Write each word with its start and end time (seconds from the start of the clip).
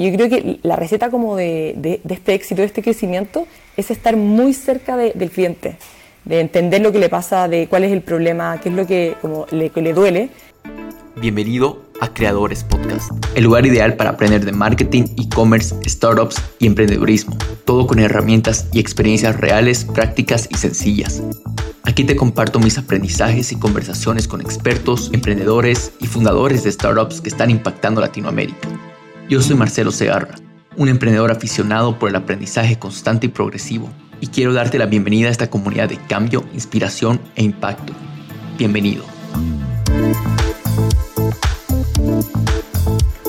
Yo 0.00 0.10
creo 0.14 0.30
que 0.30 0.60
la 0.62 0.76
receta 0.76 1.10
como 1.10 1.36
de, 1.36 1.74
de, 1.76 2.00
este 2.08 2.32
éxito, 2.32 2.62
de 2.62 2.66
este 2.66 2.80
crecimiento, 2.80 3.46
es 3.76 3.90
estar 3.90 4.16
muy 4.16 4.54
cerca 4.54 4.96
del 4.96 5.30
cliente, 5.30 5.76
de 6.24 6.40
entender 6.40 6.80
lo 6.80 6.90
que 6.90 6.98
le 6.98 7.10
pasa, 7.10 7.48
de 7.48 7.66
cuál 7.68 7.84
es 7.84 7.92
el 7.92 8.00
problema, 8.00 8.58
qué 8.62 8.70
es 8.70 8.74
lo 8.74 8.86
que 8.86 9.16
como 9.20 9.44
le, 9.50 9.70
le 9.74 9.92
duele. 9.92 10.30
Bienvenido 11.16 11.82
a 12.00 12.14
Creadores 12.14 12.64
Podcast, 12.64 13.10
el 13.34 13.44
lugar 13.44 13.66
ideal 13.66 13.94
para 13.96 14.10
aprender 14.10 14.42
de 14.46 14.52
marketing, 14.52 15.02
e-commerce, 15.18 15.74
startups 15.86 16.42
y 16.58 16.66
emprendedurismo, 16.66 17.36
todo 17.66 17.86
con 17.86 17.98
herramientas 17.98 18.68
y 18.72 18.80
experiencias 18.80 19.38
reales, 19.38 19.84
prácticas 19.84 20.48
y 20.50 20.54
sencillas. 20.54 21.22
Aquí 21.82 22.04
te 22.04 22.16
comparto 22.16 22.58
mis 22.58 22.78
aprendizajes 22.78 23.52
y 23.52 23.58
conversaciones 23.58 24.28
con 24.28 24.40
expertos, 24.40 25.10
emprendedores 25.12 25.92
y 26.00 26.06
fundadores 26.06 26.64
de 26.64 26.72
startups 26.72 27.20
que 27.20 27.28
están 27.28 27.50
impactando 27.50 28.00
Latinoamérica. 28.00 28.89
Yo 29.30 29.40
soy 29.40 29.54
Marcelo 29.54 29.92
Segarra, 29.92 30.34
un 30.76 30.88
emprendedor 30.88 31.30
aficionado 31.30 32.00
por 32.00 32.08
el 32.08 32.16
aprendizaje 32.16 32.80
constante 32.80 33.26
y 33.26 33.28
progresivo, 33.28 33.88
y 34.20 34.26
quiero 34.26 34.52
darte 34.52 34.76
la 34.76 34.86
bienvenida 34.86 35.28
a 35.28 35.30
esta 35.30 35.48
comunidad 35.48 35.88
de 35.88 35.98
cambio, 35.98 36.44
inspiración 36.52 37.20
e 37.36 37.44
impacto. 37.44 37.92
Bienvenido. 38.58 39.04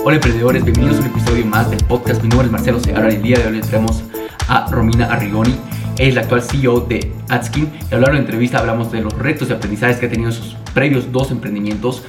Hola 0.04 0.16
emprendedores, 0.16 0.64
bienvenidos 0.64 0.98
a 0.98 1.02
un 1.02 1.06
episodio 1.06 1.46
más 1.46 1.70
del 1.70 1.86
podcast. 1.86 2.24
Mi 2.24 2.30
nombre 2.30 2.48
es 2.48 2.52
Marcelo 2.52 2.80
Segarra 2.80 3.12
y 3.12 3.18
el 3.18 3.22
día 3.22 3.38
de 3.38 3.46
hoy 3.46 3.58
le 3.58 3.62
traemos 3.62 4.04
a 4.48 4.72
Romina 4.72 5.06
Arrigoni. 5.06 5.56
Es 6.00 6.16
la 6.16 6.22
actual 6.22 6.42
CEO 6.42 6.80
de 6.80 7.14
Adskin 7.30 7.72
y 7.92 7.94
a 7.94 8.00
de 8.00 8.12
la 8.12 8.18
entrevista 8.18 8.58
hablamos 8.58 8.92
de 8.92 9.02
los 9.02 9.14
retos 9.14 9.52
y 9.52 9.54
aprendizajes 9.54 9.98
que 9.98 10.08
ha 10.08 10.10
tenido 10.10 10.32
en 10.32 10.36
sus 10.36 10.56
previos 10.74 11.12
dos 11.12 11.30
emprendimientos 11.30 12.02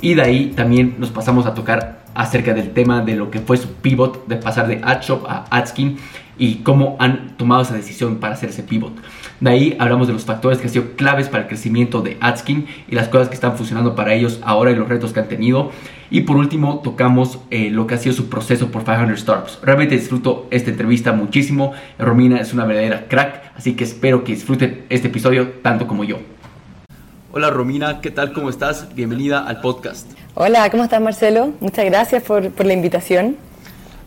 y 0.00 0.14
de 0.14 0.22
ahí 0.22 0.52
también 0.54 0.94
nos 1.00 1.10
pasamos 1.10 1.46
a 1.46 1.54
tocar 1.54 1.99
acerca 2.14 2.54
del 2.54 2.72
tema 2.72 3.02
de 3.02 3.16
lo 3.16 3.30
que 3.30 3.40
fue 3.40 3.56
su 3.56 3.72
pivot 3.74 4.26
de 4.26 4.36
pasar 4.36 4.66
de 4.66 4.80
AdShop 4.82 5.26
a 5.28 5.46
AdSkin 5.50 5.98
y 6.40 6.56
cómo 6.56 6.96
han 6.98 7.36
tomado 7.36 7.62
esa 7.62 7.74
decisión 7.74 8.16
para 8.16 8.32
hacer 8.32 8.48
ese 8.48 8.62
pivot. 8.62 8.94
De 9.40 9.50
ahí 9.50 9.76
hablamos 9.78 10.06
de 10.06 10.14
los 10.14 10.24
factores 10.24 10.58
que 10.58 10.68
han 10.68 10.72
sido 10.72 10.96
claves 10.96 11.28
para 11.28 11.42
el 11.42 11.48
crecimiento 11.48 12.00
de 12.00 12.16
AdSkin 12.20 12.66
y 12.88 12.94
las 12.94 13.08
cosas 13.08 13.28
que 13.28 13.34
están 13.34 13.56
funcionando 13.56 13.94
para 13.94 14.14
ellos 14.14 14.40
ahora 14.42 14.70
y 14.70 14.74
los 14.74 14.88
retos 14.88 15.12
que 15.12 15.20
han 15.20 15.28
tenido. 15.28 15.70
Y 16.10 16.22
por 16.22 16.36
último 16.36 16.80
tocamos 16.82 17.38
eh, 17.50 17.70
lo 17.70 17.86
que 17.86 17.94
ha 17.94 17.98
sido 17.98 18.14
su 18.14 18.30
proceso 18.30 18.70
por 18.70 18.84
500 18.84 19.20
Startups. 19.20 19.58
Realmente 19.62 19.96
disfruto 19.96 20.48
esta 20.50 20.70
entrevista 20.70 21.12
muchísimo. 21.12 21.72
Romina 21.98 22.40
es 22.40 22.54
una 22.54 22.64
verdadera 22.64 23.06
crack, 23.06 23.52
así 23.54 23.74
que 23.74 23.84
espero 23.84 24.24
que 24.24 24.32
disfruten 24.32 24.86
este 24.88 25.08
episodio 25.08 25.48
tanto 25.62 25.86
como 25.86 26.04
yo. 26.04 26.18
Hola 27.32 27.48
Romina, 27.50 28.00
¿qué 28.00 28.10
tal? 28.10 28.32
¿Cómo 28.32 28.50
estás? 28.50 28.92
Bienvenida 28.92 29.46
al 29.46 29.60
podcast. 29.60 30.10
Hola, 30.34 30.68
¿cómo 30.68 30.82
estás 30.82 31.00
Marcelo? 31.00 31.52
Muchas 31.60 31.84
gracias 31.84 32.24
por, 32.24 32.50
por 32.50 32.66
la 32.66 32.72
invitación. 32.72 33.36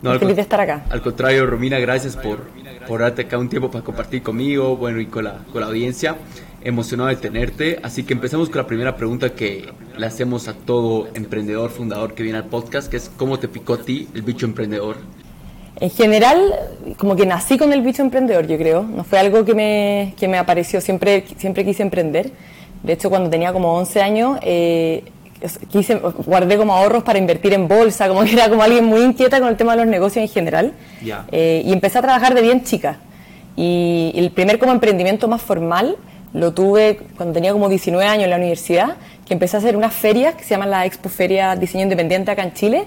No, 0.02 0.18
feliz 0.18 0.36
de 0.36 0.42
estar 0.42 0.60
acá. 0.60 0.84
Al 0.90 1.00
contrario, 1.00 1.46
Romina, 1.46 1.78
gracias 1.78 2.18
por, 2.18 2.40
por 2.86 3.00
darte 3.00 3.22
acá 3.22 3.38
un 3.38 3.48
tiempo 3.48 3.70
para 3.70 3.82
compartir 3.82 4.22
conmigo, 4.22 4.76
bueno, 4.76 5.00
y 5.00 5.06
con 5.06 5.24
la, 5.24 5.38
con 5.50 5.62
la 5.62 5.68
audiencia. 5.68 6.16
Emocionado 6.62 7.08
de 7.08 7.16
tenerte. 7.16 7.80
Así 7.82 8.04
que 8.04 8.12
empecemos 8.12 8.50
con 8.50 8.58
la 8.58 8.66
primera 8.66 8.94
pregunta 8.94 9.30
que 9.30 9.72
le 9.96 10.04
hacemos 10.04 10.46
a 10.48 10.52
todo 10.52 11.08
emprendedor, 11.14 11.70
fundador 11.70 12.12
que 12.12 12.24
viene 12.24 12.36
al 12.36 12.44
podcast, 12.44 12.90
que 12.90 12.98
es 12.98 13.10
¿cómo 13.16 13.38
te 13.38 13.48
picó 13.48 13.72
a 13.72 13.78
ti 13.78 14.06
el 14.14 14.20
bicho 14.20 14.44
emprendedor? 14.44 14.96
En 15.80 15.88
general, 15.88 16.54
como 16.98 17.16
que 17.16 17.24
nací 17.24 17.56
con 17.56 17.72
el 17.72 17.80
bicho 17.80 18.02
emprendedor, 18.02 18.46
yo 18.46 18.58
creo. 18.58 18.82
No 18.82 19.02
fue 19.02 19.18
algo 19.18 19.46
que 19.46 19.54
me, 19.54 20.14
que 20.18 20.28
me 20.28 20.36
apareció, 20.36 20.82
siempre, 20.82 21.24
siempre 21.38 21.64
quise 21.64 21.82
emprender. 21.82 22.30
De 22.84 22.92
hecho, 22.92 23.10
cuando 23.10 23.30
tenía 23.30 23.52
como 23.52 23.74
11 23.78 24.02
años, 24.02 24.38
eh, 24.42 25.04
quise, 25.70 25.96
guardé 25.96 26.56
como 26.56 26.74
ahorros 26.74 27.02
para 27.02 27.18
invertir 27.18 27.54
en 27.54 27.66
bolsa, 27.66 28.08
como 28.08 28.22
que 28.24 28.32
era 28.34 28.48
como 28.48 28.62
alguien 28.62 28.84
muy 28.84 29.00
inquieta 29.00 29.40
con 29.40 29.48
el 29.48 29.56
tema 29.56 29.72
de 29.72 29.78
los 29.78 29.86
negocios 29.86 30.22
en 30.22 30.28
general. 30.28 30.72
Eh, 31.32 31.62
y 31.64 31.72
empecé 31.72 31.98
a 31.98 32.02
trabajar 32.02 32.34
de 32.34 32.42
bien 32.42 32.62
chica. 32.62 32.98
Y 33.56 34.12
el 34.14 34.30
primer 34.30 34.58
como 34.58 34.72
emprendimiento 34.72 35.28
más 35.28 35.40
formal 35.40 35.96
lo 36.34 36.52
tuve 36.52 36.98
cuando 37.16 37.32
tenía 37.32 37.52
como 37.52 37.68
19 37.68 38.06
años 38.06 38.24
en 38.24 38.30
la 38.30 38.36
universidad, 38.36 38.96
que 39.26 39.32
empecé 39.32 39.56
a 39.56 39.60
hacer 39.60 39.76
unas 39.76 39.94
ferias 39.94 40.34
que 40.34 40.42
se 40.42 40.50
llaman 40.50 40.70
la 40.70 40.84
Expo 40.84 41.08
Feria 41.08 41.56
Diseño 41.56 41.84
Independiente 41.84 42.30
acá 42.30 42.42
en 42.42 42.52
Chile, 42.52 42.84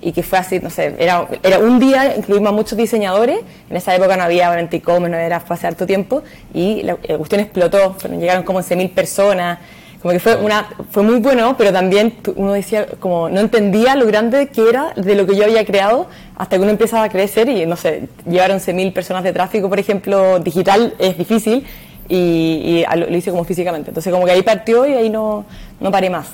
y 0.00 0.12
que 0.12 0.22
fue 0.22 0.38
así, 0.38 0.60
no 0.60 0.70
sé, 0.70 0.94
era, 0.98 1.26
era 1.42 1.58
un 1.58 1.78
día, 1.78 2.14
incluimos 2.16 2.50
a 2.50 2.52
muchos 2.52 2.76
diseñadores, 2.76 3.40
en 3.70 3.76
esa 3.76 3.94
época 3.94 4.16
no 4.16 4.24
había 4.24 4.58
e-commerce, 4.60 5.10
no 5.10 5.16
era, 5.16 5.40
fue 5.40 5.56
hace 5.56 5.66
harto 5.66 5.86
tiempo, 5.86 6.22
y 6.52 6.82
la, 6.82 6.96
cuestión 6.96 7.40
explotó, 7.40 7.96
llegaron 8.10 8.42
como 8.42 8.60
11.000 8.60 8.92
personas, 8.92 9.58
como 10.02 10.12
que 10.12 10.20
fue, 10.20 10.36
una, 10.36 10.68
fue 10.90 11.02
muy 11.02 11.18
bueno, 11.18 11.56
pero 11.56 11.72
también 11.72 12.14
uno 12.36 12.52
decía, 12.52 12.86
como 13.00 13.28
no 13.28 13.40
entendía 13.40 13.96
lo 13.96 14.06
grande 14.06 14.48
que 14.48 14.68
era 14.68 14.92
de 14.94 15.14
lo 15.14 15.26
que 15.26 15.34
yo 15.34 15.44
había 15.44 15.64
creado, 15.64 16.06
hasta 16.36 16.56
que 16.56 16.62
uno 16.62 16.70
empezaba 16.70 17.04
a 17.04 17.08
crecer 17.08 17.48
y, 17.48 17.66
no 17.66 17.76
sé, 17.76 18.08
llevar 18.28 18.50
11.000 18.50 18.92
personas 18.92 19.24
de 19.24 19.32
tráfico, 19.32 19.68
por 19.68 19.78
ejemplo, 19.78 20.38
digital 20.38 20.94
es 20.98 21.16
difícil, 21.18 21.66
y, 22.08 22.84
lo, 22.96 23.16
hice 23.16 23.30
como 23.30 23.44
físicamente. 23.44 23.90
Entonces 23.90 24.12
como 24.12 24.26
que 24.26 24.32
ahí 24.32 24.42
partió 24.42 24.86
y 24.86 24.92
ahí 24.92 25.10
no, 25.10 25.44
no 25.80 25.90
paré 25.90 26.10
más. 26.10 26.28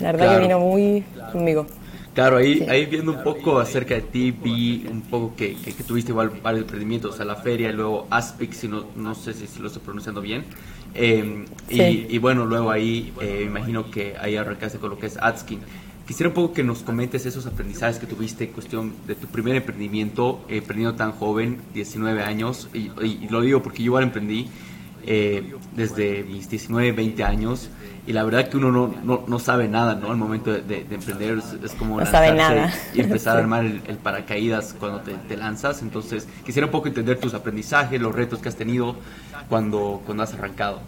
La 0.00 0.12
verdad 0.12 0.36
que 0.36 0.42
vino 0.42 0.60
muy 0.60 1.04
conmigo. 1.32 1.66
Claro, 2.16 2.38
ahí, 2.38 2.64
ahí 2.70 2.86
viendo 2.86 3.12
un 3.12 3.22
poco 3.22 3.58
acerca 3.58 3.94
de 3.94 4.00
ti, 4.00 4.30
vi 4.30 4.86
un 4.90 5.02
poco 5.02 5.36
que, 5.36 5.54
que, 5.54 5.84
tuviste 5.84 6.12
igual 6.12 6.30
varios 6.42 6.62
emprendimientos, 6.62 7.20
a 7.20 7.26
la 7.26 7.36
feria, 7.36 7.68
y 7.68 7.74
luego 7.74 8.06
Aspic, 8.08 8.52
si 8.52 8.68
no, 8.68 8.86
no 8.96 9.14
sé 9.14 9.34
si, 9.34 9.60
lo 9.60 9.66
estoy 9.66 9.82
pronunciando 9.82 10.22
bien. 10.22 10.46
Eh, 10.94 11.44
y, 11.68 12.16
bueno, 12.16 12.46
luego 12.46 12.70
ahí 12.70 13.12
eh, 13.20 13.42
imagino 13.46 13.90
que 13.90 14.16
ahí 14.18 14.34
arrancaste 14.34 14.78
con 14.78 14.88
lo 14.88 14.98
que 14.98 15.08
es 15.08 15.18
Adskin. 15.18 15.60
Quisiera 16.06 16.30
un 16.30 16.34
poco 16.34 16.54
que 16.54 16.62
nos 16.64 16.78
comentes 16.78 17.26
esos 17.26 17.44
aprendizajes 17.44 17.98
que 17.98 18.06
tuviste 18.06 18.44
en 18.44 18.52
cuestión 18.52 18.94
de 19.06 19.14
tu 19.14 19.26
primer 19.26 19.54
emprendimiento, 19.54 20.42
eh, 20.48 20.56
emprendiendo 20.56 20.96
tan 20.96 21.12
joven, 21.12 21.60
19 21.74 22.22
años, 22.22 22.70
y, 22.72 22.92
y, 23.04 23.28
lo 23.28 23.42
digo 23.42 23.62
porque 23.62 23.80
yo 23.80 23.88
igual 23.88 24.04
emprendí 24.04 24.48
desde 25.06 26.24
mis 26.24 26.50
19, 26.50 26.92
20 26.92 27.24
años 27.24 27.70
y 28.06 28.12
la 28.12 28.22
verdad 28.22 28.48
que 28.48 28.56
uno 28.56 28.70
no, 28.70 28.94
no, 29.02 29.24
no 29.26 29.38
sabe 29.38 29.68
nada, 29.68 29.94
¿no? 29.94 30.10
Al 30.10 30.16
momento 30.16 30.52
de, 30.52 30.86
emprender 30.90 31.38
es, 31.64 31.72
como 31.72 31.98
no 31.98 32.06
sabe 32.06 32.32
nada. 32.32 32.72
y 32.94 33.00
empezar 33.00 33.36
a 33.36 33.40
armar 33.42 33.64
el, 33.64 33.80
paracaídas 34.02 34.74
cuando 34.78 35.00
te, 35.00 35.14
te, 35.14 35.36
lanzas. 35.36 35.82
Entonces, 35.82 36.28
quisiera 36.44 36.66
un 36.66 36.72
poco 36.72 36.86
entender 36.86 37.18
tus 37.18 37.34
aprendizajes, 37.34 38.00
los 38.00 38.14
retos 38.14 38.38
que 38.40 38.48
has 38.48 38.56
tenido 38.56 38.96
cuando, 39.48 40.02
cuando 40.04 40.22
has 40.22 40.34
arrancado. 40.34 40.80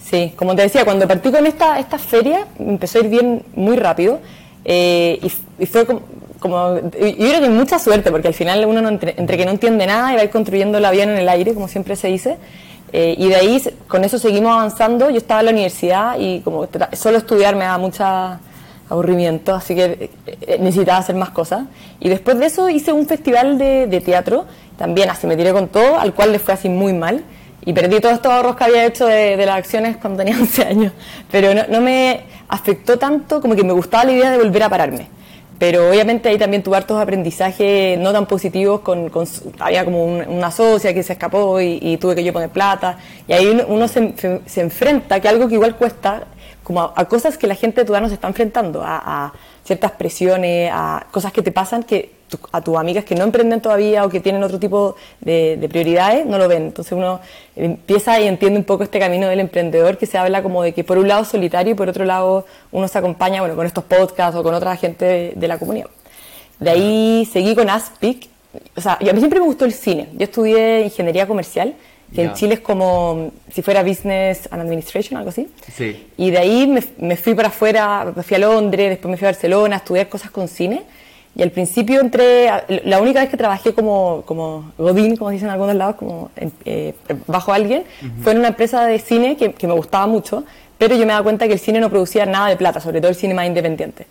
Sí, 0.00 0.32
como 0.36 0.56
te 0.56 0.62
decía, 0.62 0.84
cuando 0.84 1.06
partí 1.06 1.30
con 1.30 1.46
esta, 1.46 1.78
esta 1.78 1.98
feria, 1.98 2.46
empezó 2.58 2.98
a 2.98 3.02
ir 3.02 3.10
bien 3.10 3.42
muy 3.54 3.76
rápido 3.76 4.20
eh, 4.64 5.20
y, 5.58 5.66
fue 5.66 5.84
como, 5.84 6.00
como, 6.40 6.76
yo 6.76 6.90
creo 6.90 7.40
que 7.40 7.48
mucha 7.48 7.78
suerte, 7.78 8.10
porque 8.10 8.28
al 8.28 8.34
final 8.34 8.64
uno 8.64 8.80
no 8.80 8.88
entre, 8.88 9.14
entre, 9.18 9.36
que 9.36 9.44
no 9.44 9.50
entiende 9.50 9.86
nada 9.86 10.12
y 10.12 10.16
va 10.16 10.22
a 10.22 10.24
ir 10.24 10.30
construyendo 10.30 10.78
la 10.78 10.88
avión 10.88 11.10
en 11.10 11.18
el 11.18 11.28
aire, 11.28 11.54
como 11.54 11.68
siempre 11.68 11.96
se 11.96 12.08
dice, 12.08 12.38
eh, 12.92 13.14
y 13.18 13.28
de 13.28 13.36
ahí, 13.36 13.62
con 13.86 14.04
eso 14.04 14.18
seguimos 14.18 14.52
avanzando. 14.52 15.10
Yo 15.10 15.18
estaba 15.18 15.40
en 15.40 15.46
la 15.46 15.52
universidad 15.52 16.18
y 16.18 16.40
como 16.40 16.68
solo 16.92 17.18
estudiar 17.18 17.56
me 17.56 17.64
da 17.64 17.78
mucho 17.78 18.04
aburrimiento, 18.90 19.54
así 19.54 19.74
que 19.74 20.10
eh, 20.26 20.58
necesitaba 20.60 20.98
hacer 20.98 21.14
más 21.14 21.30
cosas. 21.30 21.66
Y 22.00 22.08
después 22.08 22.38
de 22.38 22.46
eso 22.46 22.68
hice 22.68 22.92
un 22.92 23.06
festival 23.06 23.58
de, 23.58 24.02
teatro, 24.04 24.46
también 24.76 25.10
así 25.10 25.26
me 25.26 25.36
tiré 25.36 25.52
con 25.52 25.68
todo, 25.68 25.98
al 25.98 26.14
cual 26.14 26.32
le 26.32 26.38
fue 26.38 26.54
así 26.54 26.68
muy 26.68 26.92
mal. 26.92 27.22
Y 27.64 27.72
perdí 27.74 28.00
todos 28.00 28.14
estos 28.14 28.32
ahorros 28.32 28.56
que 28.56 28.64
había 28.64 28.86
hecho 28.86 29.06
de, 29.06 29.36
las 29.36 29.56
acciones 29.56 29.98
cuando 29.98 30.24
tenía 30.24 30.36
11 30.40 30.62
años. 30.64 30.92
Pero 31.30 31.52
no, 31.54 31.64
no 31.68 31.80
me 31.80 32.22
afectó 32.48 32.98
tanto 32.98 33.42
como 33.42 33.54
que 33.54 33.64
me 33.64 33.72
gustaba 33.72 34.04
la 34.04 34.12
idea 34.12 34.30
de 34.30 34.38
volver 34.38 34.62
a 34.62 34.68
pararme. 34.70 35.17
Pero 35.58 35.90
obviamente 35.90 36.28
ahí 36.28 36.38
también 36.38 36.62
tuve 36.62 36.76
hartos 36.76 37.00
aprendizajes 37.00 37.98
no 37.98 38.12
tan 38.12 38.26
positivos, 38.26 38.80
con, 38.80 39.10
había 39.58 39.84
como 39.84 40.04
una 40.04 40.50
socia 40.52 40.94
que 40.94 41.02
se 41.02 41.14
escapó 41.14 41.60
y, 41.60 41.96
tuve 41.96 42.14
que 42.14 42.22
yo 42.22 42.32
poner 42.32 42.50
plata, 42.50 42.98
y 43.26 43.32
ahí 43.32 43.64
uno, 43.66 43.88
se, 43.88 44.14
se, 44.46 44.60
enfrenta, 44.60 45.18
que 45.18 45.28
algo 45.28 45.48
que 45.48 45.54
igual 45.54 45.76
cuesta, 45.76 46.28
como 46.68 46.82
a, 46.94 47.04
cosas 47.06 47.38
que 47.38 47.46
la 47.46 47.54
gente 47.54 47.80
de 47.80 47.86
tu 47.86 47.94
se 47.94 48.14
está 48.14 48.28
enfrentando, 48.28 48.82
a, 48.84 49.32
ciertas 49.64 49.92
presiones, 49.92 50.70
a 50.70 51.06
cosas 51.10 51.32
que 51.32 51.40
te 51.40 51.50
pasan 51.50 51.82
que 51.82 52.12
a 52.52 52.60
tus 52.60 52.76
amigas 52.76 53.06
que 53.06 53.14
no 53.14 53.24
emprenden 53.24 53.62
todavía 53.62 54.04
o 54.04 54.10
que 54.10 54.20
tienen 54.20 54.42
otro 54.42 54.58
tipo 54.58 54.94
de, 55.22 55.66
prioridades 55.70 56.26
no 56.26 56.36
lo 56.36 56.46
ven. 56.46 56.64
Entonces 56.64 56.92
uno 56.92 57.20
empieza 57.56 58.20
y 58.20 58.28
entiende 58.28 58.58
un 58.58 58.66
poco 58.66 58.84
este 58.84 58.98
camino 58.98 59.28
del 59.28 59.40
emprendedor 59.40 59.96
que 59.96 60.04
se 60.04 60.18
habla 60.18 60.42
como 60.42 60.62
de 60.62 60.74
que 60.74 60.84
por 60.84 60.98
un 60.98 61.08
lado 61.08 61.24
solitario 61.24 61.72
y 61.72 61.74
por 61.74 61.88
otro 61.88 62.04
lado 62.04 62.44
uno 62.70 62.86
se 62.86 62.98
acompaña 62.98 63.40
bueno, 63.40 63.56
con 63.56 63.64
estos 63.64 63.84
podcasts 63.84 64.36
o 64.36 64.42
con 64.42 64.52
otra 64.52 64.76
gente 64.76 65.32
de, 65.34 65.48
la 65.48 65.58
comunidad. 65.58 65.88
De 66.60 66.68
ahí 66.68 67.28
seguí 67.32 67.54
con 67.54 67.70
Aspic. 67.70 68.28
O 68.76 68.80
sea, 68.82 68.98
a 69.00 69.12
mí 69.12 69.18
siempre 69.20 69.40
me 69.40 69.46
gustó 69.46 69.64
el 69.64 69.72
cine. 69.72 70.10
Yo 70.12 70.24
estudié 70.24 70.82
ingeniería 70.82 71.26
comercial, 71.26 71.76
que 72.14 72.22
en 72.22 72.32
Chile 72.34 72.54
es 72.54 72.60
como 72.60 73.30
si 73.52 73.62
fuera 73.62 73.82
Business 73.82 74.48
and 74.50 74.62
Administration, 74.62 75.18
algo 75.18 75.30
así. 75.30 75.48
Sí. 75.74 76.06
Y 76.16 76.30
de 76.30 76.38
ahí 76.38 76.66
me, 76.66 76.82
me 76.98 77.16
fui 77.16 77.34
para 77.34 77.48
afuera, 77.48 78.12
me 78.16 78.22
fui 78.22 78.36
a 78.36 78.40
Londres, 78.40 78.90
después 78.90 79.10
me 79.10 79.16
fui 79.16 79.26
a 79.26 79.30
Barcelona 79.30 79.76
a 79.76 79.78
estudiar 79.78 80.08
cosas 80.08 80.30
con 80.30 80.48
cine 80.48 80.84
y 81.38 81.42
al 81.42 81.52
principio 81.52 82.00
entré, 82.00 82.50
la 82.84 83.00
única 83.00 83.20
vez 83.20 83.28
que 83.28 83.36
trabajé 83.36 83.72
como, 83.72 84.24
como 84.26 84.72
Godín, 84.76 85.16
como 85.16 85.30
dicen 85.30 85.46
en 85.46 85.52
algunos 85.52 85.76
lados, 85.76 85.94
como 85.94 86.30
eh, 86.64 86.94
bajo 87.28 87.52
alguien, 87.52 87.84
fue 88.22 88.32
en 88.32 88.38
una 88.38 88.48
empresa 88.48 88.84
de 88.86 88.98
cine 88.98 89.36
que, 89.36 89.52
que, 89.52 89.68
me 89.68 89.74
gustaba 89.74 90.08
mucho, 90.08 90.42
pero 90.78 90.96
yo 90.96 91.02
me 91.02 91.12
daba 91.12 91.22
cuenta 91.22 91.46
que 91.46 91.52
el 91.52 91.60
cine 91.60 91.78
no 91.78 91.90
producía 91.90 92.26
nada 92.26 92.48
de 92.48 92.56
plata, 92.56 92.80
sobre 92.80 93.00
todo 93.00 93.10
el 93.10 93.14
cine 93.14 93.34
más 93.34 93.46
independiente. 93.46 94.06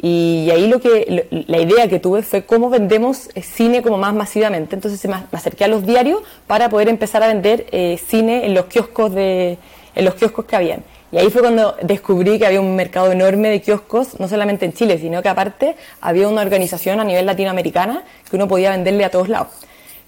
Y, 0.00 0.50
ahí 0.50 0.66
lo 0.68 0.80
que 0.80 1.28
la 1.46 1.58
idea 1.58 1.88
que 1.88 1.98
tuve 1.98 2.22
fue 2.22 2.44
cómo 2.44 2.68
vendemos 2.68 3.30
eh, 3.34 3.42
cine 3.42 3.82
como 3.82 3.98
más 3.98 4.14
masivamente. 4.14 4.74
Entonces 4.74 5.04
me, 5.08 5.16
acerqué 5.32 5.64
a 5.64 5.68
los 5.68 5.86
diarios 5.86 6.22
para 6.46 6.68
poder 6.68 6.88
empezar 6.88 7.22
a 7.22 7.28
vender 7.28 7.66
eh, 7.72 7.98
cine 8.06 8.46
en 8.46 8.54
los 8.54 8.66
kioscos 8.66 9.14
de 9.14 9.58
en 9.94 10.04
los 10.04 10.14
kioscos 10.14 10.44
que 10.44 10.56
habían. 10.56 10.82
Y 11.12 11.18
ahí 11.18 11.30
fue 11.30 11.42
cuando 11.42 11.76
descubrí 11.82 12.38
que 12.38 12.46
había 12.46 12.60
un 12.60 12.74
mercado 12.74 13.12
enorme 13.12 13.48
de 13.48 13.60
kioscos, 13.62 14.18
no 14.18 14.26
solamente 14.26 14.64
en 14.64 14.72
Chile, 14.72 14.98
sino 14.98 15.22
que 15.22 15.28
aparte 15.28 15.76
había 16.00 16.28
una 16.28 16.42
organización 16.42 16.98
a 16.98 17.04
nivel 17.04 17.24
latinoamericana 17.26 18.02
que 18.28 18.34
uno 18.34 18.48
podía 18.48 18.70
venderle 18.70 19.04
a 19.04 19.10
todos 19.10 19.28
lados. 19.28 19.48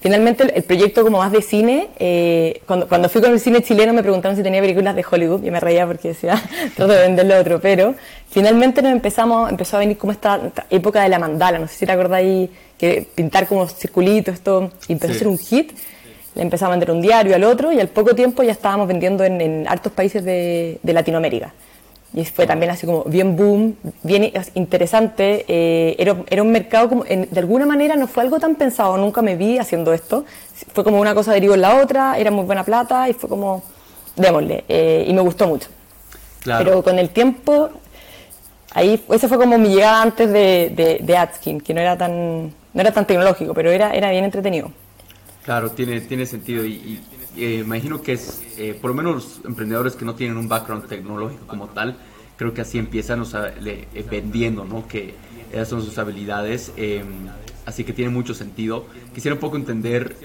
Finalmente, 0.06 0.44
el, 0.54 0.62
proyecto 0.62 1.02
como 1.02 1.18
más 1.18 1.32
de 1.32 1.42
cine, 1.42 1.88
eh, 1.98 2.60
cuando, 2.64 2.86
cuando, 2.86 3.08
fui 3.08 3.20
con 3.20 3.32
el 3.32 3.40
cine 3.40 3.60
chileno 3.60 3.92
me 3.92 4.02
preguntaron 4.02 4.36
si 4.36 4.42
tenía 4.44 4.60
películas 4.60 4.94
de 4.94 5.04
Hollywood 5.10 5.42
y 5.42 5.50
me 5.50 5.58
reía 5.58 5.84
porque 5.84 6.10
decía, 6.10 6.40
trato 6.76 6.92
de 6.92 7.00
venderle 7.00 7.36
otro, 7.36 7.60
pero 7.60 7.96
finalmente 8.30 8.82
nos 8.82 8.92
empezamos, 8.92 9.50
empezó 9.50 9.74
a 9.74 9.80
venir 9.80 9.98
como 9.98 10.12
esta, 10.12 10.40
época 10.70 11.02
de 11.02 11.08
la 11.08 11.18
mandala, 11.18 11.58
no 11.58 11.66
sé 11.66 11.78
si 11.78 11.86
te 11.86 11.90
acordáis 11.90 12.48
que 12.78 13.04
pintar 13.16 13.48
como 13.48 13.66
circulitos, 13.66 14.34
esto, 14.34 14.70
y 14.86 14.92
empezó 14.92 15.12
a 15.12 15.16
ser 15.16 15.26
un 15.26 15.38
hit. 15.38 15.72
Le 16.36 16.42
empezamos 16.42 16.70
a 16.70 16.76
vender 16.76 16.92
un 16.92 17.02
diario 17.02 17.34
al 17.34 17.42
otro 17.42 17.72
y 17.72 17.80
al 17.80 17.88
poco 17.88 18.14
tiempo 18.14 18.44
ya 18.44 18.52
estábamos 18.52 18.86
vendiendo 18.86 19.24
en, 19.24 19.40
en 19.40 19.66
hartos 19.66 19.92
países 19.92 20.24
de, 20.24 20.78
de 20.84 20.92
Latinoamérica. 20.92 21.52
Y 22.16 22.24
fue 22.24 22.46
también 22.46 22.72
así 22.72 22.86
como 22.86 23.04
bien 23.04 23.36
boom, 23.36 23.76
bien 24.02 24.32
interesante. 24.54 25.44
Eh, 25.48 25.96
era, 25.98 26.16
era, 26.30 26.42
un 26.42 26.50
mercado 26.50 26.88
como, 26.88 27.04
de 27.04 27.28
alguna 27.38 27.66
manera 27.66 27.94
no 27.94 28.08
fue 28.08 28.22
algo 28.22 28.40
tan 28.40 28.54
pensado, 28.54 28.96
nunca 28.96 29.20
me 29.20 29.36
vi 29.36 29.58
haciendo 29.58 29.92
esto. 29.92 30.24
Fue 30.72 30.82
como 30.82 30.98
una 30.98 31.14
cosa 31.14 31.34
derivó 31.34 31.52
en 31.52 31.60
la 31.60 31.76
otra, 31.76 32.16
era 32.16 32.30
muy 32.30 32.46
buena 32.46 32.64
plata 32.64 33.06
y 33.10 33.12
fue 33.12 33.28
como, 33.28 33.62
démosle. 34.16 34.64
Eh, 34.66 35.04
y 35.06 35.12
me 35.12 35.20
gustó 35.20 35.46
mucho. 35.46 35.68
Pero 36.42 36.82
con 36.82 36.98
el 36.98 37.10
tiempo, 37.10 37.68
ahí, 38.72 39.04
ese 39.10 39.28
fue 39.28 39.36
como 39.36 39.58
mi 39.58 39.74
llegada 39.74 40.00
antes 40.00 40.32
de, 40.32 40.72
de, 40.74 41.00
de 41.02 41.16
Adskin, 41.18 41.60
que 41.60 41.74
no 41.74 41.82
era 41.82 41.98
tan, 41.98 42.46
no 42.46 42.80
era 42.80 42.92
tan 42.92 43.06
tecnológico, 43.06 43.52
pero 43.52 43.70
era, 43.70 43.92
era 43.92 44.10
bien 44.10 44.24
entretenido. 44.24 44.70
Claro, 45.46 45.70
tiene, 45.70 46.00
tiene 46.00 46.26
sentido 46.26 46.66
y 46.66 47.00
eh, 47.36 47.62
imagino 47.64 48.00
que 48.00 48.14
es, 48.14 48.42
eh, 48.56 48.76
por 48.80 48.90
lo 48.90 48.96
menos 48.96 49.14
los 49.14 49.40
emprendedores 49.44 49.94
que 49.94 50.04
no 50.04 50.14
tienen 50.14 50.38
un 50.38 50.48
background 50.48 50.88
tecnológico 50.88 51.46
como 51.46 51.68
tal, 51.68 51.96
creo 52.36 52.52
que 52.52 52.62
así 52.62 52.78
empiezan 52.78 53.20
o 53.20 53.24
sea, 53.24 53.54
le, 53.60 53.86
eh, 53.94 54.04
vendiendo, 54.10 54.64
¿no? 54.64 54.88
Que 54.88 55.14
esas 55.52 55.68
son 55.68 55.82
sus 55.82 55.98
habilidades, 55.98 56.72
em, 56.76 57.28
así 57.66 57.84
que 57.84 57.92
tiene 57.92 58.10
mucho 58.10 58.34
sentido. 58.34 58.86
Quisiera 59.14 59.34
un 59.34 59.40
poco 59.40 59.56
entender, 59.56 60.16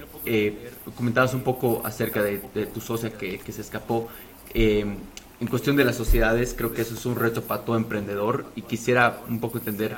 comentabas 0.95 1.33
un 1.33 1.41
poco 1.41 1.81
acerca 1.85 2.23
de, 2.23 2.39
tu 2.73 2.81
socia 2.81 3.11
que, 3.11 3.39
que, 3.39 3.51
se 3.51 3.61
escapó. 3.61 4.07
Em, 4.53 4.95
en 5.39 5.47
cuestión 5.47 5.75
de 5.75 5.83
las 5.85 5.97
sociedades, 5.97 6.55
creo 6.57 6.73
que 6.73 6.81
eso 6.81 6.95
es 6.95 7.05
un 7.05 7.15
reto 7.15 7.43
para 7.43 7.63
todo 7.63 7.75
emprendedor 7.75 8.45
y 8.55 8.61
quisiera 8.63 9.21
un 9.29 9.39
poco 9.39 9.57
entender 9.57 9.97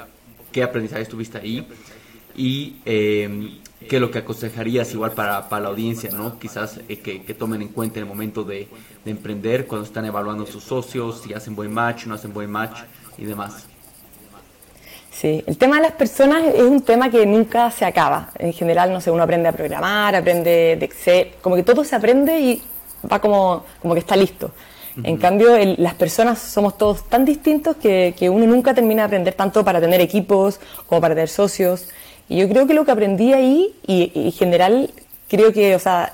qué 0.51 0.63
aprendizaje 0.63 1.05
tuviste 1.05 1.37
ahí 1.37 1.67
y 2.35 2.77
qué 3.87 3.97
es 3.97 4.01
lo 4.01 4.11
que 4.11 4.19
aconsejarías 4.19 4.91
igual 4.93 5.11
para, 5.11 5.49
para 5.49 5.63
la 5.63 5.69
audiencia, 5.69 6.09
¿no? 6.11 6.39
Quizás 6.39 6.79
eh, 6.89 6.99
que, 6.99 7.23
que, 7.23 7.33
tomen 7.33 7.61
en 7.61 7.69
cuenta 7.69 7.99
en 7.99 8.05
el 8.05 8.09
momento 8.09 8.43
de, 8.43 8.67
de, 9.03 9.11
emprender, 9.11 9.67
cuando 9.67 9.85
están 9.85 10.05
evaluando 10.05 10.45
sus 10.45 10.63
socios, 10.63 11.21
si 11.21 11.33
hacen 11.33 11.55
buen 11.55 11.71
match, 11.73 12.05
no 12.05 12.15
hacen 12.15 12.33
buen 12.33 12.51
match 12.51 12.79
y 13.17 13.25
demás. 13.25 13.67
Sí, 15.11 15.43
el 15.45 15.57
tema 15.57 15.77
de 15.77 15.83
las 15.83 15.91
personas 15.93 16.43
es 16.43 16.63
un 16.63 16.81
tema 16.81 17.09
que 17.09 17.25
nunca 17.25 17.69
se 17.71 17.85
acaba. 17.85 18.31
En 18.39 18.51
general, 18.51 18.91
no 18.91 18.99
sé, 18.99 19.11
uno 19.11 19.23
aprende 19.23 19.47
a 19.47 19.51
programar, 19.51 20.15
aprende 20.15 20.75
de 20.75 20.85
Excel, 20.85 21.33
como 21.41 21.55
que 21.55 21.63
todo 21.63 21.83
se 21.83 21.95
aprende 21.95 22.39
y 22.39 22.61
va 23.09 23.19
como, 23.19 23.63
como 23.81 23.93
que 23.93 23.99
está 23.99 24.15
listo. 24.15 24.51
En 25.03 25.17
cambio, 25.17 25.57
las 25.77 25.95
personas 25.95 26.39
somos 26.39 26.77
todos 26.77 27.09
tan 27.09 27.25
distintos 27.25 27.75
que, 27.77 28.13
que, 28.17 28.29
uno 28.29 28.45
nunca 28.45 28.73
termina 28.73 29.03
de 29.03 29.05
aprender 29.07 29.33
tanto 29.33 29.65
para 29.65 29.81
tener 29.81 30.01
equipos 30.01 30.59
como 30.85 31.01
para 31.01 31.15
tener 31.15 31.29
socios. 31.29 31.87
Y 32.29 32.37
yo 32.37 32.47
creo 32.47 32.67
que 32.67 32.73
lo 32.73 32.85
que 32.85 32.91
aprendí 32.91 33.33
ahí, 33.33 33.73
y, 33.87 34.11
en 34.13 34.31
general 34.31 34.91
creo 35.27 35.51
que, 35.51 35.75
o 35.75 35.79
sea, 35.79 36.11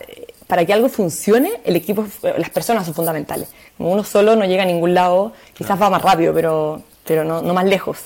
para 0.47 0.65
que 0.65 0.73
algo 0.73 0.87
funcione, 0.87 1.51
el 1.65 1.75
equipo, 1.75 2.05
las 2.37 2.49
personas 2.49 2.85
son 2.85 2.93
fundamentales. 2.93 3.49
Como 3.77 3.91
uno 3.91 4.03
solo 4.03 4.35
no 4.35 4.45
llega 4.45 4.63
a 4.63 4.65
ningún 4.65 4.93
lado, 4.93 5.33
quizás 5.53 5.81
va 5.81 5.89
más 5.89 6.01
rápido, 6.01 6.33
pero, 6.33 6.81
pero 7.05 7.25
no, 7.25 7.41
no 7.41 7.53
más 7.53 7.65
lejos. 7.65 8.05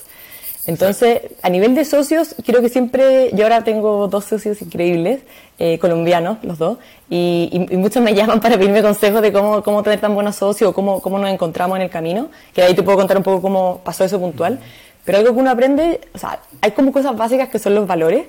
Entonces, 0.66 1.20
a 1.42 1.50
nivel 1.50 1.74
de 1.74 1.84
socios, 1.84 2.34
creo 2.44 2.62
que 2.62 2.70
siempre, 2.70 3.30
yo 3.34 3.44
ahora 3.44 3.64
tengo 3.64 4.08
dos 4.08 4.24
socios 4.24 4.62
increíbles, 4.62 5.20
eh, 5.58 5.78
colombianos, 5.78 6.38
los 6.42 6.58
dos, 6.58 6.78
y, 7.10 7.50
y, 7.70 7.76
muchos 7.76 8.02
me 8.02 8.14
llaman 8.14 8.40
para 8.40 8.56
pedirme 8.56 8.82
consejos 8.82 9.20
de 9.20 9.30
cómo, 9.30 9.62
cómo 9.62 9.82
tener 9.82 10.00
tan 10.00 10.14
buenos 10.14 10.36
socios 10.36 10.70
o 10.70 10.74
cómo, 10.74 11.00
cómo 11.02 11.18
nos 11.18 11.30
encontramos 11.30 11.76
en 11.76 11.82
el 11.82 11.90
camino, 11.90 12.28
que 12.54 12.62
ahí 12.62 12.74
te 12.74 12.82
puedo 12.82 12.96
contar 12.96 13.18
un 13.18 13.22
poco 13.22 13.42
cómo 13.42 13.80
pasó 13.84 14.04
eso 14.04 14.18
puntual. 14.18 14.58
Pero 15.04 15.18
algo 15.18 15.34
que 15.34 15.40
uno 15.40 15.50
aprende, 15.50 16.00
o 16.14 16.18
sea, 16.18 16.40
hay 16.62 16.70
como 16.70 16.92
cosas 16.92 17.14
básicas 17.14 17.50
que 17.50 17.58
son 17.58 17.74
los 17.74 17.86
valores, 17.86 18.24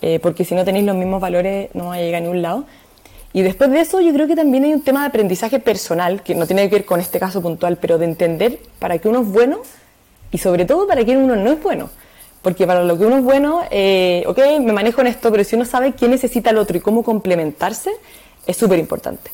eh, 0.00 0.18
porque 0.20 0.44
si 0.44 0.54
no 0.54 0.64
tenéis 0.64 0.86
los 0.86 0.96
mismos 0.96 1.20
valores 1.20 1.68
no 1.74 1.88
va 1.88 1.94
a 1.94 1.98
llegar 1.98 2.18
a 2.18 2.20
ningún 2.20 2.40
lado. 2.40 2.64
Y 3.34 3.42
después 3.42 3.70
de 3.70 3.80
eso 3.80 4.00
yo 4.00 4.14
creo 4.14 4.26
que 4.26 4.34
también 4.34 4.64
hay 4.64 4.72
un 4.72 4.80
tema 4.80 5.02
de 5.02 5.08
aprendizaje 5.08 5.58
personal, 5.58 6.22
que 6.22 6.34
no 6.34 6.46
tiene 6.46 6.70
que 6.70 6.76
ver 6.76 6.84
con 6.86 7.00
este 7.00 7.18
caso 7.18 7.42
puntual, 7.42 7.76
pero 7.76 7.98
de 7.98 8.06
entender 8.06 8.60
para 8.78 8.96
qué 8.96 9.08
uno 9.08 9.20
es 9.20 9.28
bueno 9.28 9.60
y 10.30 10.38
sobre 10.38 10.64
todo 10.64 10.86
para 10.86 11.04
qué 11.04 11.16
uno 11.16 11.36
no 11.36 11.52
es 11.52 11.62
bueno. 11.62 11.90
Porque 12.42 12.66
para 12.66 12.84
lo 12.84 12.96
que 12.96 13.04
uno 13.04 13.18
es 13.18 13.24
bueno, 13.24 13.62
eh, 13.70 14.22
ok, 14.26 14.38
me 14.60 14.72
manejo 14.72 15.00
en 15.00 15.08
esto, 15.08 15.30
pero 15.32 15.42
si 15.42 15.56
uno 15.56 15.64
sabe 15.64 15.92
qué 15.92 16.08
necesita 16.08 16.50
el 16.50 16.58
otro 16.58 16.76
y 16.76 16.80
cómo 16.80 17.02
complementarse, 17.02 17.90
es 18.46 18.56
súper 18.56 18.78
importante 18.78 19.30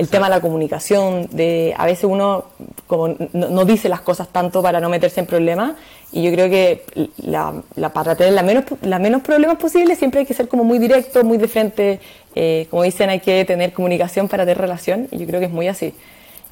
el 0.00 0.08
tema 0.08 0.30
de 0.30 0.36
la 0.36 0.40
comunicación, 0.40 1.28
de 1.30 1.74
a 1.76 1.84
veces 1.84 2.04
uno 2.04 2.44
como 2.86 3.14
no, 3.34 3.64
dice 3.66 3.88
las 3.90 4.00
cosas 4.00 4.28
tanto 4.28 4.62
para 4.62 4.80
no 4.80 4.88
meterse 4.88 5.20
en 5.20 5.26
problemas 5.26 5.72
y 6.10 6.22
yo 6.22 6.32
creo 6.32 6.48
que 6.48 6.84
la, 7.18 7.62
para 7.92 8.16
tener 8.16 8.32
la 8.32 8.42
menos, 8.42 8.64
la 8.80 8.98
menos 8.98 9.20
problemas 9.20 9.58
posibles 9.58 9.98
siempre 9.98 10.20
hay 10.20 10.26
que 10.26 10.32
ser 10.32 10.48
como 10.48 10.64
muy 10.64 10.78
directo, 10.78 11.22
muy 11.22 11.36
de 11.36 11.48
frente, 11.48 12.00
eh, 12.34 12.66
como 12.70 12.82
dicen 12.82 13.10
hay 13.10 13.20
que 13.20 13.44
tener 13.44 13.74
comunicación 13.74 14.26
para 14.26 14.44
tener 14.44 14.56
relación 14.56 15.06
y 15.10 15.18
yo 15.18 15.26
creo 15.26 15.38
que 15.38 15.46
es 15.46 15.52
muy 15.52 15.68
así. 15.68 15.92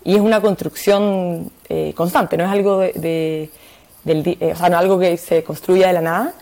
Y 0.04 0.14
es 0.14 0.20
una 0.20 0.42
construcción 0.42 1.50
eh, 1.70 1.92
constante, 1.96 2.36
no 2.36 2.44
es 2.44 2.50
algo 2.50 2.80
de, 2.80 3.48
del, 4.04 4.36
eh, 4.40 4.52
o 4.52 4.56
sea, 4.56 4.68
no 4.68 4.78
algo 4.78 4.98
que 4.98 5.16
se 5.16 5.42
construya 5.44 5.88
de 5.88 5.92
la 5.94 6.00
nada. 6.00 6.34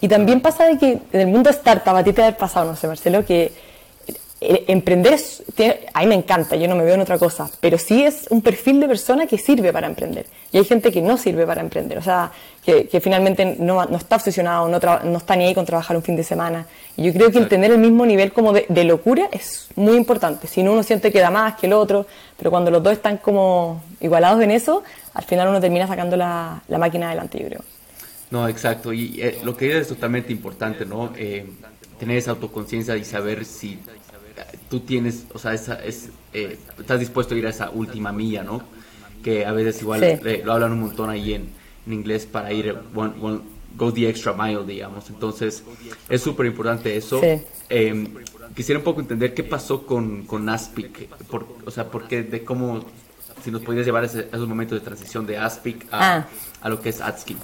Y 0.00 0.08
también 0.08 0.40
pasa 0.40 0.66
de 0.66 0.78
que 0.78 0.98
en 1.12 1.20
el 1.20 1.26
mundo 1.28 1.50
startup, 1.50 1.96
a 1.96 2.04
ti 2.04 2.12
te 2.12 2.22
ha 2.22 2.36
pasado, 2.36 2.70
no 2.70 2.76
sé, 2.76 2.86
Marcelo, 2.86 3.24
que 3.24 3.52
eh, 4.46 4.64
emprender, 4.68 5.18
a 5.94 6.00
mí 6.00 6.06
me 6.06 6.14
encanta, 6.14 6.56
yo 6.56 6.68
no 6.68 6.76
me 6.76 6.84
veo 6.84 6.94
en 6.94 7.00
otra 7.00 7.18
cosa, 7.18 7.50
pero 7.60 7.78
sí 7.78 8.04
es 8.04 8.26
un 8.30 8.42
perfil 8.42 8.80
de 8.80 8.88
persona 8.88 9.26
que 9.26 9.38
sirve 9.38 9.72
para 9.72 9.86
emprender. 9.86 10.26
Y 10.52 10.58
hay 10.58 10.64
gente 10.64 10.92
que 10.92 11.00
no 11.00 11.16
sirve 11.16 11.46
para 11.46 11.60
emprender, 11.60 11.98
o 11.98 12.02
sea, 12.02 12.30
que, 12.64 13.00
finalmente 13.00 13.56
no, 13.58 13.82
está 13.82 14.16
obsesionado, 14.16 14.68
no, 14.68 14.78
no, 15.04 15.18
está 15.18 15.36
ni 15.36 15.46
ahí 15.46 15.54
con 15.54 15.64
trabajar 15.64 15.96
un 15.96 16.02
fin 16.02 16.16
de 16.16 16.24
semana. 16.24 16.66
Y 16.96 17.04
yo 17.04 17.12
creo 17.12 17.30
que 17.30 17.40
tener 17.42 17.70
el 17.70 17.78
mismo 17.78 18.04
nivel 18.06 18.32
como 18.32 18.52
de, 18.52 18.84
locura 18.84 19.28
es 19.32 19.68
muy 19.76 19.96
importante. 19.96 20.46
Si 20.46 20.62
no, 20.62 20.72
uno 20.72 20.82
siente 20.82 21.10
que 21.10 21.20
da 21.20 21.30
más 21.30 21.54
que 21.56 21.66
el 21.66 21.72
otro, 21.72 22.06
pero 22.36 22.50
cuando 22.50 22.70
los 22.70 22.82
dos 22.82 22.92
están 22.92 23.16
como 23.18 23.82
igualados 24.00 24.42
en 24.42 24.50
eso, 24.50 24.82
al 25.14 25.24
final 25.24 25.48
uno 25.48 25.60
termina 25.60 25.86
sacando 25.86 26.16
la, 26.16 26.62
máquina 26.68 27.08
adelante, 27.08 27.38
yo 27.38 27.46
creo. 27.46 27.60
No, 28.30 28.48
exacto. 28.48 28.92
Y 28.92 29.20
eh, 29.20 29.38
lo 29.44 29.56
que 29.56 29.78
es 29.78 29.88
totalmente 29.88 30.32
importante, 30.32 30.84
¿no? 30.84 31.12
Eh, 31.16 31.46
tener 31.98 32.18
esa 32.18 32.32
autoconciencia 32.32 32.96
y 32.96 33.04
saber 33.04 33.44
si 33.44 33.78
tú 34.74 34.80
tienes, 34.80 35.26
o 35.32 35.38
sea, 35.38 35.54
esa, 35.54 35.74
es, 35.84 36.08
eh, 36.32 36.58
estás 36.80 36.98
dispuesto 36.98 37.32
a 37.36 37.38
ir 37.38 37.46
a 37.46 37.50
esa 37.50 37.70
última 37.70 38.10
milla, 38.10 38.42
¿no? 38.42 38.60
Que 39.22 39.46
a 39.46 39.52
veces 39.52 39.80
igual 39.80 40.02
eh, 40.02 40.42
lo 40.44 40.52
hablan 40.52 40.72
un 40.72 40.80
montón 40.80 41.10
ahí 41.10 41.32
en, 41.32 41.50
en 41.86 41.92
inglés 41.92 42.26
para 42.26 42.52
ir, 42.52 42.76
go 43.76 43.92
the 43.92 44.08
extra 44.08 44.32
mile, 44.32 44.64
digamos. 44.66 45.08
Entonces, 45.10 45.62
es 46.08 46.20
súper 46.20 46.46
importante 46.46 46.96
eso. 46.96 47.20
Em, 47.68 48.14
quisiera 48.56 48.80
un 48.80 48.84
poco 48.84 49.00
entender 49.00 49.32
qué 49.32 49.44
pasó 49.44 49.86
con, 49.86 50.24
con 50.26 50.48
Aspic, 50.48 51.06
por, 51.30 51.46
o 51.64 51.70
sea, 51.70 51.88
porque 51.88 52.24
de 52.24 52.42
cómo, 52.42 52.84
si 53.44 53.52
nos 53.52 53.62
podías 53.62 53.86
llevar 53.86 54.02
a, 54.02 54.06
esos 54.06 54.48
momentos 54.48 54.76
de 54.80 54.84
transición 54.84 55.24
de 55.24 55.38
Aspic 55.38 55.86
a, 55.92 56.16
ah. 56.16 56.28
a 56.60 56.68
lo 56.68 56.80
que 56.80 56.88
es 56.88 57.00
AdSkin. 57.00 57.38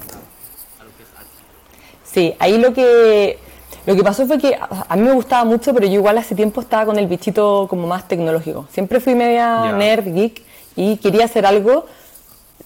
Sí, 2.03 2.35
ahí 2.41 2.59
lo 2.59 2.75
que 2.75 3.39
lo 3.87 3.97
que 3.97 4.03
pasó 4.03 4.27
fue 4.27 4.39
que 4.39 4.57
a 4.59 4.97
mí 4.97 5.03
me 5.03 5.13
gustaba 5.13 5.45
mucho, 5.45 5.73
pero 5.73 5.87
yo 5.87 5.95
igual 5.95 6.19
hace 6.19 6.35
tiempo 6.35 6.61
estaba 6.61 6.87
con 6.87 6.99
el 6.99 7.07
bichito 7.07 7.67
como 7.69 7.87
más 7.87 8.07
tecnológico. 8.07 8.67
Siempre 8.73 9.01
fui 9.01 9.15
media 9.15 9.73
nerd, 9.73 10.13
geek, 10.13 10.43
y 10.77 10.97
quería 10.99 11.25
hacer 11.25 11.47
algo. 11.47 11.87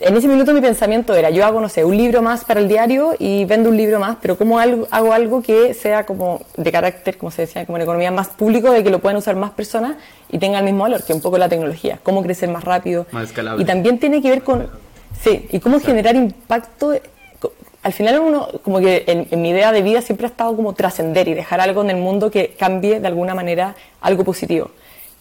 En 0.00 0.16
ese 0.16 0.26
minuto 0.26 0.52
mi 0.52 0.60
pensamiento 0.60 1.14
era, 1.14 1.30
yo 1.30 1.46
hago, 1.46 1.60
no 1.60 1.68
sé, 1.68 1.84
un 1.84 1.96
libro 1.96 2.20
más 2.20 2.44
para 2.44 2.58
el 2.58 2.66
diario 2.66 3.14
y 3.16 3.44
vendo 3.44 3.70
un 3.70 3.76
libro 3.76 4.00
más, 4.00 4.16
pero 4.20 4.36
¿cómo 4.36 4.58
hago 4.58 5.12
algo 5.12 5.40
que 5.40 5.72
sea 5.72 6.04
como 6.04 6.40
de 6.56 6.72
carácter, 6.72 7.16
como 7.16 7.30
se 7.30 7.42
decía, 7.42 7.64
como 7.64 7.78
en 7.78 7.82
economía 7.82 8.10
más 8.10 8.26
público, 8.26 8.72
de 8.72 8.82
que 8.82 8.90
lo 8.90 8.98
puedan 8.98 9.16
usar 9.16 9.36
más 9.36 9.52
personas 9.52 9.94
y 10.32 10.38
tenga 10.38 10.58
el 10.58 10.64
mismo 10.64 10.82
valor, 10.82 11.04
que 11.04 11.12
un 11.12 11.20
poco 11.20 11.38
la 11.38 11.48
tecnología, 11.48 12.00
cómo 12.02 12.24
crecer 12.24 12.48
más 12.48 12.64
rápido. 12.64 13.06
Más 13.12 13.28
escalable. 13.28 13.62
Y 13.62 13.66
también 13.66 14.00
tiene 14.00 14.20
que 14.20 14.30
ver 14.30 14.42
con, 14.42 14.68
sí, 15.22 15.46
y 15.52 15.60
cómo 15.60 15.78
generar 15.78 16.16
impacto 16.16 16.92
al 17.84 17.92
final 17.92 18.18
uno, 18.18 18.48
como 18.62 18.80
que 18.80 19.04
en, 19.06 19.42
mi 19.42 19.50
idea 19.50 19.70
de 19.70 19.82
vida 19.82 20.00
siempre 20.00 20.26
ha 20.26 20.30
estado 20.30 20.56
como 20.56 20.72
trascender 20.72 21.28
y 21.28 21.34
dejar 21.34 21.60
algo 21.60 21.82
en 21.82 21.90
el 21.90 21.98
mundo 21.98 22.30
que 22.30 22.54
cambie 22.58 22.98
de 22.98 23.06
alguna 23.06 23.34
manera 23.34 23.76
algo 24.00 24.24
positivo. 24.24 24.70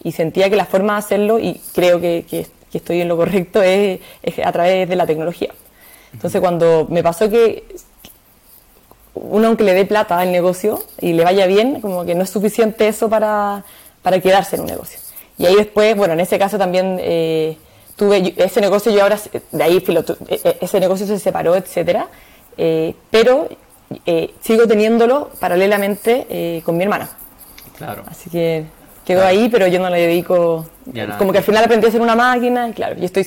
Y 0.02 0.12
sentía 0.12 0.48
que 0.48 0.56
la 0.56 0.64
forma 0.64 0.94
de 0.94 0.98
hacerlo, 1.00 1.38
y 1.38 1.60
creo 1.74 2.00
que, 2.00 2.24
que, 2.28 2.46
estoy 2.72 3.02
en 3.02 3.08
lo 3.08 3.18
correcto, 3.18 3.62
es, 3.62 4.00
a 4.42 4.50
través 4.50 4.88
de 4.88 4.96
la 4.96 5.06
tecnología. 5.06 5.50
Entonces 6.14 6.40
cuando 6.40 6.86
me 6.88 7.02
pasó 7.02 7.28
que 7.28 7.64
uno 9.12 9.46
aunque 9.46 9.62
le 9.62 9.74
dé 9.74 9.84
plata 9.84 10.18
al 10.18 10.32
negocio 10.32 10.82
y 11.00 11.12
le 11.12 11.22
vaya 11.22 11.46
bien, 11.46 11.82
como 11.82 12.06
que 12.06 12.14
no 12.14 12.22
es 12.24 12.30
suficiente 12.30 12.88
eso 12.88 13.10
para, 13.10 13.62
para 14.02 14.20
quedarse 14.20 14.56
en 14.56 14.62
un 14.62 14.68
negocio. 14.68 14.98
Y 15.36 15.44
ahí 15.44 15.54
después, 15.54 15.94
bueno, 15.96 16.14
en 16.14 16.20
ese 16.20 16.38
caso 16.38 16.56
también 16.56 16.98
eh, 17.00 17.58
tuve 17.96 18.34
ese 18.38 18.62
negocio, 18.62 18.90
yo 18.90 19.02
ahora, 19.02 19.18
de 19.52 19.62
ahí 19.62 19.84
e, 19.86 20.40
e, 20.42 20.58
ese 20.62 20.80
negocio 20.80 21.06
se 21.06 21.18
separó, 21.18 21.54
etcétera, 21.56 22.08
eh, 22.56 22.94
pero 23.10 23.48
eh, 24.06 24.34
sigo 24.40 24.66
teniéndolo 24.66 25.30
paralelamente 25.38 26.62
con 26.64 26.76
mi 26.76 26.84
hermana. 26.84 27.08
Claro. 27.76 28.04
Así 28.06 28.30
que 28.30 28.64
quedó 29.04 29.24
ahí, 29.24 29.48
pero 29.48 29.66
yo 29.66 29.78
no 29.78 29.90
le 29.90 30.06
dedico, 30.06 30.66
como 31.18 31.32
que 31.32 31.38
al 31.38 31.44
final 31.44 31.64
aprendí 31.64 31.86
a 31.86 31.88
hacer 31.88 32.00
una 32.00 32.14
máquina, 32.14 32.68
y 32.68 32.72
claro, 32.72 32.96
yo 32.96 33.04
estoy 33.04 33.26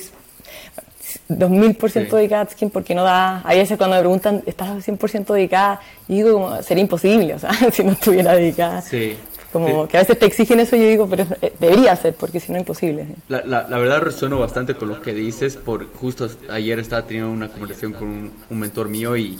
2000% 1.28 1.90
sí. 1.90 2.00
dedicada 2.16 2.42
a 2.42 2.44
Atskin 2.44 2.70
porque 2.70 2.94
no 2.94 3.04
da. 3.04 3.40
A 3.40 3.54
veces 3.54 3.76
cuando 3.76 3.96
me 3.96 4.00
preguntan, 4.00 4.42
¿estás 4.46 4.86
100% 4.86 5.32
dedicada? 5.32 5.80
Y 6.06 6.16
digo, 6.16 6.32
como, 6.32 6.62
sería 6.62 6.82
imposible, 6.82 7.34
o 7.34 7.38
sea, 7.38 7.52
si 7.72 7.84
no 7.84 7.92
estuviera 7.92 8.34
dedicada. 8.34 8.82
Sí. 8.82 9.16
Como 9.52 9.88
que 9.88 9.96
a 9.96 10.00
veces 10.00 10.18
te 10.18 10.26
exigen 10.26 10.60
eso 10.60 10.76
y 10.76 10.80
yo 10.80 10.88
digo, 10.88 11.08
pero 11.08 11.24
eh, 11.40 11.52
debería 11.58 11.96
ser, 11.96 12.14
porque 12.14 12.38
si 12.38 12.52
no, 12.52 12.58
imposible. 12.58 13.06
La, 13.28 13.42
la, 13.44 13.66
la, 13.66 13.78
verdad 13.78 14.00
resueno 14.00 14.38
bastante 14.38 14.74
con 14.74 14.88
lo 14.88 15.00
que 15.00 15.14
dices, 15.14 15.56
por 15.56 15.90
justo 15.94 16.28
ayer 16.50 16.78
estaba 16.78 17.06
teniendo 17.06 17.30
una 17.30 17.48
conversación 17.48 17.94
con 17.94 18.08
un, 18.08 18.32
un 18.50 18.58
mentor 18.58 18.90
mío 18.90 19.16
y, 19.16 19.38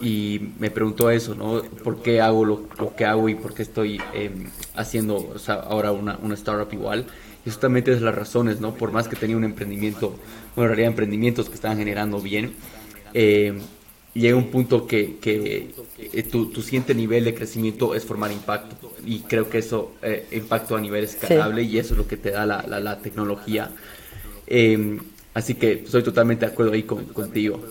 y 0.00 0.52
me 0.58 0.70
preguntó 0.70 1.10
eso, 1.10 1.36
¿no? 1.36 1.62
¿Por 1.62 2.02
qué 2.02 2.20
hago 2.20 2.44
lo, 2.44 2.62
lo 2.78 2.96
que 2.96 3.04
hago 3.04 3.28
y 3.28 3.36
por 3.36 3.54
qué 3.54 3.62
estoy 3.62 4.00
eh, 4.12 4.30
haciendo 4.74 5.16
o 5.16 5.38
sea, 5.38 5.54
ahora 5.54 5.92
una, 5.92 6.18
una 6.20 6.34
startup 6.34 6.72
igual? 6.72 7.06
Y 7.46 7.50
justamente 7.50 7.92
es 7.92 8.02
las 8.02 8.14
razones, 8.14 8.60
¿no? 8.60 8.74
Por 8.74 8.90
más 8.90 9.06
que 9.06 9.14
tenía 9.14 9.36
un 9.36 9.44
emprendimiento, 9.44 10.16
bueno, 10.56 10.70
en 10.70 10.76
realidad 10.76 10.88
emprendimientos 10.90 11.48
que 11.48 11.54
estaban 11.54 11.78
generando 11.78 12.20
bien, 12.20 12.54
eh, 13.14 13.56
llega 14.14 14.36
un 14.36 14.50
punto 14.50 14.86
que, 14.86 15.16
que 15.18 15.70
eh, 15.98 16.22
tu, 16.24 16.46
tu, 16.50 16.62
siguiente 16.62 16.94
nivel 16.94 17.24
de 17.24 17.34
crecimiento 17.34 17.94
es 17.94 18.04
formar 18.04 18.32
impacto. 18.32 18.92
Y 19.04 19.20
creo 19.20 19.48
que 19.48 19.58
eso, 19.58 19.92
eh, 20.02 20.26
impacto 20.32 20.76
a 20.76 20.80
nivel 20.80 21.04
escalable, 21.04 21.62
sí. 21.62 21.70
y 21.70 21.78
eso 21.78 21.94
es 21.94 21.98
lo 21.98 22.06
que 22.06 22.16
te 22.16 22.30
da 22.30 22.46
la, 22.46 22.64
la, 22.66 22.80
la 22.80 22.98
tecnología. 22.98 23.70
Eh, 24.46 24.98
así 25.34 25.54
que 25.54 25.72
estoy 25.72 26.02
totalmente 26.02 26.46
de 26.46 26.52
acuerdo 26.52 26.72
ahí 26.72 26.82
con, 26.82 27.04
contigo. 27.06 27.62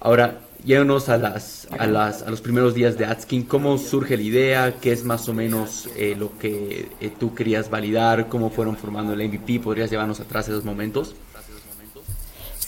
Ahora, 0.00 0.40
llévanos 0.64 1.08
a, 1.08 1.16
las, 1.16 1.68
a, 1.78 1.86
las, 1.86 2.22
a 2.22 2.30
los 2.30 2.40
primeros 2.40 2.74
días 2.74 2.96
de 2.96 3.04
Atskin. 3.04 3.42
¿Cómo 3.42 3.78
surge 3.78 4.16
la 4.16 4.22
idea? 4.22 4.74
¿Qué 4.80 4.92
es 4.92 5.04
más 5.04 5.28
o 5.28 5.34
menos 5.34 5.88
eh, 5.96 6.14
lo 6.18 6.36
que 6.38 6.88
eh, 7.00 7.12
tú 7.18 7.34
querías 7.34 7.70
validar? 7.70 8.28
¿Cómo 8.28 8.50
fueron 8.50 8.76
formando 8.76 9.12
el 9.12 9.28
MVP? 9.28 9.60
¿Podrías 9.60 9.90
llevarnos 9.90 10.20
atrás 10.20 10.48
esos 10.48 10.64
momentos? 10.64 11.14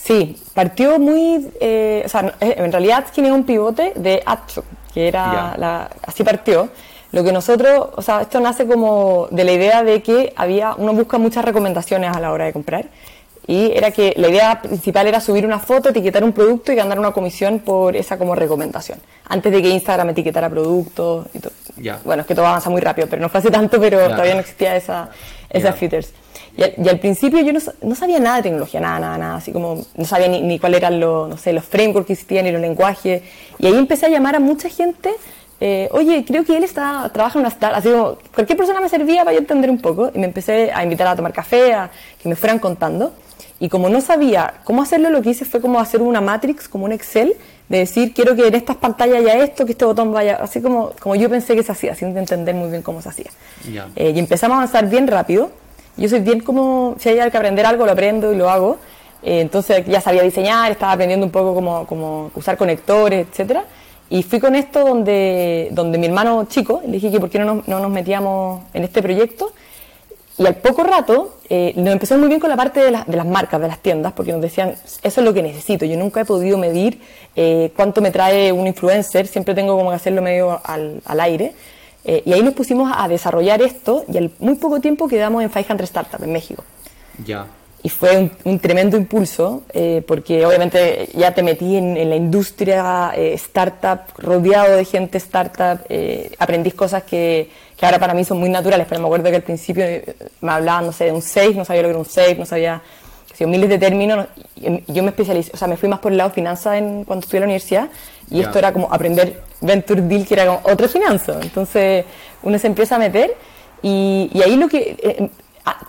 Sí, 0.03 0.37
partió 0.53 0.99
muy, 0.99 1.53
eh, 1.61 2.03
o 2.05 2.09
sea, 2.09 2.35
en 2.41 2.73
realidad 2.73 2.99
Atskin 2.99 3.27
es 3.27 3.31
un 3.31 3.45
pivote 3.45 3.93
de 3.95 4.21
Atso, 4.27 4.65
que 4.93 5.07
era, 5.07 5.55
la, 5.57 5.91
así 6.05 6.25
partió. 6.25 6.71
Lo 7.13 7.23
que 7.23 7.31
nosotros, 7.31 7.91
o 7.95 8.03
sea, 8.03 8.23
esto 8.23 8.41
nace 8.41 8.67
como 8.67 9.29
de 9.31 9.45
la 9.45 9.53
idea 9.53 9.85
de 9.85 10.03
que 10.03 10.33
había, 10.35 10.75
uno 10.77 10.93
busca 10.93 11.19
muchas 11.19 11.45
recomendaciones 11.45 12.17
a 12.17 12.19
la 12.19 12.33
hora 12.33 12.47
de 12.47 12.53
comprar 12.53 12.87
y 13.47 13.71
era 13.73 13.93
que 13.93 14.15
la 14.17 14.29
idea 14.29 14.61
principal 14.61 15.07
era 15.07 15.21
subir 15.21 15.45
una 15.45 15.61
foto, 15.61 15.91
etiquetar 15.91 16.25
un 16.25 16.33
producto 16.33 16.73
y 16.73 16.75
ganar 16.75 16.99
una 16.99 17.13
comisión 17.13 17.61
por 17.61 17.95
esa 17.95 18.19
como 18.19 18.35
recomendación. 18.35 18.99
Antes 19.29 19.53
de 19.53 19.63
que 19.63 19.69
Instagram 19.69 20.11
etiquetara 20.11 20.49
productos 20.49 21.27
y 21.35 21.39
todo. 21.39 21.53
Yeah. 21.77 22.01
Bueno, 22.05 22.23
es 22.23 22.27
que 22.27 22.35
todo 22.35 22.47
avanza 22.47 22.71
muy 22.71 22.81
rápido, 22.81 23.09
pero 23.09 23.23
no 23.23 23.29
fue 23.29 23.39
hace 23.39 23.51
tanto, 23.51 23.81
pero 23.81 23.99
yeah. 23.99 24.11
todavía 24.11 24.35
no 24.35 24.41
existía 24.41 24.75
esa, 24.75 25.11
esas 25.49 25.63
yeah. 25.63 25.73
features. 25.73 26.13
Y, 26.57 26.83
y, 26.85 26.89
al 26.89 26.99
principio 26.99 27.41
yo 27.41 27.53
no, 27.53 27.61
no, 27.83 27.95
sabía 27.95 28.19
nada 28.19 28.37
de 28.37 28.43
tecnología, 28.43 28.81
nada, 28.81 29.01
nada, 29.01 29.19
nada, 29.19 29.37
así 29.37 29.53
como 29.53 29.85
no 29.97 30.05
sabía 30.05 30.29
ni, 30.29 30.43
ni 30.43 30.59
cuáles 30.59 30.81
eran 30.81 31.01
los, 31.01 31.29
no 31.29 31.37
sé, 31.39 31.53
los 31.53 31.65
frameworks 31.65 32.07
que 32.07 32.13
existían, 32.13 32.45
ni 32.45 32.53
los 32.53 32.61
lenguajes. 32.61 33.23
Y 33.59 33.67
ahí 33.67 33.75
empecé 33.75 34.07
a 34.07 34.09
llamar 34.11 34.37
a 34.37 34.41
mucha 34.41 34.69
gente 34.69 35.11
eh, 35.65 35.89
oye, 35.93 36.25
creo 36.27 36.45
que 36.45 36.57
él 36.57 36.65
está, 36.65 37.09
trabaja 37.15 37.39
en 37.39 37.43
una 37.43 37.49
startup, 37.49 37.79
así 37.79 37.89
como 37.89 38.19
cualquier 38.35 38.59
persona 38.59 38.81
me 38.81 38.89
servía 38.89 39.23
para 39.23 39.33
yo 39.33 39.39
entender 39.39 39.71
un 39.71 39.79
poco 39.79 40.11
y 40.13 40.19
me 40.19 40.27
empecé 40.27 40.73
a 40.73 40.83
invitar 40.83 41.07
a 41.07 41.15
tomar 41.15 41.33
café, 41.33 41.73
a 41.73 41.89
que 42.21 42.29
me 42.29 42.35
fueran 42.35 42.59
contando. 42.59 43.13
Y 43.61 43.69
como 43.69 43.89
no 43.89 44.01
sabía 44.01 44.55
cómo 44.65 44.83
hacerlo, 44.83 45.11
lo 45.11 45.23
que 45.23 45.31
hice 45.31 45.45
fue 45.45 45.61
como 45.61 45.79
hacer 45.79 46.03
una 46.03 46.21
matrix, 46.21 46.69
como 46.69 46.87
un 46.87 46.91
Excel, 46.91 47.35
de 47.69 47.79
decir, 47.79 48.13
quiero 48.13 48.35
que 48.35 48.49
en 48.49 48.57
estas 48.57 48.75
pantallas 48.75 49.19
haya 49.19 49.35
esto, 49.45 49.65
que 49.65 49.71
este 49.71 49.85
botón 49.85 50.13
vaya, 50.13 50.35
así 50.43 50.61
como, 50.61 50.95
como 50.99 51.15
yo 51.15 51.31
pensé 51.31 51.55
que 51.55 51.63
se 51.63 51.71
hacía, 51.71 51.95
sin 51.95 52.17
entender 52.19 52.57
muy 52.57 52.69
bien 52.69 52.83
cómo 52.83 53.01
se 53.01 53.11
hacía. 53.11 53.31
Yeah. 53.71 53.89
Eh, 53.95 54.15
y 54.17 54.19
empezamos 54.19 54.57
a 54.57 54.59
avanzar 54.63 54.89
bien 54.89 55.07
rápido. 55.07 55.53
Yo 55.97 56.09
soy 56.09 56.21
bien 56.21 56.41
como, 56.41 56.97
si 56.99 57.11
hay 57.11 57.31
que 57.31 57.37
aprender 57.37 57.67
algo, 57.67 57.85
lo 57.87 57.93
aprendo 57.93 58.33
y 58.33 58.37
lo 58.37 58.49
hago. 58.49 58.79
Eh, 59.23 59.41
entonces 59.41 59.85
ya 59.87 60.01
sabía 60.01 60.23
diseñar, 60.23 60.73
estaba 60.73 60.93
aprendiendo 60.93 61.25
un 61.25 61.33
poco 61.33 61.55
cómo, 61.55 61.87
cómo 61.87 62.31
usar 62.35 62.57
conectores, 62.57 63.27
etcétera. 63.29 63.65
Y 64.11 64.23
fui 64.23 64.41
con 64.41 64.55
esto 64.55 64.85
donde, 64.85 65.69
donde 65.73 65.97
mi 65.99 66.07
hermano 66.07 66.45
chico, 66.45 66.83
le 66.85 66.93
dije 66.93 67.11
que 67.11 67.21
por 67.21 67.31
qué 67.31 67.39
no 67.39 67.55
nos, 67.55 67.69
no 67.69 67.79
nos 67.79 67.91
metíamos 67.91 68.63
en 68.75 68.85
este 68.85 69.03
proyecto. 69.03 69.53
Y 70.39 70.47
al 70.47 70.57
poco 70.57 70.83
rato 70.83 71.37
eh, 71.49 71.73
nos 71.77 71.93
empezó 71.93 72.17
muy 72.19 72.29
bien 72.29 72.41
con 72.41 72.51
la 72.51 72.57
parte 72.57 72.81
de, 72.81 72.91
la, 72.91 73.05
de, 73.07 73.17
las 73.17 73.27
marcas, 73.27 73.61
de 73.61 73.69
las 73.69 73.79
tiendas, 73.79 74.13
porque 74.13 74.33
nos 74.33 74.41
decían, 74.41 74.75
eso 75.03 75.21
es 75.21 75.25
lo 75.25 75.33
que 75.33 75.43
necesito. 75.43 75.85
Yo 75.85 75.97
nunca 75.97 76.23
he 76.23 76.25
podido 76.25 76.59
medir 76.59 77.01
eh, 77.37 77.71
cuánto 77.77 78.01
me 78.01 78.11
trae 78.11 78.51
un 78.51 78.67
influencer, 78.67 79.27
siempre 79.27 79.55
tengo 79.55 79.77
como 79.77 79.91
que 79.91 79.97
hacerlo 79.97 80.23
medio 80.23 80.61
al, 80.65 81.01
al 81.05 81.21
aire. 81.21 81.55
Eh, 82.05 82.23
y 82.25 82.33
ahí 82.33 82.43
nos 82.43 82.55
pusimos 82.55 82.93
a 82.95 83.07
desarrollar 83.09 83.63
esto 83.63 84.05
y 84.13 84.17
al 84.19 84.31
muy 84.39 84.57
poco 84.57 84.81
tiempo 84.81 85.09
quedamos 85.09 85.43
en 85.43 85.51
500 85.51 85.89
Startups 85.89 86.25
en 86.25 86.33
México. 86.33 86.65
Ya 87.25 87.47
y 87.85 87.89
fue 87.89 88.17
un, 88.17 88.31
un 88.45 88.59
tremendo 88.61 88.97
impulso 88.97 89.65
eh, 89.73 90.05
porque 90.07 90.47
obviamente 90.47 91.09
ya 91.15 91.35
te 91.35 91.43
metí 91.43 91.77
en, 91.77 91.97
en 91.97 92.11
la 92.11 92.17
industria 92.17 93.13
eh, 93.17 93.35
startup, 93.35 94.01
rodeado 94.19 94.77
de 94.77 94.85
gente 94.85 95.19
startup, 95.19 95.81
eh, 95.89 96.31
aprendí 96.39 96.71
cosas 96.71 97.03
que, 97.03 97.51
que, 97.77 97.85
ahora 97.85 97.99
para 97.99 98.15
mí 98.15 98.25
son 98.25 98.39
muy 98.39 98.51
naturales, 98.51 98.87
pero 98.89 99.01
me 99.01 99.07
acuerdo 99.07 99.31
que 99.31 99.37
al 99.37 99.43
principio 99.43 99.85
me 100.41 100.53
hablaban, 100.53 100.87
no 100.87 100.93
sé, 100.93 101.07
de 101.07 101.13
un 101.13 101.23
safe, 101.23 101.55
no 101.55 101.65
sabía 101.65 101.83
lo 101.83 101.89
que 101.89 101.91
era 101.91 101.99
un 101.99 102.05
safe, 102.05 102.37
no 102.37 102.47
sabía 102.47 102.81
sé, 103.37 103.47
miles 103.47 103.69
de 103.69 103.79
términos, 103.79 104.27
y 104.57 104.93
yo 104.93 105.03
me 105.03 105.11
especialicé, 105.11 105.51
o 105.55 105.57
sea, 105.57 105.69
me 105.69 105.77
fui 105.77 105.89
más 105.89 106.01
por 106.01 106.13
el 106.13 106.19
lado 106.19 106.31
de 106.31 106.35
finanzas 106.35 106.77
en, 106.79 107.05
cuando 107.05 107.25
estuve 107.25 107.39
en 107.39 107.43
la 107.43 107.47
universidad, 107.47 107.89
y 108.31 108.37
yeah. 108.37 108.47
esto 108.47 108.59
era 108.59 108.73
como 108.73 108.93
aprender 108.93 109.43
Venture 109.61 110.03
Deal, 110.03 110.27
que 110.27 110.35
era 110.35 110.47
como 110.47 110.61
otro 110.65 110.89
finanzo, 110.89 111.39
entonces 111.41 112.05
uno 112.43 112.59
se 112.59 112.67
empieza 112.67 112.97
a 112.97 112.99
meter, 112.99 113.35
y, 113.83 114.31
y 114.33 114.43
ahí 114.43 114.57
lo 114.57 114.69
que... 114.69 114.97
Eh, 115.03 115.31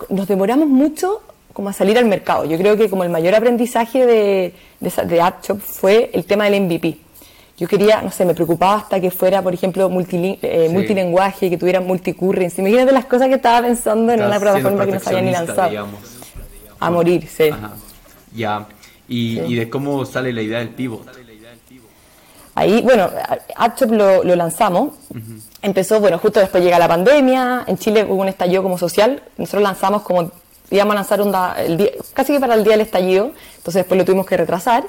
nos 0.08 0.28
demoramos 0.28 0.68
mucho 0.68 1.20
como 1.52 1.68
a 1.68 1.72
salir 1.72 1.98
al 1.98 2.04
mercado. 2.06 2.44
Yo 2.44 2.58
creo 2.58 2.76
que 2.76 2.90
como 2.90 3.04
el 3.04 3.10
mayor 3.10 3.34
aprendizaje 3.34 4.06
de, 4.06 4.54
de, 4.80 5.06
de 5.06 5.20
AppShop 5.20 5.60
fue 5.60 6.10
el 6.12 6.24
tema 6.24 6.44
del 6.48 6.62
MVP. 6.62 6.98
Yo 7.56 7.68
quería, 7.68 8.02
no 8.02 8.10
sé, 8.10 8.24
me 8.24 8.34
preocupaba 8.34 8.78
hasta 8.78 8.98
que 8.98 9.12
fuera, 9.12 9.40
por 9.40 9.54
ejemplo, 9.54 9.88
multiling 9.88 10.38
eh, 10.42 10.64
sí. 10.66 10.72
multilenguaje, 10.72 11.48
que 11.48 11.56
tuviera 11.56 11.80
multicurrency. 11.80 12.60
Imagínate 12.60 12.90
las 12.90 13.04
cosas 13.04 13.28
que 13.28 13.34
estaba 13.34 13.64
pensando 13.64 14.12
en 14.12 14.24
una 14.24 14.40
plataforma 14.40 14.84
que 14.84 14.92
no 14.92 14.98
se 14.98 15.10
había 15.10 15.22
ni 15.22 15.30
lanzado. 15.30 15.70
Digamos. 15.70 16.00
A 16.80 16.90
morir, 16.90 17.28
sí. 17.28 17.48
Ajá. 17.48 17.72
Ya. 18.34 18.66
Y, 19.08 19.36
sí. 19.36 19.52
y, 19.52 19.54
de 19.54 19.70
cómo 19.70 20.04
sale 20.04 20.32
la 20.32 20.42
idea 20.42 20.58
del 20.58 20.70
pivot. 20.70 21.06
Ahí, 22.56 22.82
bueno, 22.82 23.10
AppShop 23.56 23.90
lo, 23.90 24.22
lo 24.22 24.36
lanzamos. 24.36 24.94
Uh 25.10 25.16
-huh. 25.16 25.40
Empezó, 25.60 25.98
bueno, 25.98 26.18
justo 26.18 26.40
después 26.40 26.62
llega 26.62 26.78
la 26.78 26.88
pandemia. 26.88 27.64
En 27.66 27.78
Chile 27.78 28.04
hubo 28.08 28.22
un 28.22 28.28
estallido 28.28 28.62
como 28.62 28.78
social. 28.78 29.22
Nosotros 29.36 29.62
lanzamos 29.62 30.02
como 30.02 30.30
íbamos 30.70 30.92
a 30.92 30.96
lanzar 30.96 31.20
un 31.20 31.32
da, 31.32 31.54
el 31.58 31.76
día, 31.76 31.90
casi 32.12 32.32
que 32.32 32.40
para 32.40 32.54
el 32.54 32.64
día 32.64 32.72
del 32.72 32.82
estallido, 32.82 33.32
entonces 33.56 33.74
después 33.74 33.98
lo 33.98 34.04
tuvimos 34.04 34.26
que 34.26 34.36
retrasar. 34.36 34.84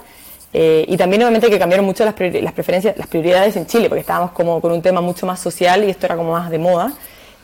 Eh, 0.54 0.86
y 0.88 0.96
también 0.96 1.22
obviamente 1.22 1.50
que 1.50 1.60
cambiaron 1.60 1.86
mucho 1.86 2.06
las, 2.06 2.14
priori 2.14 2.42
las 2.42 2.54
preferencias, 2.54 2.98
las 2.98 3.08
prioridades 3.08 3.56
en 3.58 3.66
Chile, 3.68 3.90
porque 3.90 4.00
estábamos 4.02 4.32
como 4.32 4.62
con 4.62 4.72
un 4.72 4.82
tema 4.82 5.02
mucho 5.02 5.26
más 5.26 5.40
social 5.40 5.84
y 5.84 5.90
esto 5.90 6.06
era 6.06 6.16
como 6.16 6.32
más 6.32 6.50
de 6.50 6.60
moda. 6.60 6.94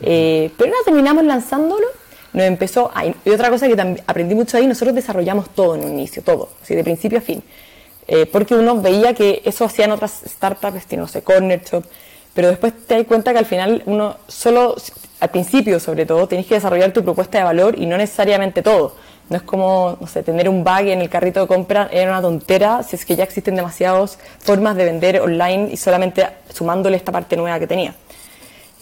Eh, 0.02 0.50
pero 0.58 0.72
nada, 0.72 0.84
terminamos 0.86 1.26
lanzándolo, 1.26 1.86
nos 2.34 2.46
empezó, 2.46 2.92
a, 2.94 3.06
y 3.06 3.30
otra 3.30 3.50
cosa 3.50 3.68
que 3.68 4.02
aprendí 4.08 4.36
mucho 4.36 4.58
ahí, 4.58 4.68
nosotros 4.68 4.96
desarrollamos 4.96 5.50
todo 5.50 5.76
en 5.76 5.84
un 5.84 5.92
inicio, 5.92 6.22
todo, 6.22 6.50
así 6.62 6.76
de 6.76 6.84
principio 6.84 7.18
a 7.18 7.22
fin. 7.22 7.44
Eh, 8.08 8.26
porque 8.26 8.56
uno 8.56 8.82
veía 8.82 9.14
que 9.14 9.42
eso 9.46 9.66
hacían 9.66 9.92
otras 9.92 10.22
startups, 10.26 10.92
no 10.98 11.08
sé, 11.08 11.22
Corner 11.22 11.62
Shop, 11.64 11.86
pero 12.34 12.48
después 12.48 12.74
te 12.88 12.96
das 12.96 13.06
cuenta 13.06 13.32
que 13.34 13.40
al 13.40 13.46
final 13.46 13.84
uno 13.86 14.18
solo 14.28 14.76
al 15.22 15.30
principio 15.30 15.80
sobre 15.80 16.06
todo, 16.06 16.28
tienes 16.28 16.48
que 16.48 16.56
desarrollar 16.56 16.92
tu 16.92 17.04
propuesta 17.04 17.38
de 17.38 17.44
valor 17.44 17.80
y 17.80 17.86
no 17.86 17.96
necesariamente 17.96 18.62
todo. 18.62 18.96
No 19.30 19.38
es 19.38 19.44
como, 19.44 19.98
no 20.02 20.08
sé, 20.08 20.24
tener 20.24 20.50
un 20.50 20.64
bag 20.64 20.88
en 20.88 21.00
el 21.00 21.10
carrito 21.10 21.40
de 21.40 21.48
compra 21.48 21.88
era 21.92 22.12
una 22.12 22.22
tontera 22.22 22.84
si 22.84 22.96
es 22.96 23.06
que 23.06 23.16
ya 23.16 23.24
existen 23.24 23.56
demasiadas 23.56 24.18
formas 24.40 24.76
de 24.76 24.84
vender 24.84 25.22
online 25.22 25.70
y 25.72 25.78
solamente 25.78 26.28
sumándole 26.52 26.98
esta 26.98 27.12
parte 27.12 27.38
nueva 27.38 27.60
que 27.60 27.68
tenía. 27.68 27.94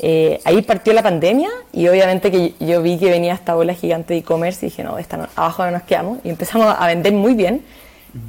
Eh, 0.01 0.39
ahí 0.45 0.61
partió 0.61 0.93
la 0.93 1.03
pandemia 1.03 1.49
y 1.73 1.87
obviamente 1.89 2.31
que 2.31 2.53
yo 2.59 2.81
vi 2.81 2.97
que 2.97 3.09
venía 3.09 3.33
esta 3.33 3.57
ola 3.57 3.73
gigante 3.73 4.13
de 4.13 4.21
e-commerce 4.21 4.65
y 4.65 4.69
dije, 4.69 4.83
no, 4.83 4.97
esta 4.97 5.17
no, 5.17 5.27
abajo 5.35 5.65
no 5.65 5.71
nos 5.71 5.83
quedamos. 5.83 6.19
Y 6.23 6.29
empezamos 6.29 6.73
a 6.77 6.87
vender 6.87 7.13
muy 7.13 7.33
bien, 7.33 7.61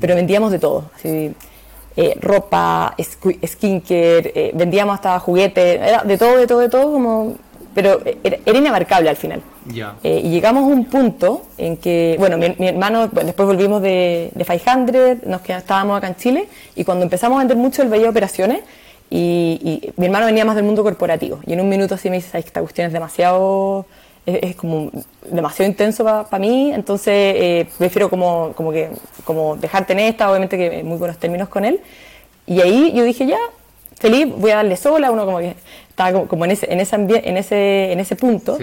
pero 0.01 0.15
vendíamos 0.15 0.51
de 0.51 0.59
todo. 0.59 0.91
Así, 0.97 1.33
eh, 1.97 2.17
ropa, 2.21 2.95
skincare, 3.47 4.33
eh, 4.35 4.51
vendíamos 4.55 4.95
hasta 4.95 5.19
juguetes, 5.21 5.81
era 5.81 6.03
de 6.03 6.19
todo, 6.19 6.37
de 6.37 6.47
todo, 6.47 6.59
de 6.59 6.69
todo, 6.69 6.93
como 6.93 7.37
pero 7.75 8.01
era, 8.25 8.37
era 8.45 8.59
inabarcable 8.59 9.09
al 9.09 9.17
final. 9.17 9.43
Yeah. 9.73 9.95
Eh, 10.03 10.23
y 10.25 10.31
llegamos 10.31 10.65
a 10.65 10.67
un 10.67 10.87
punto 10.87 11.43
en 11.57 11.77
que, 11.77 12.17
bueno, 12.19 12.37
mi, 12.37 12.55
mi 12.59 12.69
hermano, 12.69 13.09
bueno, 13.13 13.27
después 13.27 13.47
volvimos 13.47 13.81
de, 13.83 14.31
de 14.35 14.45
500, 14.45 15.27
nos 15.27 15.41
quedamos, 15.43 15.63
estábamos 15.63 15.99
acá 15.99 16.09
en 16.09 16.17
Chile, 16.17 16.49
y 16.75 16.85
cuando 16.85 17.05
empezamos 17.05 17.37
a 17.37 17.41
vender 17.41 17.57
mucho, 17.57 17.83
él 17.83 17.89
veía 17.89 18.11
operaciones, 18.11 18.61
y, 19.11 19.93
mi 19.97 20.07
hermano 20.07 20.27
venía 20.27 20.45
más 20.45 20.55
del 20.55 20.65
mundo 20.65 20.85
corporativo. 20.85 21.41
Y 21.45 21.53
en 21.53 21.61
un 21.61 21.69
minuto 21.69 21.97
así 21.97 22.09
me 22.09 22.17
dice, 22.17 22.39
esta 22.39 22.61
cuestión 22.61 22.87
es 22.87 22.93
demasiado, 22.93 23.85
es, 24.25 24.55
como 24.55 24.91
demasiado 25.29 25.69
intenso 25.69 26.05
para 26.05 26.39
mí, 26.39 26.73
entonces 26.73 27.13
eh, 27.13 27.69
prefiero 27.77 28.09
como, 28.09 28.53
como, 28.55 28.71
que, 28.71 28.91
como 29.25 29.57
dejarte 29.57 29.95
en 29.95 30.01
esta, 30.01 30.31
obviamente 30.31 30.57
que 30.57 30.85
muy 30.85 30.97
buenos 30.97 31.19
términos 31.19 31.49
con 31.49 31.65
él. 31.65 31.81
Y 32.47 32.61
ahí 32.61 32.93
yo 32.95 33.03
dije, 33.03 33.27
ya, 33.27 33.39
feliz, 33.99 34.29
voy 34.37 34.53
a 34.53 34.57
darle 34.57 34.77
sola, 34.77 35.11
uno 35.11 35.27
como 35.27 35.39
que 35.39 35.57
estaba 35.89 36.27
como 36.27 36.45
en 36.45 36.53
ese, 36.53 36.73
en 36.73 36.81
ese, 36.81 36.97
en 36.97 37.37
ese, 37.37 37.93
en 37.93 38.01
ese 38.01 38.17
punto, 38.17 38.59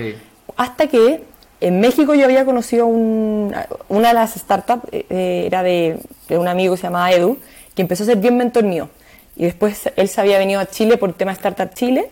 hasta 0.56 0.88
que 0.88 1.22
en 1.60 1.80
México 1.82 2.14
yo 2.14 2.24
había 2.24 2.46
conocido 2.46 2.86
una 2.88 3.68
de 3.90 4.14
las 4.14 4.36
startups, 4.36 4.86
eh, 4.94 5.06
eh, 5.10 5.44
era 5.46 5.62
de, 5.64 5.98
de, 6.30 6.38
un 6.38 6.48
amigo 6.48 6.74
que 6.76 6.78
se 6.82 6.88
llamaba 6.88 7.12
Edu, 7.12 7.38
que 7.76 7.82
empezó 7.82 8.04
a 8.04 8.08
ser 8.08 8.18
bien 8.18 8.38
mentor 8.38 8.64
mío. 8.64 8.90
Y 9.38 9.46
después 9.46 9.90
él 9.96 10.10
se 10.10 10.22
había 10.22 10.38
venido 10.38 10.60
a 10.60 10.66
Chile 10.66 10.98
por 10.98 11.10
el 11.10 11.16
tema 11.16 11.32
de 11.32 11.36
Startup 11.36 11.74
Chile 11.74 12.10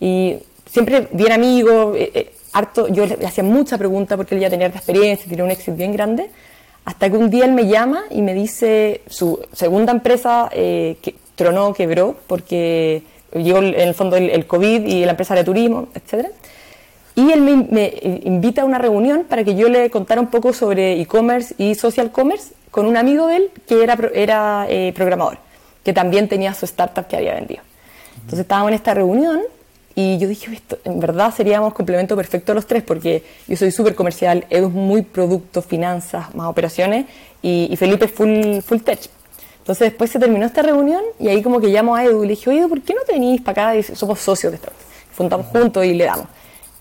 y 0.00 0.36
siempre 0.66 1.08
bien 1.12 1.32
amigo, 1.32 1.94
eh, 1.96 2.32
harto, 2.52 2.88
yo 2.88 3.06
le 3.06 3.26
hacía 3.26 3.44
mucha 3.44 3.78
pregunta 3.78 4.16
porque 4.16 4.34
él 4.34 4.40
ya 4.40 4.50
tenía 4.50 4.66
experiencia, 4.68 5.28
tenía 5.28 5.44
un 5.44 5.50
éxito 5.50 5.76
bien 5.76 5.92
grande, 5.92 6.30
hasta 6.84 7.10
que 7.10 7.16
un 7.16 7.30
día 7.30 7.44
él 7.44 7.52
me 7.52 7.66
llama 7.66 8.04
y 8.10 8.22
me 8.22 8.34
dice 8.34 9.02
su 9.06 9.40
segunda 9.52 9.92
empresa 9.92 10.48
que 10.52 11.14
tronó, 11.36 11.72
quebró, 11.72 12.16
porque 12.26 13.02
llegó 13.34 13.58
en 13.58 13.74
el 13.74 13.94
fondo 13.94 14.16
el, 14.16 14.46
COVID 14.46 14.86
y 14.86 15.04
la 15.04 15.12
empresa 15.12 15.34
de 15.34 15.44
turismo, 15.44 15.88
etcétera. 15.94 16.30
Y 17.14 17.30
él 17.30 17.42
me, 17.42 17.92
invita 18.24 18.62
a 18.62 18.64
una 18.64 18.78
reunión 18.78 19.24
para 19.28 19.44
que 19.44 19.54
yo 19.54 19.68
le 19.68 19.90
contara 19.90 20.20
un 20.20 20.28
poco 20.28 20.52
sobre 20.52 21.00
e-commerce 21.00 21.54
y 21.58 21.74
social 21.74 22.10
commerce 22.10 22.54
con 22.70 22.86
un 22.86 22.96
amigo 22.96 23.26
de 23.26 23.36
él 23.36 23.50
que 23.66 23.82
era, 23.82 23.98
era 24.14 24.66
eh, 24.68 24.92
programador, 24.94 25.38
que 25.84 25.92
también 25.92 26.28
tenía 26.28 26.54
su 26.54 26.64
startup 26.64 27.06
que 27.06 27.16
había 27.16 27.34
vendido. 27.34 27.62
Entonces 28.14 28.40
estábamos 28.40 28.70
en 28.70 28.74
esta 28.74 28.94
reunión 28.94 29.40
y 29.94 30.18
yo 30.18 30.28
dije, 30.28 30.52
esto, 30.52 30.78
en 30.84 31.00
verdad 31.00 31.34
seríamos 31.34 31.74
complemento 31.74 32.16
perfecto 32.16 32.54
los 32.54 32.66
tres, 32.66 32.82
porque 32.82 33.24
yo 33.46 33.56
soy 33.56 33.70
súper 33.70 33.94
comercial, 33.94 34.46
Edu 34.48 34.68
es 34.68 34.72
muy 34.72 35.02
producto, 35.02 35.60
finanzas, 35.60 36.34
más 36.34 36.48
operaciones, 36.48 37.06
y, 37.42 37.74
Felipe 37.76 38.06
es 38.06 38.12
full, 38.12 38.60
full 38.60 38.78
tech. 38.78 39.00
Entonces 39.58 39.90
después 39.90 40.10
se 40.10 40.18
terminó 40.18 40.46
esta 40.46 40.62
reunión 40.62 41.02
y 41.20 41.28
ahí 41.28 41.42
como 41.42 41.60
que 41.60 41.68
llamo 41.68 41.94
a 41.94 42.04
Edu 42.04 42.24
y 42.24 42.26
le 42.26 42.30
dije, 42.34 42.50
oye, 42.50 42.66
¿por 42.66 42.80
qué 42.80 42.94
no 42.94 43.02
te 43.02 43.12
venís 43.12 43.40
para 43.40 43.70
acá? 43.70 43.76
Y 43.76 43.82
somos 43.82 44.18
socios 44.18 44.52
de 44.52 44.56
startup. 44.56 44.80
Juntamos 45.16 45.46
juntos 45.46 45.84
y 45.84 45.94
le 45.94 46.04
damos. 46.04 46.26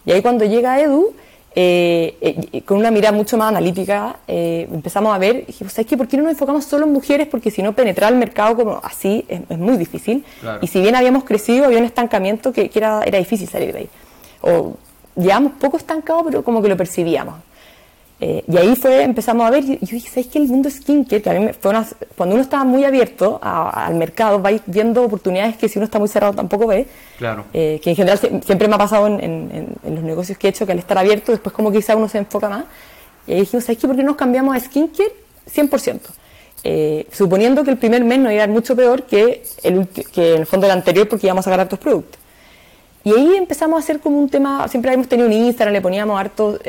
Y 0.05 0.11
ahí 0.11 0.21
cuando 0.21 0.45
llega 0.45 0.79
Edu, 0.79 1.13
eh, 1.53 2.15
eh, 2.21 2.61
con 2.61 2.77
una 2.77 2.91
mirada 2.91 3.15
mucho 3.15 3.37
más 3.37 3.49
analítica, 3.49 4.17
eh, 4.27 4.67
empezamos 4.71 5.13
a 5.13 5.17
ver, 5.17 5.45
dijimos, 5.45 5.73
¿sabes 5.73 5.87
qué? 5.87 5.97
¿Por 5.97 6.07
qué 6.07 6.15
no 6.15 6.23
nos 6.23 6.31
enfocamos 6.31 6.63
solo 6.63 6.85
en 6.85 6.93
mujeres? 6.93 7.27
Porque 7.27 7.51
si 7.51 7.61
no, 7.61 7.73
penetrar 7.73 8.13
el 8.13 8.19
mercado 8.19 8.55
como 8.55 8.79
así 8.83 9.25
es, 9.27 9.57
muy 9.57 9.75
difícil. 9.75 10.23
Y 10.61 10.67
si 10.67 10.79
bien 10.79 10.95
habíamos 10.95 11.25
crecido, 11.25 11.65
había 11.65 11.79
un 11.79 11.85
estancamiento 11.85 12.53
que, 12.53 12.71
era, 12.73 13.03
era 13.03 13.17
difícil 13.17 13.49
salir 13.49 13.73
de 13.73 13.79
ahí. 13.79 13.89
O 14.41 14.77
llevamos 15.15 15.53
poco 15.59 15.75
estancado, 15.75 16.23
pero 16.23 16.43
como 16.43 16.61
que 16.61 16.69
lo 16.69 16.77
percibíamos. 16.77 17.35
Eh, 18.23 18.43
y 18.47 18.55
ahí 18.55 18.75
fue, 18.75 19.01
empezamos 19.01 19.47
a 19.47 19.49
ver, 19.49 19.63
y 19.63 19.79
yo 19.83 19.95
dije, 19.95 20.07
¿sabes 20.07 20.27
que 20.27 20.37
el 20.37 20.47
mundo 20.47 20.69
skincare, 20.69 21.23
que 21.23 21.29
a 21.31 21.33
mí 21.33 21.49
fue 21.59 21.73
cuando 22.15 22.35
uno 22.35 22.43
está 22.43 22.63
muy 22.63 22.85
abierto 22.85 23.39
al 23.41 23.95
mercado, 23.95 24.39
va 24.39 24.51
viendo 24.67 25.01
oportunidades 25.03 25.57
que 25.57 25.67
si 25.67 25.79
uno 25.79 25.85
está 25.85 25.97
muy 25.97 26.07
cerrado 26.07 26.33
tampoco 26.33 26.67
ve. 26.67 26.85
Claro. 27.17 27.45
Eh, 27.51 27.79
que 27.83 27.89
en 27.89 27.95
general 27.95 28.19
siempre 28.19 28.67
me 28.67 28.75
ha 28.75 28.77
pasado 28.77 29.07
en, 29.07 29.75
los 29.83 30.03
negocios 30.03 30.37
que 30.37 30.45
he 30.45 30.49
hecho, 30.51 30.67
que 30.67 30.71
al 30.71 30.77
estar 30.77 30.99
abierto, 30.99 31.31
después 31.31 31.51
como 31.51 31.71
quizá 31.71 31.95
uno 31.95 32.07
se 32.07 32.19
enfoca 32.19 32.47
más. 32.47 32.65
Y 33.25 33.33
ahí 33.33 33.39
dijimos, 33.39 33.63
¿sabes 33.63 33.79
qué? 33.79 33.87
¿Por 33.87 33.95
qué 33.95 34.03
nos 34.03 34.15
cambiamos 34.15 34.55
a 34.55 34.59
skincare 34.59 35.11
100%? 35.51 35.99
Eh, 36.63 37.07
suponiendo 37.11 37.63
que 37.63 37.71
el 37.71 37.77
primer 37.77 38.03
mes 38.03 38.19
no 38.19 38.31
iba 38.31 38.43
a 38.43 38.45
ir 38.45 38.51
mucho 38.51 38.75
peor 38.75 39.01
que, 39.03 39.41
el, 39.63 39.87
que 39.87 40.35
en 40.35 40.41
el 40.41 40.45
fondo 40.45 40.67
el 40.67 40.71
anterior 40.71 41.09
porque 41.09 41.25
íbamos 41.25 41.41
a 41.41 41.45
sacar 41.45 41.61
hartos 41.61 41.79
productos. 41.79 42.20
Y 43.03 43.11
ahí 43.11 43.35
empezamos 43.35 43.77
a 43.77 43.79
hacer 43.79 43.99
como 43.99 44.19
un 44.19 44.29
tema, 44.29 44.67
siempre 44.67 44.89
habíamos 44.89 45.07
tenido 45.07 45.27
un 45.27 45.33
Instagram, 45.33 45.73
le 45.73 45.81
poníamos 45.81 46.19
harto, 46.19 46.59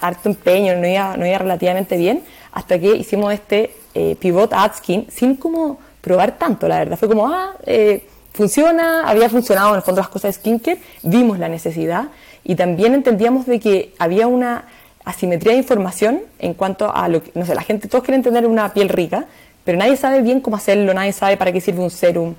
harto 0.00 0.28
empeño, 0.28 0.76
no 0.76 0.86
iba, 0.86 1.16
no 1.16 1.26
iba 1.26 1.38
relativamente 1.38 1.96
bien, 1.96 2.22
hasta 2.52 2.78
que 2.78 2.96
hicimos 2.96 3.32
este 3.32 3.74
eh, 3.94 4.16
pivot 4.18 4.52
AdSkin 4.52 5.06
sin 5.10 5.36
como 5.36 5.78
probar 6.00 6.38
tanto, 6.38 6.66
la 6.66 6.78
verdad. 6.78 6.98
Fue 6.98 7.08
como, 7.08 7.28
ah, 7.28 7.56
eh, 7.66 8.06
funciona, 8.32 9.08
había 9.08 9.28
funcionado 9.28 9.70
en 9.70 9.76
el 9.76 9.82
fondo 9.82 10.00
las 10.00 10.08
cosas 10.08 10.34
de 10.34 10.40
skincare, 10.40 10.80
vimos 11.02 11.38
la 11.38 11.48
necesidad 11.48 12.08
y 12.44 12.54
también 12.54 12.94
entendíamos 12.94 13.46
de 13.46 13.60
que 13.60 13.94
había 13.98 14.26
una 14.26 14.64
asimetría 15.04 15.52
de 15.52 15.58
información 15.58 16.22
en 16.38 16.54
cuanto 16.54 16.94
a 16.94 17.08
lo 17.08 17.22
que, 17.22 17.32
no 17.34 17.44
sé, 17.44 17.54
la 17.54 17.62
gente, 17.62 17.88
todos 17.88 18.04
quieren 18.04 18.22
tener 18.22 18.46
una 18.46 18.72
piel 18.72 18.88
rica, 18.88 19.26
pero 19.70 19.78
nadie 19.78 19.96
sabe 19.96 20.20
bien 20.20 20.40
cómo 20.40 20.56
hacerlo, 20.56 20.92
nadie 20.92 21.12
sabe 21.12 21.36
para 21.36 21.52
qué 21.52 21.60
sirve 21.60 21.78
un 21.78 21.90
serum, 21.90 22.34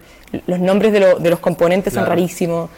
los 0.47 0.59
nombres 0.59 0.91
de, 0.91 1.15
de 1.17 1.29
los 1.29 1.39
componentes 1.39 1.93
son 1.93 2.05
rarísimos. 2.05 2.69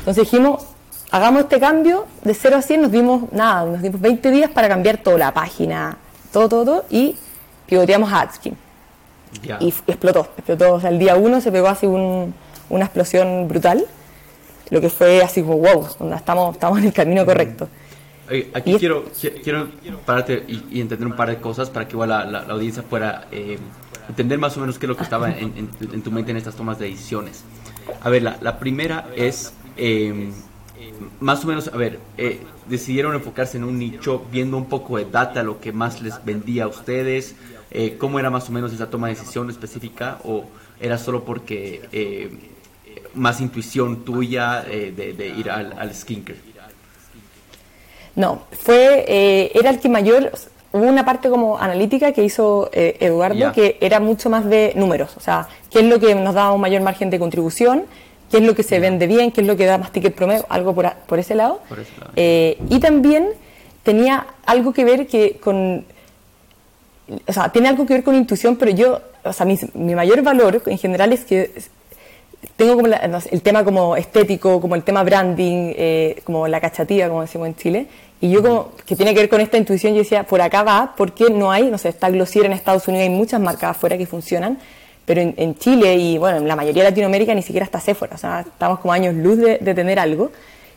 Entonces 0.00 0.24
dijimos, 0.24 0.64
hagamos 1.12 1.42
este 1.42 1.60
cambio 1.60 2.06
de 2.24 2.34
0 2.34 2.56
a 2.56 2.62
100, 2.62 2.82
nos 2.82 2.90
dimos 2.90 3.30
nada, 3.30 3.66
nos 3.66 3.80
dimos 3.80 4.00
20 4.00 4.32
días 4.32 4.50
para 4.50 4.66
cambiar 4.66 4.96
toda 4.96 5.16
la 5.16 5.32
página, 5.32 5.96
todo, 6.32 6.48
todo, 6.48 6.86
y 6.90 7.14
pivoteamos 7.66 8.12
a 8.12 8.22
AdSkin. 8.22 8.56
Y 9.60 9.68
explotó, 9.86 10.26
explotó. 10.36 10.74
O 10.74 10.80
sea, 10.80 10.90
el 10.90 10.98
día 10.98 11.14
1 11.14 11.40
se 11.40 11.52
pegó 11.52 11.68
así 11.68 11.86
una 11.86 12.84
explosión 12.84 13.46
brutal, 13.46 13.86
lo 14.70 14.80
que 14.80 14.90
fue 14.90 15.22
así 15.22 15.40
como, 15.42 15.58
wow, 15.58 15.86
estamos, 16.16 16.54
estamos 16.56 16.80
en 16.80 16.86
el 16.86 16.92
camino 16.92 17.24
correcto. 17.24 17.68
Aquí 18.54 18.74
quiero, 18.78 19.04
quiero 19.42 19.68
pararte 20.04 20.44
y, 20.48 20.80
entender 20.80 21.06
un 21.06 21.16
par 21.16 21.28
de 21.28 21.38
cosas 21.38 21.70
para 21.70 21.86
que 21.86 21.94
igual 21.94 22.10
la, 22.10 22.40
audiencia 22.48 22.82
pueda 22.82 23.26
eh, 23.32 23.58
entender 24.08 24.38
más 24.38 24.56
o 24.56 24.60
menos 24.60 24.78
qué 24.78 24.86
es 24.86 24.88
lo 24.88 24.96
que 24.96 25.02
estaba 25.02 25.30
en, 25.30 25.68
tu 26.02 26.10
mente 26.10 26.30
en 26.30 26.36
estas 26.36 26.54
tomas 26.54 26.78
de 26.78 26.88
decisiones. 26.90 27.44
A 28.00 28.10
ver, 28.10 28.22
la, 28.22 28.58
primera 28.58 29.08
es... 29.16 29.52
Eh, 29.76 30.30
más 31.20 31.44
o 31.44 31.48
menos, 31.48 31.68
a 31.68 31.76
ver, 31.76 31.98
eh, 32.16 32.40
decidieron 32.68 33.14
enfocarse 33.14 33.56
en 33.56 33.64
un 33.64 33.78
nicho 33.78 34.24
viendo 34.30 34.56
un 34.56 34.66
poco 34.66 34.96
de 34.98 35.04
data, 35.04 35.42
lo 35.42 35.60
que 35.60 35.72
más 35.72 36.00
les 36.02 36.24
vendía 36.24 36.64
a 36.64 36.68
ustedes, 36.68 37.34
eh, 37.70 37.96
cómo 37.98 38.18
era 38.18 38.30
más 38.30 38.48
o 38.48 38.52
menos 38.52 38.72
esa 38.72 38.88
toma 38.90 39.08
de 39.08 39.14
decisión 39.14 39.50
específica 39.50 40.18
o 40.24 40.44
era 40.80 40.96
solo 40.98 41.24
porque 41.24 41.88
eh, 41.92 42.30
más 43.14 43.40
intuición 43.40 44.04
tuya 44.04 44.62
de, 44.62 45.34
ir 45.36 45.50
al, 45.50 45.72
al, 45.72 45.94
skincare. 45.94 46.38
No, 48.16 48.42
fue, 48.50 49.50
era 49.54 49.70
el 49.70 49.78
que 49.78 49.88
mayor, 49.88 50.32
hubo 50.72 50.84
una 50.84 51.04
parte 51.04 51.30
como 51.30 51.58
analítica 51.58 52.12
que 52.12 52.24
hizo 52.24 52.70
Eduardo 52.72 53.52
que 53.52 53.78
era 53.80 54.00
mucho 54.00 54.28
más 54.30 54.44
de 54.44 54.72
números, 54.74 55.16
o 55.16 55.20
sea, 55.20 55.48
qué 55.70 55.80
es 55.80 55.84
lo 55.84 56.00
que 56.00 56.14
nos 56.14 56.34
daba 56.34 56.52
un 56.52 56.60
mayor 56.60 56.82
margen 56.82 57.10
de 57.10 57.18
contribución 57.18 57.84
qué 58.30 58.38
es 58.38 58.42
lo 58.42 58.54
que 58.54 58.62
se 58.62 58.78
vende 58.78 59.06
bien, 59.06 59.32
qué 59.32 59.40
es 59.40 59.46
lo 59.46 59.56
que 59.56 59.66
da 59.66 59.78
más 59.78 59.92
ticket 59.92 60.14
promedio, 60.14 60.44
algo 60.48 60.74
por, 60.74 60.92
por 61.06 61.18
ese 61.18 61.34
lado. 61.34 61.60
Eh, 62.16 62.58
y 62.68 62.78
también 62.78 63.30
tenía 63.82 64.26
algo 64.44 64.72
que 64.72 64.84
ver 64.84 65.06
que 65.06 65.38
con, 65.38 65.84
o 67.26 67.32
sea, 67.32 67.50
tiene 67.50 67.68
algo 67.68 67.86
que 67.86 67.94
ver 67.94 68.04
con 68.04 68.14
intuición, 68.14 68.56
pero 68.56 68.70
yo, 68.70 69.00
o 69.24 69.32
sea, 69.32 69.46
mi, 69.46 69.58
mi 69.74 69.94
mayor 69.94 70.22
valor 70.22 70.62
en 70.66 70.78
general 70.78 71.12
es 71.12 71.24
que 71.24 71.52
tengo 72.56 72.76
como 72.76 72.86
el 72.88 73.42
tema 73.42 73.64
como 73.64 73.96
estético, 73.96 74.60
como 74.60 74.74
el 74.74 74.82
tema 74.82 75.02
branding, 75.02 75.72
eh, 75.76 76.20
como 76.24 76.46
la 76.48 76.60
cachatía, 76.60 77.08
como 77.08 77.22
decimos 77.22 77.48
en 77.48 77.56
Chile, 77.56 77.86
y 78.20 78.30
yo 78.30 78.42
como 78.42 78.70
que 78.84 78.96
tiene 78.96 79.14
que 79.14 79.20
ver 79.20 79.28
con 79.28 79.40
esta 79.40 79.58
intuición, 79.58 79.92
yo 79.92 80.00
decía, 80.00 80.24
por 80.24 80.40
acá 80.40 80.62
va, 80.62 80.94
porque 80.96 81.30
no 81.30 81.52
hay, 81.52 81.70
no 81.70 81.78
sé, 81.78 81.88
está 81.88 82.10
Glossier 82.10 82.46
en 82.46 82.52
Estados 82.52 82.88
Unidos, 82.88 83.08
hay 83.08 83.14
muchas 83.14 83.40
marcas 83.40 83.70
afuera 83.70 83.96
que 83.96 84.06
funcionan, 84.06 84.58
pero 85.04 85.20
en, 85.20 85.54
Chile 85.56 85.94
y 85.94 86.18
bueno, 86.18 86.38
en 86.38 86.48
la 86.48 86.54
mayoría 86.54 86.82
de 86.82 86.90
Latinoamérica 86.90 87.34
ni 87.34 87.42
siquiera 87.42 87.64
está 87.64 87.80
Sephora, 87.80 88.14
o 88.14 88.18
sea, 88.18 88.40
estamos 88.40 88.80
como 88.80 88.92
años 88.92 89.14
luz 89.14 89.38
de, 89.38 89.56
tener 89.74 89.98
algo. 89.98 90.30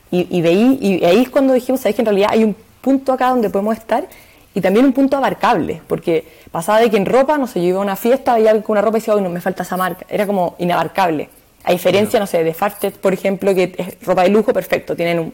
Y, 0.10 0.28
y, 0.30 0.42
de 0.42 0.50
ahí, 0.50 0.78
y 0.82 1.04
ahí 1.04 1.22
es 1.24 1.30
cuando 1.30 1.54
dijimos, 1.54 1.82
¿sabes 1.82 1.96
que 1.96 2.02
en 2.02 2.06
realidad 2.06 2.30
hay 2.32 2.44
un 2.44 2.56
punto 2.80 3.12
acá 3.12 3.30
donde 3.30 3.50
podemos 3.50 3.78
estar 3.78 4.08
y 4.54 4.62
también 4.62 4.86
un 4.86 4.94
punto 4.94 5.18
abarcable? 5.18 5.82
Porque 5.88 6.26
pasaba 6.52 6.80
de 6.80 6.90
que 6.90 6.98
en 6.98 7.06
ropa, 7.06 7.38
no 7.38 7.48
sé, 7.48 7.60
yo 7.62 7.68
iba 7.68 7.80
a 7.80 7.84
una 7.84 7.96
fiesta, 7.96 8.36
veía 8.36 8.52
con 8.62 8.74
una 8.74 8.82
ropa 8.82 8.98
y 8.98 9.02
decía, 9.02 9.16
no, 9.16 9.30
me 9.30 9.42
falta 9.42 9.64
esa 9.64 9.76
marca. 9.76 10.06
Era 10.10 10.26
como 10.26 10.56
inabarcable. 10.60 11.30
A 11.64 11.72
diferencia, 11.72 12.20
no 12.20 12.28
sé, 12.28 12.44
de 12.44 12.54
Fartet, 12.54 12.96
por 12.96 13.14
ejemplo, 13.14 13.54
que 13.54 13.74
es 13.78 14.06
ropa 14.06 14.24
de 14.24 14.30
lujo, 14.30 14.54
perfecto, 14.54 14.96
tienen 14.96 15.20
un... 15.20 15.34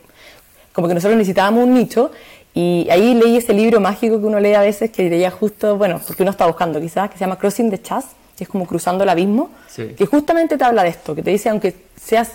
Como 0.73 0.87
que 0.87 0.93
nosotros 0.93 1.17
necesitábamos 1.17 1.63
un 1.63 1.73
nicho 1.73 2.11
y 2.53 2.87
ahí 2.89 3.13
leí 3.13 3.37
ese 3.37 3.53
libro 3.53 3.79
mágico 3.79 4.19
que 4.19 4.25
uno 4.25 4.39
lee 4.39 4.53
a 4.53 4.61
veces, 4.61 4.91
que 4.91 5.09
leía 5.09 5.31
justo, 5.31 5.77
bueno, 5.77 6.01
porque 6.05 6.23
uno 6.23 6.31
está 6.31 6.45
buscando 6.45 6.79
quizás, 6.81 7.09
que 7.09 7.17
se 7.17 7.21
llama 7.21 7.37
Crossing 7.37 7.69
the 7.69 7.81
Chas, 7.81 8.05
que 8.37 8.43
es 8.43 8.49
como 8.49 8.65
cruzando 8.65 9.03
el 9.03 9.09
abismo, 9.09 9.49
que 9.75 10.05
justamente 10.05 10.57
te 10.57 10.63
habla 10.63 10.83
de 10.83 10.89
esto, 10.89 11.15
que 11.15 11.23
te 11.23 11.31
dice, 11.31 11.49
aunque 11.49 11.75
seas 11.99 12.33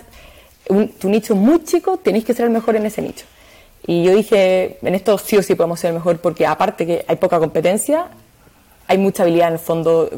tu 0.99 1.09
nicho 1.09 1.35
muy 1.35 1.65
chico, 1.65 1.97
tenéis 1.99 2.25
que 2.25 2.35
ser 2.35 2.47
el 2.47 2.51
mejor 2.51 2.77
en 2.77 2.87
ese 2.87 3.03
nicho. 3.03 3.27
Y 3.87 4.05
yo 4.05 4.15
dije, 4.15 4.79
en 4.81 4.95
esto 4.95 5.19
sí 5.19 5.37
o 5.37 5.43
sí 5.43 5.55
podemos 5.55 5.81
ser 5.81 5.89
el 5.89 5.95
mejor, 5.95 6.19
porque 6.19 6.47
aparte 6.47 6.87
que 6.87 7.05
hay 7.07 7.17
poca 7.17 7.39
competencia, 7.39 8.07
hay 8.87 8.99
mucha 8.99 9.23
habilidad 9.23 9.49
en 9.49 9.55
el 9.55 9.59
fondo 9.59 10.11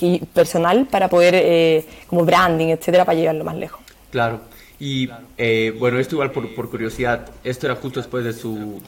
eh, 0.00 0.20
personal 0.32 0.86
para 0.86 1.08
poder, 1.08 1.34
eh, 1.36 1.84
como 2.06 2.24
branding, 2.24 2.68
etcétera, 2.68 3.04
para 3.04 3.18
llevarlo 3.18 3.44
más 3.44 3.56
lejos. 3.56 3.80
Claro. 4.10 4.40
Y 4.80 5.08
eh, 5.36 5.74
bueno, 5.78 5.98
esto 5.98 6.14
igual 6.14 6.30
por, 6.30 6.54
por, 6.54 6.70
curiosidad, 6.70 7.28
esto 7.42 7.66
era 7.66 7.74
justo 7.74 8.00
después 8.00 8.24
de 8.24 8.32
su 8.32 8.80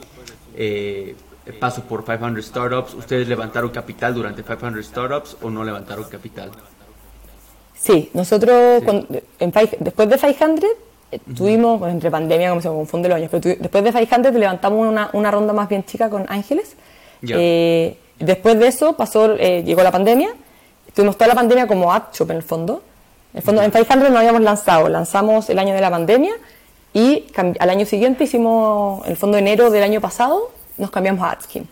paso 1.58 1.82
por 1.82 2.04
500 2.04 2.44
Startups, 2.44 2.94
¿ustedes 2.94 3.26
levantaron 3.26 3.70
capital 3.70 4.14
durante 4.14 4.42
500 4.42 4.86
Startups 4.86 5.36
o 5.42 5.50
no 5.50 5.64
levantaron 5.64 6.04
capital? 6.04 6.50
Sí, 7.74 8.10
nosotros 8.12 8.82
en 9.38 9.52
después 9.80 10.08
de 10.08 10.18
500 10.18 10.70
eh, 11.12 11.18
tuvimos, 11.34 11.82
entre 11.88 12.10
pandemia, 12.10 12.50
como 12.50 12.60
se 12.60 12.68
confunde 12.68 13.08
los 13.08 13.16
años, 13.16 13.30
pero 13.30 13.56
después 13.58 13.82
de 13.82 13.90
500 13.90 14.34
levantamos 14.34 14.86
una, 14.86 15.10
una, 15.12 15.30
ronda 15.30 15.52
más 15.52 15.68
bien 15.68 15.84
chica 15.84 16.08
con 16.10 16.24
Ángeles. 16.28 16.76
Eh, 17.26 17.96
después 18.20 18.58
de 18.58 18.68
eso 18.68 18.96
pasó, 18.96 19.34
eh, 19.36 19.62
llegó 19.64 19.82
la 19.82 19.90
pandemia, 19.90 20.30
tuvimos 20.94 21.16
toda 21.16 21.28
la 21.28 21.34
pandemia 21.34 21.66
como 21.66 21.92
AdShop 21.92 22.30
en 22.30 22.36
el 22.36 22.42
fondo. 22.42 22.82
En 23.32 23.38
el 23.38 23.42
fondo, 23.42 23.62
en 23.62 23.70
500 23.70 24.10
no 24.10 24.18
habíamos 24.18 24.42
lanzado, 24.42 24.88
lanzamos 24.88 25.48
el 25.50 25.58
año 25.58 25.74
de 25.74 25.80
la 25.80 25.90
pandemia 25.90 26.34
y 26.92 27.26
al 27.34 27.70
año 27.70 27.86
siguiente 27.86 28.24
hicimos, 28.24 29.04
en 29.04 29.12
el 29.12 29.16
fondo 29.16 29.38
enero 29.38 29.70
del 29.70 29.84
año 29.84 30.00
pasado, 30.00 30.50
nos 30.78 30.90
cambiamos 30.90 31.22
a 31.22 31.30
AdSkin. 31.32 31.68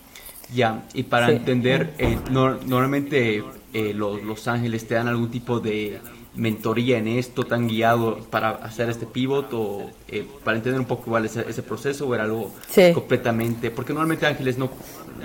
Ya, 0.54 0.82
y 0.94 1.02
para 1.02 1.30
entender, 1.30 1.92
normalmente 2.30 3.44
eh, 3.74 3.92
los, 3.94 4.22
los, 4.22 4.48
Ángeles 4.48 4.86
te 4.86 4.94
dan 4.94 5.08
algún 5.08 5.30
tipo 5.30 5.60
de 5.60 6.00
mentoría 6.38 6.98
en 6.98 7.08
esto, 7.08 7.44
te 7.44 7.54
han 7.54 7.68
guiado 7.68 8.18
para 8.30 8.50
hacer 8.50 8.88
este 8.88 9.06
pivot 9.06 9.52
o 9.52 9.90
eh, 10.08 10.26
para 10.44 10.56
entender 10.56 10.80
un 10.80 10.86
poco 10.86 11.04
cuál 11.06 11.26
es 11.26 11.36
ese 11.36 11.62
proceso 11.62 12.06
o 12.06 12.14
era 12.14 12.24
algo 12.24 12.52
completamente, 12.94 13.70
porque 13.70 13.92
normalmente 13.92 14.26
Ángeles 14.26 14.56
no 14.56 14.70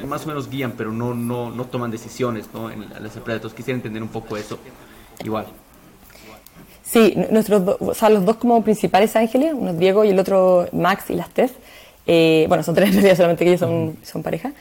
más 0.07 0.25
o 0.25 0.27
menos 0.27 0.49
guían, 0.49 0.73
pero 0.75 0.91
no 0.91 1.13
no, 1.13 1.51
no 1.51 1.65
toman 1.65 1.91
decisiones 1.91 2.49
¿no? 2.53 2.69
en 2.71 2.81
las 2.89 3.15
empresas, 3.15 3.35
entonces 3.35 3.55
quisiera 3.55 3.77
entender 3.77 4.01
un 4.01 4.09
poco 4.09 4.35
eso 4.35 4.57
igual. 5.23 5.45
Sí, 6.83 7.13
nuestros 7.31 7.77
o 7.79 7.93
sea, 7.93 8.09
los 8.09 8.25
dos 8.25 8.37
como 8.37 8.63
principales 8.63 9.15
ángeles, 9.15 9.53
uno 9.55 9.71
es 9.71 9.79
Diego 9.79 10.03
y 10.03 10.09
el 10.09 10.19
otro 10.19 10.67
Max 10.73 11.05
y 11.09 11.13
la 11.13 11.25
Steph, 11.25 11.51
eh, 12.05 12.45
bueno, 12.49 12.63
son 12.63 12.75
tres 12.75 12.89
en 12.89 12.95
realidad, 12.95 13.15
solamente 13.15 13.45
que 13.45 13.51
ellos 13.51 13.61
son, 13.61 13.97
son 14.03 14.23
pareja, 14.23 14.51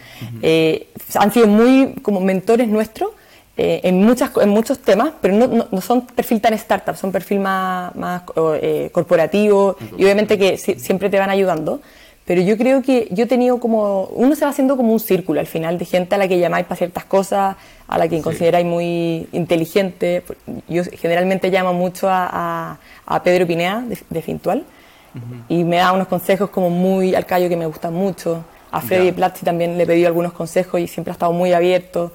han 1.15 1.33
sido 1.33 1.47
muy 1.47 1.95
como 2.03 2.21
mentores 2.21 2.69
nuestros 2.69 3.11
eh, 3.57 3.81
en, 3.85 4.03
muchas, 4.03 4.31
en 4.41 4.49
muchos 4.49 4.79
temas, 4.79 5.13
pero 5.21 5.35
no, 5.35 5.67
no, 5.71 5.81
son 5.83 6.07
perfil 6.07 6.41
tan 6.41 6.55
startup, 6.55 6.97
son 6.97 7.13
perfil 7.13 7.41
más, 7.41 7.95
más 7.95 8.23
eh, 8.63 8.89
corporativo 8.93 9.77
y 9.99 10.05
obviamente 10.05 10.39
que 10.39 10.57
siempre 10.57 11.11
te 11.11 11.19
van 11.19 11.29
ayudando. 11.29 11.81
Pero 12.25 12.41
yo 12.41 12.57
creo 12.57 12.83
que 12.83 13.09
yo 13.11 13.25
he 13.25 13.27
tenido 13.27 13.59
como, 13.59 14.05
uno 14.15 14.35
se 14.37 14.45
va 14.45 14.53
haciendo 14.53 14.77
como 14.77 14.93
un 14.93 15.01
círculo 15.01 15.41
al 15.41 15.47
final 15.47 15.77
de 15.77 15.85
gente 15.85 16.15
a 16.15 16.19
la 16.19 16.29
que 16.29 16.39
llamáis 16.39 16.67
para 16.67 16.77
ciertas 16.77 17.05
cosas, 17.05 17.57
a 17.87 17.99
la 17.99 18.09
que 18.09 18.23
consideráis 18.23 18.65
muy 18.65 19.29
inteligente. 19.33 20.23
Yo 20.69 20.85
generalmente 20.85 21.51
llamo 21.51 21.75
mucho 21.75 22.09
a, 22.09 22.79
a, 23.05 23.23
Pedro 23.23 23.47
Pinea 23.47 23.85
de, 24.09 24.23
Fintual 24.23 24.65
y 25.49 25.65
me 25.65 25.77
da 25.77 25.93
unos 25.93 26.07
consejos 26.07 26.49
como 26.49 26.71
muy 26.71 27.15
al 27.15 27.27
callo 27.27 27.49
que 27.49 27.57
me 27.57 27.67
gustan 27.67 27.93
mucho. 27.93 28.45
A 28.71 28.81
Freddy 28.81 29.13
Platzi 29.13 29.45
también 29.45 29.77
le 29.77 29.83
he 29.83 29.87
pedido 29.87 30.07
algunos 30.07 30.33
consejos 30.33 30.81
y 30.81 30.87
siempre 30.87 31.11
ha 31.11 31.15
estado 31.15 31.33
muy 31.33 31.53
abierto. 31.53 32.13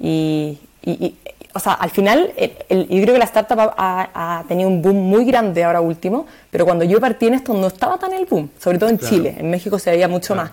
Y, 0.00 0.58
y, 0.84 1.14
o 1.54 1.60
sea, 1.60 1.72
al 1.72 1.90
final, 1.90 2.32
el, 2.36 2.88
yo 2.88 3.02
creo 3.02 3.14
que 3.14 3.18
la 3.18 3.24
startup 3.24 3.74
ha, 3.76 4.44
tenido 4.46 4.68
un 4.68 4.80
boom 4.80 4.96
muy 4.96 5.24
grande 5.24 5.64
ahora 5.64 5.80
último, 5.80 6.26
pero 6.50 6.64
cuando 6.64 6.84
yo 6.84 7.00
partí 7.00 7.26
en 7.26 7.34
esto 7.34 7.54
no 7.54 7.66
estaba 7.66 7.98
tan 7.98 8.12
el 8.12 8.26
boom, 8.26 8.50
sobre 8.58 8.78
todo 8.78 8.90
en 8.90 8.98
Chile, 8.98 9.34
en 9.38 9.50
México 9.50 9.78
se 9.78 9.90
veía 9.90 10.08
mucho 10.08 10.34
más. 10.34 10.52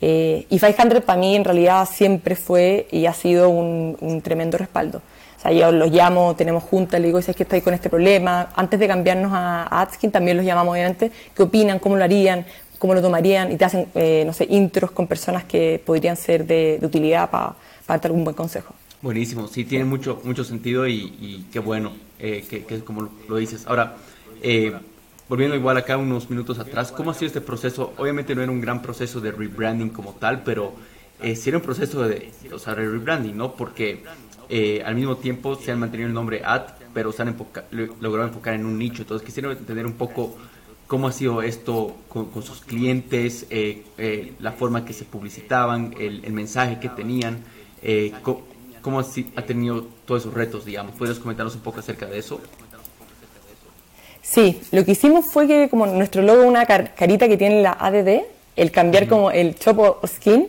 Eh, 0.00 0.46
y 0.50 0.58
500 0.58 1.02
para 1.02 1.18
mí 1.18 1.34
en 1.34 1.44
realidad 1.44 1.88
siempre 1.90 2.36
fue 2.36 2.86
y 2.90 3.06
ha 3.06 3.14
sido 3.14 3.48
un, 3.48 4.20
tremendo 4.22 4.58
respaldo. 4.58 4.98
O 5.38 5.40
sea, 5.40 5.52
yo 5.52 5.72
los 5.72 5.90
llamo, 5.90 6.36
tenemos 6.36 6.62
juntas, 6.62 7.00
le 7.00 7.08
digo, 7.08 7.20
si 7.22 7.30
es 7.30 7.36
que 7.36 7.42
estáis 7.42 7.62
con 7.62 7.74
este 7.74 7.88
problema, 7.88 8.50
antes 8.54 8.78
de 8.78 8.86
cambiarnos 8.86 9.32
a, 9.34 9.80
Adskin 9.80 10.10
también 10.10 10.36
los 10.36 10.46
llamamos 10.46 10.72
obviamente, 10.72 11.10
qué 11.34 11.42
opinan, 11.42 11.78
cómo 11.78 11.96
lo 11.96 12.04
harían, 12.04 12.44
cómo 12.78 12.94
lo 12.94 13.02
tomarían 13.02 13.50
y 13.52 13.56
te 13.56 13.64
hacen, 13.64 13.88
eh, 13.94 14.22
no 14.26 14.32
sé, 14.32 14.46
intros 14.50 14.90
con 14.90 15.06
personas 15.06 15.44
que 15.44 15.82
podrían 15.84 16.16
ser 16.16 16.46
de, 16.46 16.78
utilidad 16.82 17.30
para 17.30 17.54
darte 17.88 18.08
algún 18.08 18.24
buen 18.24 18.36
consejo. 18.36 18.74
Buenísimo, 19.02 19.46
sí, 19.46 19.64
tiene 19.64 19.84
mucho, 19.84 20.20
mucho 20.24 20.42
sentido 20.42 20.88
y, 20.88 21.44
qué 21.52 21.58
bueno 21.58 21.92
eh, 22.18 22.44
que, 22.48 22.64
que, 22.64 22.80
como 22.80 23.10
lo 23.28 23.36
dices. 23.36 23.66
Ahora, 23.66 23.96
eh, 24.42 24.72
volviendo 25.28 25.54
igual 25.54 25.76
acá 25.76 25.98
unos 25.98 26.30
minutos 26.30 26.58
atrás, 26.58 26.92
¿cómo 26.92 27.10
ha 27.10 27.14
sido 27.14 27.26
este 27.26 27.42
proceso? 27.42 27.92
Obviamente 27.98 28.34
no 28.34 28.42
era 28.42 28.50
un 28.50 28.60
gran 28.60 28.80
proceso 28.80 29.20
de 29.20 29.32
rebranding 29.32 29.90
como 29.90 30.14
tal, 30.14 30.42
pero 30.44 30.72
eh, 31.22 31.36
sí 31.36 31.50
era 31.50 31.58
un 31.58 31.64
proceso 31.64 32.08
de, 32.08 32.32
o 32.52 32.58
sea, 32.58 32.74
de 32.74 32.88
rebranding, 32.88 33.36
¿no? 33.36 33.52
Porque 33.52 34.02
eh, 34.48 34.82
al 34.84 34.94
mismo 34.94 35.16
tiempo 35.16 35.56
se 35.56 35.72
han 35.72 35.80
mantenido 35.80 36.08
el 36.08 36.14
nombre 36.14 36.42
Ad, 36.42 36.62
pero 36.94 37.12
se 37.12 37.20
han 37.20 37.36
logrado 38.00 38.28
enfocar 38.28 38.54
en 38.54 38.64
un 38.64 38.78
nicho. 38.78 39.02
Entonces 39.02 39.26
quisiera 39.26 39.52
entender 39.52 39.84
un 39.84 39.94
poco 39.94 40.36
cómo 40.86 41.08
ha 41.08 41.12
sido 41.12 41.42
esto 41.42 41.96
con, 42.08 42.42
sus 42.42 42.60
clientes, 42.62 43.46
la 44.38 44.52
forma 44.52 44.86
que 44.86 44.94
se 44.94 45.04
publicitaban, 45.04 45.94
el, 45.98 46.24
el 46.24 46.32
mensaje 46.32 46.80
que 46.80 46.88
tenían. 46.88 47.44
Eh, 47.82 48.12
cómo 48.86 49.00
ha 49.00 49.42
tenido 49.42 49.84
todos 50.04 50.22
esos 50.22 50.32
retos, 50.32 50.64
digamos. 50.64 50.94
¿Puedes 50.96 51.18
comentarnos 51.18 51.56
un 51.56 51.60
poco 51.60 51.80
acerca 51.80 52.06
de 52.06 52.20
eso? 52.20 52.40
Sí, 54.22 54.60
lo 54.70 54.84
que 54.84 54.92
hicimos 54.92 55.24
fue 55.32 55.48
que 55.48 55.68
como 55.68 55.86
nuestro 55.86 56.22
logo 56.22 56.44
una 56.44 56.66
carita 56.66 57.26
que 57.26 57.36
tiene 57.36 57.62
la 57.62 57.72
ADD, 57.72 58.20
el 58.54 58.70
cambiar 58.70 59.08
como 59.08 59.32
el 59.32 59.56
chopo 59.56 59.98
skin, 60.06 60.46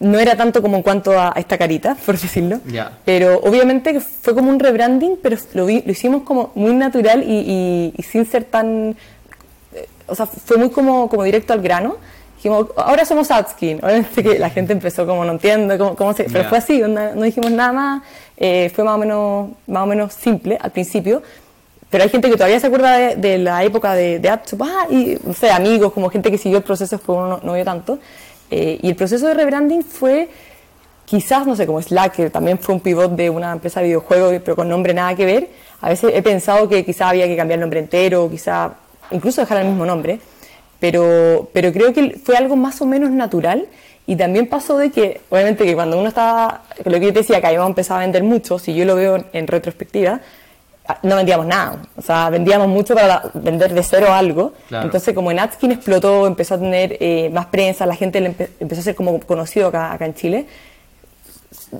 no 0.00 0.18
era 0.18 0.36
tanto 0.36 0.60
como 0.60 0.76
en 0.76 0.82
cuanto 0.82 1.12
a 1.12 1.32
esta 1.36 1.56
carita, 1.56 1.94
por 2.04 2.18
decirlo. 2.18 2.58
Pero 3.04 3.38
obviamente 3.44 4.00
fue 4.00 4.34
como 4.34 4.50
un 4.50 4.58
rebranding, 4.58 5.16
pero 5.22 5.36
lo, 5.54 5.66
lo 5.66 5.92
hicimos 5.92 6.24
como 6.24 6.50
muy 6.56 6.74
natural 6.74 7.22
y, 7.22 7.94
y, 7.96 8.02
sin 8.02 8.26
ser 8.26 8.42
tan... 8.42 8.96
Eh, 9.72 9.88
o 10.08 10.16
sea, 10.16 10.26
fue 10.26 10.56
muy 10.56 10.70
como, 10.70 11.08
como 11.08 11.22
directo 11.22 11.52
al 11.52 11.62
grano 11.62 11.98
dijimos, 12.38 12.68
ahora 12.76 13.04
somos 13.04 13.30
Adskin. 13.30 13.78
Obviamente 13.82 14.22
que 14.22 14.38
la 14.38 14.50
gente 14.50 14.72
empezó 14.72 15.06
como, 15.06 15.24
no 15.24 15.32
entiendo 15.32 15.76
cómo, 15.76 15.96
cómo 15.96 16.14
se... 16.14 16.24
Pero 16.24 16.48
fue 16.48 16.58
así, 16.58 16.80
no, 16.80 17.22
dijimos 17.22 17.50
nada 17.50 17.72
más, 17.72 18.02
eh, 18.36 18.70
fue 18.74 18.84
más 18.84 18.94
o, 18.94 18.98
menos, 18.98 19.50
más 19.66 19.82
o 19.82 19.86
menos 19.86 20.14
simple 20.14 20.56
al 20.60 20.70
principio. 20.70 21.22
Pero 21.90 22.04
hay 22.04 22.10
gente 22.10 22.28
que 22.28 22.36
todavía 22.36 22.60
se 22.60 22.66
acuerda 22.66 23.14
de, 23.14 23.38
la 23.38 23.64
época 23.64 23.94
de, 23.94 24.18
de 24.18 24.28
ah, 24.28 24.40
y, 24.90 25.18
no 25.24 25.32
sé, 25.32 25.50
amigos, 25.50 25.92
como 25.92 26.10
gente 26.10 26.30
que 26.30 26.38
siguió 26.38 26.58
el 26.58 26.64
proceso, 26.64 26.98
pues 26.98 27.18
uno 27.18 27.40
no, 27.42 27.54
vio 27.54 27.64
tanto. 27.64 27.98
Eh, 28.50 28.78
y 28.82 28.88
el 28.88 28.96
proceso 28.96 29.26
de 29.26 29.34
rebranding 29.34 29.82
fue, 29.82 30.28
quizás, 31.06 31.46
no 31.46 31.56
sé, 31.56 31.66
como 31.66 31.80
Slack, 31.80 32.14
que 32.14 32.30
también 32.30 32.58
fue 32.58 32.74
un 32.74 32.80
pivot 32.80 33.12
de 33.12 33.30
una 33.30 33.52
empresa 33.52 33.80
de 33.80 33.86
videojuegos, 33.86 34.34
pero 34.44 34.54
con 34.54 34.68
nombre 34.68 34.92
nada 34.92 35.14
que 35.14 35.24
ver. 35.24 35.48
A 35.80 35.88
veces 35.88 36.12
he 36.14 36.22
pensado 36.22 36.68
que 36.68 36.84
quizás 36.84 37.08
había 37.08 37.26
que 37.26 37.36
cambiar 37.36 37.56
el 37.56 37.62
nombre 37.62 37.80
entero, 37.80 38.28
quizás 38.30 38.72
incluso 39.10 39.40
dejar 39.40 39.62
el 39.62 39.68
mismo 39.68 39.86
nombre. 39.86 40.20
Pero, 40.80 41.50
pero 41.52 41.72
creo 41.72 41.92
que 41.92 42.18
fue 42.22 42.36
algo 42.36 42.56
más 42.56 42.80
o 42.80 42.86
menos 42.86 43.10
natural 43.10 43.66
y 44.06 44.16
también 44.16 44.46
pasó 44.46 44.78
de 44.78 44.90
que, 44.90 45.20
obviamente 45.28 45.64
que 45.66 45.74
cuando 45.74 45.98
uno 45.98 46.08
estaba, 46.08 46.62
lo 46.84 46.98
que 46.98 47.06
yo 47.06 47.12
te 47.12 47.20
decía, 47.20 47.42
que 47.42 47.46
habíamos 47.46 47.68
empezado 47.68 48.00
a 48.00 48.02
vender 48.02 48.22
mucho, 48.22 48.58
si 48.58 48.74
yo 48.74 48.86
lo 48.86 48.94
veo 48.94 49.22
en 49.34 49.46
retrospectiva, 49.46 50.20
ah, 50.86 50.98
no 51.02 51.16
vendíamos 51.16 51.46
nada, 51.46 51.82
o 51.94 52.00
sea, 52.00 52.30
vendíamos 52.30 52.68
mucho 52.68 52.94
para 52.94 53.22
vender 53.34 53.74
de 53.74 53.82
cero 53.82 54.06
algo. 54.10 54.54
Entonces, 54.70 55.14
como 55.14 55.30
en 55.30 55.40
Adskin 55.40 55.72
explotó, 55.72 56.26
empezó 56.26 56.54
a 56.54 56.58
tener 56.58 56.96
eh, 57.00 57.28
más 57.30 57.46
prensa, 57.46 57.84
la 57.84 57.96
gente 57.96 58.18
empezó 58.60 58.80
a 58.80 58.84
ser 58.84 58.94
como 58.94 59.20
conocido 59.20 59.68
acá, 59.68 59.92
acá 59.92 60.06
en 60.06 60.14
Chile, 60.14 60.46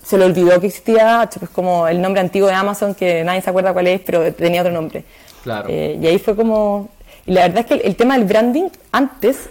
se 0.05 0.19
le 0.19 0.27
olvidó 0.27 0.61
que 0.61 0.67
existía 0.67 1.31
pues 1.39 1.51
como 1.51 1.89
el 1.89 2.03
nombre 2.03 2.21
antiguo 2.21 2.49
de 2.49 2.55
Amazon, 2.55 2.95
que 2.95 3.25
nadie 3.25 3.41
se 3.41 3.49
acuerda 3.49 3.73
cuál 3.73 3.87
es, 3.87 4.03
pero 4.03 4.35
tenía 4.35 4.61
otro 4.61 4.73
nombre. 4.75 5.03
Claro. 5.43 5.67
Eh, 5.71 5.99
y 5.99 6.07
ahí 6.07 6.19
fue 6.19 6.37
como 6.37 6.91
y 7.29 7.33
la 7.33 7.43
verdad 7.43 7.59
es 7.59 7.67
que 7.67 7.87
el, 7.87 7.95
tema 7.95 8.17
del 8.17 8.27
branding 8.27 8.71
antes 8.91 9.51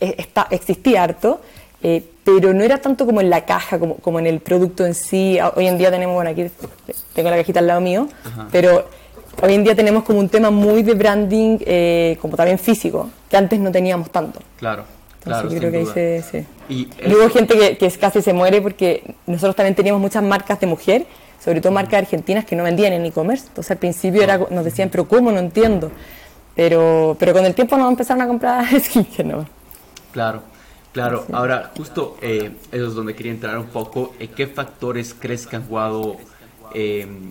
eh, 0.00 0.14
está, 0.16 0.46
existía 0.50 1.02
harto, 1.02 1.42
eh, 1.82 2.02
pero 2.24 2.54
no 2.54 2.64
era 2.64 2.78
tanto 2.78 3.04
como 3.04 3.20
en 3.20 3.28
la 3.28 3.44
caja, 3.44 3.78
como, 3.78 3.96
como, 3.96 4.18
en 4.18 4.26
el 4.26 4.40
producto 4.40 4.86
en 4.86 4.94
sí. 4.94 5.38
Hoy 5.54 5.66
en 5.66 5.76
día 5.76 5.90
tenemos, 5.90 6.14
bueno, 6.14 6.30
aquí 6.30 6.46
tengo 7.12 7.28
la 7.28 7.36
cajita 7.36 7.60
al 7.60 7.66
lado 7.66 7.82
mío, 7.82 8.08
pero 8.50 8.88
hoy 9.42 9.52
en 9.52 9.62
día 9.62 9.74
tenemos 9.74 10.04
como 10.04 10.20
un 10.20 10.30
tema 10.30 10.50
muy 10.50 10.82
de 10.82 10.94
branding, 10.94 11.58
eh, 11.66 12.16
como 12.18 12.34
también 12.34 12.58
físico, 12.58 13.10
que 13.28 13.36
antes 13.36 13.60
no 13.60 13.70
teníamos 13.70 14.10
tanto. 14.10 14.40
Claro. 14.56 14.84
Claro, 15.22 15.50
creo 15.50 15.70
que 15.70 16.44
Y, 16.70 16.88
hubo 17.08 17.28
gente 17.28 17.58
que, 17.58 17.76
que, 17.76 17.90
casi 17.98 18.22
se 18.22 18.32
muere 18.32 18.62
porque 18.62 19.02
nosotros 19.26 19.54
también 19.54 19.74
teníamos 19.74 20.00
muchas 20.00 20.22
marcas 20.22 20.58
de 20.60 20.66
mujer, 20.66 21.04
sobre 21.44 21.60
todo 21.60 21.72
marcas 21.72 22.04
argentinas 22.04 22.46
que 22.46 22.56
no 22.56 22.62
vendían 22.62 22.94
en 22.94 23.04
e-commerce. 23.04 23.44
Entonces 23.48 23.70
al 23.72 23.76
principio 23.76 24.22
era, 24.22 24.38
nos 24.38 24.64
decían, 24.64 24.88
pero 24.88 25.06
¿cómo? 25.06 25.30
No 25.30 25.40
entiendo. 25.40 25.90
Pero, 26.58 27.16
pero 27.16 27.32
con 27.32 27.46
el 27.46 27.54
tiempo 27.54 27.76
no 27.76 27.88
empezaron 27.88 28.20
a 28.20 28.26
comprar 28.26 28.66
skincare, 28.80 29.22
¿no? 29.22 29.46
Claro, 30.10 30.42
claro. 30.92 31.24
Ahora, 31.32 31.70
justo 31.76 32.16
eh, 32.20 32.50
eso 32.72 32.86
es 32.88 32.94
donde 32.94 33.14
quería 33.14 33.30
entrar 33.30 33.56
un 33.60 33.68
poco. 33.68 34.14
Eh, 34.18 34.26
¿Qué 34.34 34.48
factores 34.48 35.14
crees 35.16 35.46
que 35.46 35.54
han 35.54 35.68
jugado 35.68 36.16
em, 36.74 37.30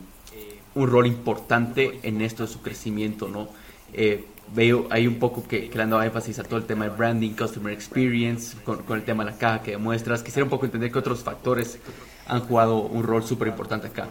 un 0.75 0.87
rol 0.89 1.07
importante 1.07 1.99
en 2.03 2.21
esto 2.21 2.43
de 2.43 2.49
su 2.49 2.61
crecimiento, 2.61 3.27
no? 3.27 3.49
Eh, 3.91 4.23
veo 4.55 4.87
ahí 4.89 5.05
un 5.07 5.19
poco 5.19 5.45
que, 5.45 5.69
le 5.73 5.83
han 5.83 5.89
dado 5.89 6.03
énfasis 6.03 6.39
a 6.39 6.43
todo 6.43 6.59
el 6.59 6.65
tema 6.65 6.85
de 6.85 6.91
branding, 6.91 7.31
customer 7.31 7.73
experience, 7.73 8.55
con, 8.63 8.77
con, 8.83 8.97
el 8.97 9.03
tema 9.03 9.25
de 9.25 9.31
la 9.31 9.37
caja 9.37 9.61
que 9.61 9.71
demuestras. 9.71 10.23
Quisiera 10.23 10.45
un 10.45 10.49
poco 10.49 10.67
entender 10.67 10.89
qué 10.89 10.99
otros 10.99 11.21
factores 11.21 11.79
han 12.27 12.39
jugado 12.47 12.77
un 12.77 13.03
rol 13.03 13.25
súper 13.25 13.49
importante 13.49 13.87
acá. 13.87 14.07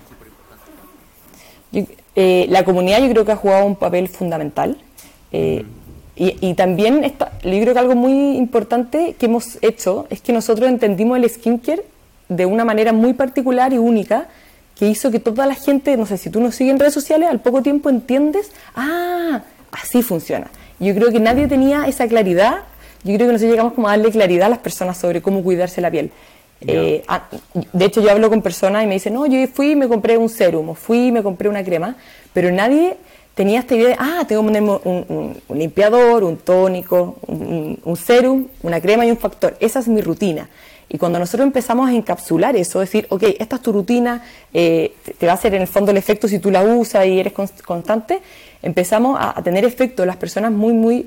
la 1.73 2.65
comunidad 2.67 3.01
yo 3.01 3.09
creo 3.09 3.25
que 3.25 3.33
ha 3.33 3.37
jugado 3.37 3.65
un 3.65 3.77
papel 3.77 4.09
fundamental. 4.09 4.83
Eh, 5.33 5.65
y, 6.19 6.55
también 6.55 7.05
está, 7.05 7.33
yo 7.43 7.61
creo 7.61 7.75
que 7.75 7.79
algo 7.79 7.95
muy 7.95 8.39
importante 8.39 9.15
que 9.19 9.27
hemos 9.27 9.59
hecho 9.61 10.07
es 10.09 10.23
que 10.23 10.33
nosotros 10.33 10.67
entendimos 10.67 11.19
el 11.19 11.29
skincare 11.29 11.85
de 12.31 12.47
una 12.47 12.65
manera 12.65 12.95
muy 12.95 13.13
particular 13.13 13.75
y 13.75 13.79
única 13.79 14.27
que 14.77 14.89
hizo 14.89 15.11
que 15.11 15.19
toda 15.19 15.47
la 15.47 15.55
gente, 15.55 15.95
no 15.99 16.07
sé, 16.07 16.17
si 16.17 16.31
tú 16.31 16.41
nos 16.41 16.55
sigues 16.55 16.73
en 16.73 16.79
redes 16.79 16.95
sociales, 16.95 17.29
al 17.29 17.41
poco 17.41 17.61
tiempo 17.61 17.91
entiendes, 17.91 18.51
ah, 18.75 19.43
así 19.73 20.03
funciona. 20.03 20.51
Yo 20.81 20.95
creo 20.95 21.11
que 21.11 21.21
nadie 21.21 21.49
tenía 21.49 21.87
esa 21.87 22.09
claridad, 22.09 22.61
yo 23.05 23.15
creo 23.15 23.27
que 23.27 23.33
nosotros 23.35 23.51
llegamos 23.51 23.73
como 23.75 23.89
a 23.89 23.91
darle 23.91 24.11
claridad 24.11 24.47
a 24.47 24.51
las 24.51 24.59
personas 24.61 24.97
sobre 24.97 25.21
cómo 25.21 25.43
cuidarse 25.43 25.83
la 25.83 25.91
piel. 25.91 26.11
Eh, 26.63 27.05
de 27.73 27.85
hecho, 27.85 28.01
yo 28.01 28.11
hablo 28.11 28.31
con 28.31 28.41
personas 28.41 28.85
y 28.85 28.87
me 28.87 28.95
dicen, 28.95 29.13
no, 29.13 29.27
yo 29.27 29.47
fui 29.49 29.73
y 29.73 29.77
me 29.77 29.89
compré 29.89 30.17
un 30.17 30.31
serum, 30.31 30.71
o 30.71 30.75
fui 30.75 31.09
y 31.09 31.13
me 31.13 31.23
compré 31.23 31.51
una 31.51 31.63
crema, 31.63 31.97
pero 32.33 32.51
nadie 32.51 32.97
tenía 33.37 33.61
esta 33.61 33.75
idea 33.75 33.89
de, 33.89 33.97
ah, 33.99 34.25
tengo 34.27 34.51
que 34.51 34.61
un, 34.61 35.37
limpiador, 35.51 36.25
un 36.25 36.39
tónico, 36.39 37.17
un, 37.27 37.97
serum, 37.97 38.47
una 38.63 38.81
crema 38.81 39.05
y 39.05 39.11
un 39.11 39.19
factor. 39.19 39.57
Esa 39.61 39.79
es 39.81 39.89
mi 39.89 40.01
rutina. 40.01 40.49
Y 40.89 40.97
cuando 40.97 41.19
nosotros 41.19 41.47
empezamos 41.47 41.91
a 41.91 41.93
encapsular 41.93 42.57
eso, 42.57 42.81
decir, 42.81 43.07
ok, 43.11 43.25
esta 43.39 43.57
es 43.57 43.63
tu 43.63 43.73
rutina, 43.73 44.25
eh, 44.55 44.95
te 45.19 45.27
va 45.27 45.33
a 45.33 45.35
hacer 45.35 45.55
en 45.55 45.61
el 45.61 45.69
fondo 45.69 45.91
el 45.91 45.99
efecto 45.99 46.29
si 46.29 46.39
tú 46.39 46.51
la 46.51 46.63
usas 46.63 47.07
y 47.07 47.21
eres 47.21 47.35
constante, 47.35 48.21
empezamos 48.63 49.19
a, 49.21 49.43
tener 49.43 49.67
efecto 49.67 50.07
las 50.07 50.17
personas 50.17 50.51
muy, 50.51 50.73
muy 50.73 51.07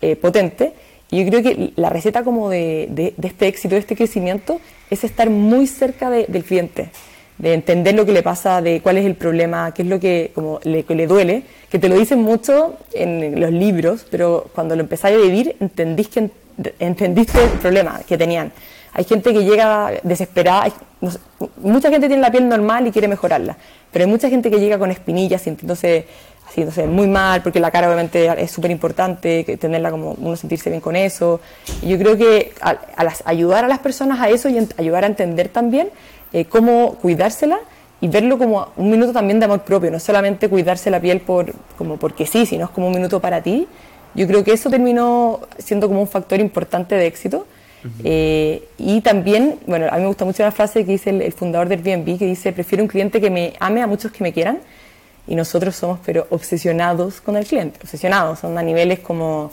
eh, 0.00 0.16
potentes. 0.16 0.72
Y 1.10 1.24
yo 1.24 1.30
creo 1.30 1.42
que 1.42 1.72
la 1.76 1.90
receta 1.90 2.24
como 2.24 2.48
de, 2.48 3.14
este 3.22 3.48
éxito, 3.48 3.74
de 3.74 3.80
este 3.80 3.96
crecimiento, 3.96 4.60
es 4.88 5.04
estar 5.04 5.28
muy 5.28 5.66
cerca 5.66 6.08
del 6.08 6.42
cliente 6.42 6.90
de 7.38 7.52
entender 7.52 7.94
lo 7.94 8.06
que 8.06 8.12
le 8.12 8.22
pasa, 8.22 8.62
de 8.62 8.80
cuál 8.80 8.96
es 8.98 9.04
el 9.04 9.14
problema, 9.14 9.72
qué 9.74 9.82
es 9.82 9.88
lo 9.88 10.00
que, 10.00 10.30
como 10.34 10.58
le, 10.64 10.84
le 10.88 11.06
duele, 11.06 11.42
que 11.70 11.78
te 11.78 11.88
lo 11.88 11.96
dicen 11.96 12.22
mucho 12.22 12.76
en 12.92 13.40
los 13.40 13.50
libros, 13.50 14.06
pero 14.10 14.46
cuando 14.54 14.74
lo 14.74 14.82
empezáis 14.82 15.16
a 15.16 15.20
vivir 15.20 15.56
entendís 15.60 16.08
que, 16.08 16.30
entendiste 16.78 17.42
el 17.42 17.50
problema 17.50 18.00
que 18.06 18.16
tenían. 18.16 18.52
Hay 18.92 19.04
gente 19.04 19.32
que 19.32 19.44
llega 19.44 19.92
desesperada, 20.02 20.72
mucha 21.58 21.90
gente 21.90 22.08
tiene 22.08 22.22
la 22.22 22.30
piel 22.30 22.48
normal 22.48 22.86
y 22.86 22.90
quiere 22.90 23.08
mejorarla, 23.08 23.56
pero 23.92 24.06
hay 24.06 24.10
mucha 24.10 24.30
gente 24.30 24.50
que 24.50 24.58
llega 24.58 24.78
con 24.78 24.90
espinillas, 24.90 25.42
sintiéndose, 25.42 26.06
sintiéndose 26.46 26.86
muy 26.86 27.06
mal, 27.06 27.42
porque 27.42 27.60
la 27.60 27.70
cara 27.70 27.88
obviamente 27.88 28.42
es 28.42 28.50
súper 28.50 28.70
importante, 28.70 29.44
tenerla 29.60 29.90
como 29.90 30.12
uno 30.12 30.34
sentirse 30.34 30.70
bien 30.70 30.80
con 30.80 30.96
eso. 30.96 31.40
Yo 31.82 31.98
creo 31.98 32.16
que 32.16 32.52
ayudar 33.26 33.66
a 33.66 33.68
las 33.68 33.80
personas 33.80 34.18
a 34.20 34.30
eso 34.30 34.48
y 34.48 34.66
ayudar 34.78 35.04
a 35.04 35.08
entender 35.08 35.50
también 35.50 35.90
eh, 36.32 36.44
cómo 36.44 36.94
cuidársela 36.96 37.58
y 38.00 38.08
verlo 38.08 38.38
como 38.38 38.68
un 38.76 38.90
minuto 38.90 39.12
también 39.12 39.38
de 39.38 39.46
amor 39.46 39.62
propio, 39.62 39.90
no 39.90 39.98
solamente 39.98 40.48
cuidarse 40.48 40.90
la 40.90 41.00
piel 41.00 41.20
por, 41.20 41.52
como 41.78 41.96
porque 41.96 42.26
sí, 42.26 42.46
sino 42.46 42.66
es 42.66 42.70
como 42.70 42.88
un 42.88 42.94
minuto 42.94 43.20
para 43.20 43.42
ti. 43.42 43.66
Yo 44.14 44.26
creo 44.26 44.44
que 44.44 44.52
eso 44.52 44.70
terminó 44.70 45.40
siendo 45.58 45.88
como 45.88 46.00
un 46.00 46.08
factor 46.08 46.40
importante 46.40 46.94
de 46.94 47.06
éxito. 47.06 47.46
Eh, 48.02 48.66
y 48.78 49.00
también, 49.00 49.60
bueno, 49.66 49.86
a 49.88 49.96
mí 49.96 50.00
me 50.00 50.08
gusta 50.08 50.24
mucho 50.24 50.42
una 50.42 50.50
frase 50.50 50.84
que 50.84 50.92
dice 50.92 51.10
el, 51.10 51.32
fundador 51.32 51.68
del 51.68 51.86
Airbnb, 51.86 52.18
que 52.18 52.26
dice, 52.26 52.52
prefiero 52.52 52.82
un 52.82 52.88
cliente 52.88 53.20
que 53.20 53.30
me 53.30 53.52
ame 53.60 53.82
a 53.82 53.86
muchos 53.86 54.10
que 54.10 54.24
me 54.24 54.32
quieran. 54.32 54.58
Y 55.28 55.34
nosotros 55.36 55.76
somos, 55.76 56.00
pero 56.04 56.26
obsesionados 56.30 57.20
con 57.20 57.36
el 57.36 57.46
cliente, 57.46 57.78
obsesionados, 57.82 58.40
son 58.40 58.56
a 58.58 58.62
niveles 58.62 59.00
como, 59.00 59.52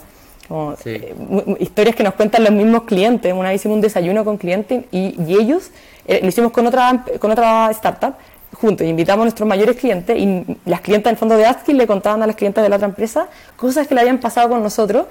eh, 0.86 1.16
historias 1.60 1.96
que 1.96 2.04
nos 2.04 2.14
cuentan 2.14 2.44
los 2.44 2.54
mismos 2.54 2.84
clientes. 2.84 3.34
Una 3.34 3.50
vez 3.50 3.62
hicimos 3.62 3.76
un 3.76 3.82
desayuno 3.82 4.24
con 4.26 4.38
clientes 4.38 4.86
y, 4.92 5.16
y 5.26 5.34
ellos 5.36 5.72
eh, 6.08 6.20
lo 6.22 6.28
hicimos 6.28 6.52
con 6.52 6.68
otra, 6.68 7.06
con 7.20 7.32
otra 7.32 7.70
startup 7.72 8.16
juntos, 8.54 8.86
invitamos 8.86 9.24
a 9.24 9.26
nuestros 9.26 9.50
mayores 9.50 9.78
clientes 9.78 10.18
y 10.18 10.46
las 10.66 10.82
clientas 10.82 11.12
del 11.12 11.18
fondo 11.18 11.38
de 11.38 11.46
Askin 11.46 11.78
le 11.78 11.88
contaban 11.88 12.22
a 12.22 12.28
las 12.28 12.36
clientes 12.36 12.62
de 12.64 12.70
la 12.70 12.76
otra 12.76 12.88
empresa 12.88 13.28
cosas 13.56 13.88
que 13.88 13.96
le 13.96 14.02
habían 14.02 14.20
pasado 14.20 14.50
con 14.50 14.62
nosotros 14.62 15.08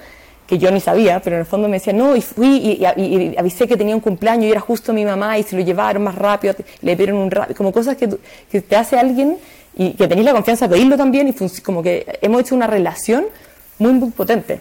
que 0.46 0.58
yo 0.58 0.70
ni 0.70 0.80
sabía, 0.80 1.20
pero 1.20 1.36
en 1.36 1.40
el 1.40 1.46
fondo 1.46 1.68
me 1.68 1.76
decían, 1.76 1.96
no, 1.96 2.14
y 2.14 2.20
fui 2.20 2.78
y, 2.78 3.34
avisé 3.36 3.66
que 3.66 3.76
tenía 3.76 3.94
un 3.94 4.00
cumpleaños 4.00 4.46
y 4.46 4.50
era 4.50 4.60
justo 4.60 4.92
mi 4.92 5.04
mamá 5.04 5.38
y 5.38 5.44
se 5.44 5.56
lo 5.56 5.62
llevaron 5.62 6.02
más 6.02 6.14
rápido, 6.14 6.54
le 6.82 6.92
pidieron 6.94 7.16
un 7.16 7.30
rápido, 7.30 7.56
como 7.56 7.72
cosas 7.72 7.96
que, 7.96 8.08
que, 8.50 8.60
te 8.60 8.76
hace 8.76 8.98
alguien 8.98 9.38
y 9.74 9.92
que 9.92 10.06
tenéis 10.06 10.26
la 10.26 10.32
confianza 10.32 10.68
de 10.68 10.74
pedirlo 10.74 10.96
también 10.96 11.28
y 11.28 11.60
como 11.62 11.82
que 11.82 12.18
hemos 12.20 12.42
hecho 12.42 12.54
una 12.54 12.66
relación 12.66 13.26
muy, 13.78 13.92
muy 13.92 14.10
potente. 14.10 14.60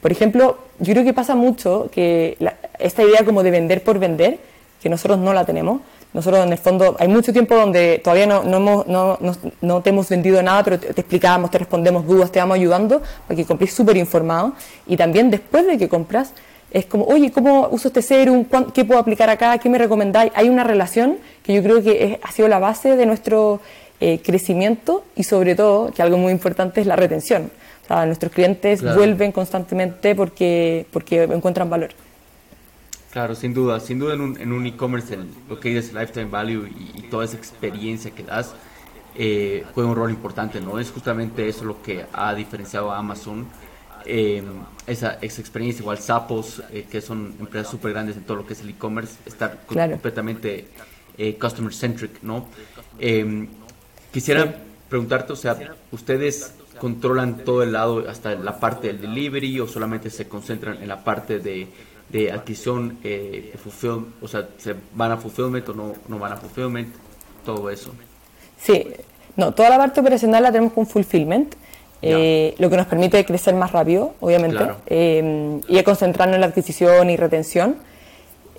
Por 0.00 0.12
ejemplo, 0.12 0.58
yo 0.78 0.92
creo 0.92 1.04
que 1.04 1.12
pasa 1.12 1.34
mucho 1.34 1.88
que 1.92 2.36
esta 2.78 3.02
idea 3.02 3.24
como 3.24 3.42
de 3.42 3.50
vender 3.50 3.82
por 3.82 3.98
vender, 3.98 4.38
que 4.82 4.88
nosotros 4.88 5.18
no 5.18 5.32
la 5.32 5.44
tenemos. 5.44 5.80
Nosotros 6.12 6.44
en 6.44 6.52
el 6.52 6.58
fondo 6.58 6.96
hay 6.98 7.06
mucho 7.06 7.32
tiempo 7.32 7.54
donde 7.54 8.00
todavía 8.02 8.26
no, 8.26 8.42
no, 8.42 8.56
hemos, 8.56 8.86
no, 8.88 9.18
no, 9.60 9.80
te 9.80 9.90
hemos 9.90 10.08
vendido 10.08 10.42
nada, 10.42 10.64
pero 10.64 10.80
te, 10.80 10.88
explicamos, 10.88 11.50
te 11.50 11.58
respondemos 11.58 12.04
dudas, 12.06 12.32
te 12.32 12.40
vamos 12.40 12.56
ayudando 12.56 13.00
para 13.28 13.36
que 13.36 13.44
compres 13.44 13.72
súper 13.72 13.96
informado. 13.96 14.54
Y 14.86 14.96
también 14.96 15.30
después 15.30 15.66
de 15.66 15.78
que 15.78 15.88
compras, 15.88 16.32
es 16.72 16.86
como, 16.86 17.04
oye, 17.04 17.30
¿cómo 17.30 17.68
uso 17.70 17.88
este 17.88 18.02
serum? 18.02 18.44
¿Qué 18.72 18.84
puedo 18.84 19.00
aplicar 19.00 19.28
acá? 19.28 19.58
¿Qué 19.58 19.68
me 19.68 19.78
recomendáis? 19.78 20.32
Hay 20.34 20.48
una 20.48 20.64
relación 20.64 21.18
que 21.44 21.52
yo 21.54 21.62
creo 21.62 21.82
que 21.82 22.18
ha 22.22 22.32
sido 22.32 22.48
la 22.48 22.58
base 22.58 22.96
de 22.96 23.06
nuestro 23.06 23.60
eh, 24.00 24.20
crecimiento 24.24 25.04
y 25.14 25.24
sobre 25.24 25.54
todo, 25.54 25.92
que 25.92 26.02
algo 26.02 26.16
muy 26.16 26.32
importante 26.32 26.80
es 26.80 26.86
la 26.86 26.96
retención. 26.96 27.50
Nuestros 27.90 28.30
clientes 28.30 28.82
vuelven 28.82 29.32
constantemente 29.32 30.14
porque, 30.14 30.86
porque 30.92 31.24
encuentran 31.24 31.68
valor. 31.68 31.90
Claro, 33.10 33.34
sin 33.34 33.52
duda, 33.52 33.80
sin 33.80 33.98
duda 33.98 34.14
en 34.14 34.20
un, 34.20 34.40
en 34.40 34.52
un 34.52 34.64
e-commerce 34.64 35.18
lo 35.48 35.58
que 35.58 35.76
es 35.76 35.92
lifetime 35.92 36.26
value 36.26 36.68
y, 36.68 37.02
toda 37.10 37.24
esa 37.24 37.36
experiencia 37.36 38.12
que 38.12 38.22
das 38.22 38.54
eh, 39.16 39.64
juega 39.74 39.90
un 39.90 39.96
rol 39.96 40.10
importante, 40.10 40.60
¿no? 40.60 40.78
Es 40.78 40.92
justamente 40.92 41.48
eso 41.48 41.64
lo 41.64 41.82
que 41.82 42.06
ha 42.12 42.32
diferenciado 42.34 42.92
a 42.92 42.98
Amazon, 42.98 43.48
eh, 44.06 44.44
esa, 44.86 45.18
esa, 45.20 45.40
experiencia, 45.40 45.82
igual 45.82 45.98
Sapos, 45.98 46.62
eh, 46.70 46.86
que 46.88 47.00
son 47.00 47.34
empresas 47.40 47.68
súper 47.68 47.92
grandes 47.92 48.16
en 48.16 48.22
todo 48.22 48.36
lo 48.36 48.46
que 48.46 48.52
es 48.52 48.60
el 48.60 48.70
e-commerce, 48.70 49.16
estar 49.26 49.66
completamente 49.66 50.68
customer 51.38 51.74
centric, 51.74 52.22
¿no? 52.22 52.46
quisiera 54.10 54.54
preguntarte, 54.90 55.32
o 55.32 55.36
sea, 55.36 55.56
ustedes 55.92 56.52
controlan 56.78 57.44
todo 57.44 57.62
el 57.62 57.72
lado 57.72 58.04
hasta 58.08 58.34
la 58.34 58.60
parte 58.60 58.88
del 58.88 59.00
delivery 59.00 59.60
o 59.60 59.66
solamente 59.66 60.10
se 60.10 60.28
concentran 60.28 60.82
en 60.82 60.88
la 60.88 61.02
parte 61.02 61.38
de 61.38 61.68
de 62.12 62.32
adquisición, 62.32 62.98
eh, 63.04 63.54
o 64.20 64.28
sea, 64.28 64.48
¿se 64.58 64.74
van 64.94 65.12
a 65.12 65.16
fulfillment 65.16 65.68
o 65.68 65.74
no, 65.74 65.92
no 66.08 66.18
van 66.18 66.32
a 66.32 66.36
fulfillment? 66.36 66.92
Todo 67.44 67.70
eso. 67.70 67.92
Sí, 68.60 68.84
no, 69.36 69.52
toda 69.52 69.70
la 69.70 69.78
parte 69.78 70.00
operacional 70.00 70.42
la 70.42 70.52
tenemos 70.52 70.72
con 70.72 70.86
fulfillment, 70.86 71.54
eh, 72.02 72.54
lo 72.58 72.68
que 72.68 72.76
nos 72.76 72.86
permite 72.86 73.24
crecer 73.24 73.54
más 73.54 73.72
rápido, 73.72 74.14
obviamente, 74.20 74.64
eh, 74.86 75.60
y 75.68 75.82
concentrarnos 75.82 76.34
en 76.34 76.40
la 76.40 76.48
adquisición 76.48 77.10
y 77.10 77.16
retención. 77.16 77.76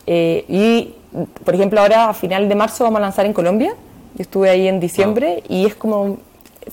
Eh, 0.07 0.45
y, 0.47 0.93
por 1.43 1.53
ejemplo, 1.53 1.81
ahora 1.81 2.09
a 2.09 2.13
final 2.13 2.47
de 2.47 2.55
marzo 2.55 2.83
vamos 2.85 2.97
a 2.97 3.01
lanzar 3.01 3.25
en 3.25 3.33
Colombia. 3.33 3.73
Yo 4.15 4.23
estuve 4.23 4.49
ahí 4.49 4.67
en 4.67 4.79
diciembre 4.79 5.43
y 5.47 5.65
es 5.65 5.75
como, 5.75 6.17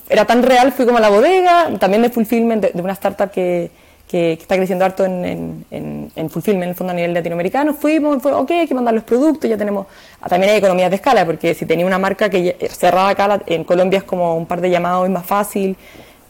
era 0.09 0.25
tan 0.25 0.43
real, 0.43 0.71
fui 0.71 0.85
como 0.85 0.97
a 0.97 1.01
la 1.01 1.09
bodega, 1.09 1.69
también 1.79 2.01
de 2.01 2.09
fulfillment 2.09 2.65
de 2.65 2.81
una 2.81 2.93
startup 2.93 3.31
que 3.31 3.71
que, 4.09 4.33
está 4.33 4.57
creciendo 4.57 4.83
harto 4.83 5.05
en, 5.05 5.63
en, 5.69 6.11
en, 6.15 6.29
fulfillment, 6.29 6.63
en 6.63 6.69
el 6.69 6.75
fondo 6.75 6.91
a 6.91 6.95
nivel 6.95 7.13
latinoamericano. 7.13 7.75
Fuimos, 7.75 8.21
fue, 8.21 8.33
ok, 8.33 8.51
hay 8.51 8.67
que 8.67 8.73
mandar 8.73 8.93
los 8.93 9.03
productos, 9.03 9.47
ya 9.47 9.55
tenemos, 9.55 9.85
ah, 10.19 10.27
también 10.27 10.51
hay 10.51 10.57
economías 10.57 10.89
de 10.89 10.95
escala, 10.95 11.25
porque 11.25 11.53
si 11.53 11.65
tenía 11.67 11.85
una 11.85 11.99
marca 11.99 12.27
que 12.27 12.57
cerraba 12.71 13.09
acá, 13.09 13.41
en 13.45 13.63
Colombia 13.63 13.99
es 13.99 14.03
como 14.03 14.35
un 14.35 14.47
par 14.47 14.61
de 14.61 14.71
llamados, 14.71 15.05
es 15.05 15.11
más 15.11 15.25
fácil, 15.25 15.77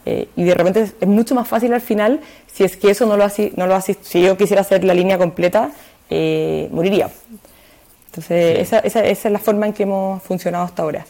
eh, 0.04 0.28
y 0.36 0.44
de 0.44 0.54
repente 0.54 0.92
es, 1.00 1.08
mucho 1.08 1.34
más 1.34 1.48
fácil 1.48 1.72
al 1.72 1.80
final, 1.80 2.20
si 2.52 2.64
es 2.64 2.76
que 2.76 2.90
eso 2.90 3.06
no 3.06 3.16
lo 3.16 3.24
hace, 3.24 3.52
no 3.56 3.66
lo 3.66 3.74
hace 3.74 3.96
si 4.02 4.20
yo 4.20 4.36
quisiera 4.36 4.60
hacer 4.60 4.84
la 4.84 4.92
línea 4.92 5.16
completa, 5.16 5.70
eh, 6.10 6.68
moriría. 6.70 7.08
Entonces, 8.10 8.58
esa, 8.58 8.80
esa, 8.80 9.04
esa, 9.04 9.28
es 9.28 9.32
la 9.32 9.38
forma 9.38 9.66
en 9.66 9.72
que 9.72 9.84
hemos 9.84 10.20
funcionado 10.22 10.64
hasta 10.64 10.82
ahora. 10.82 11.06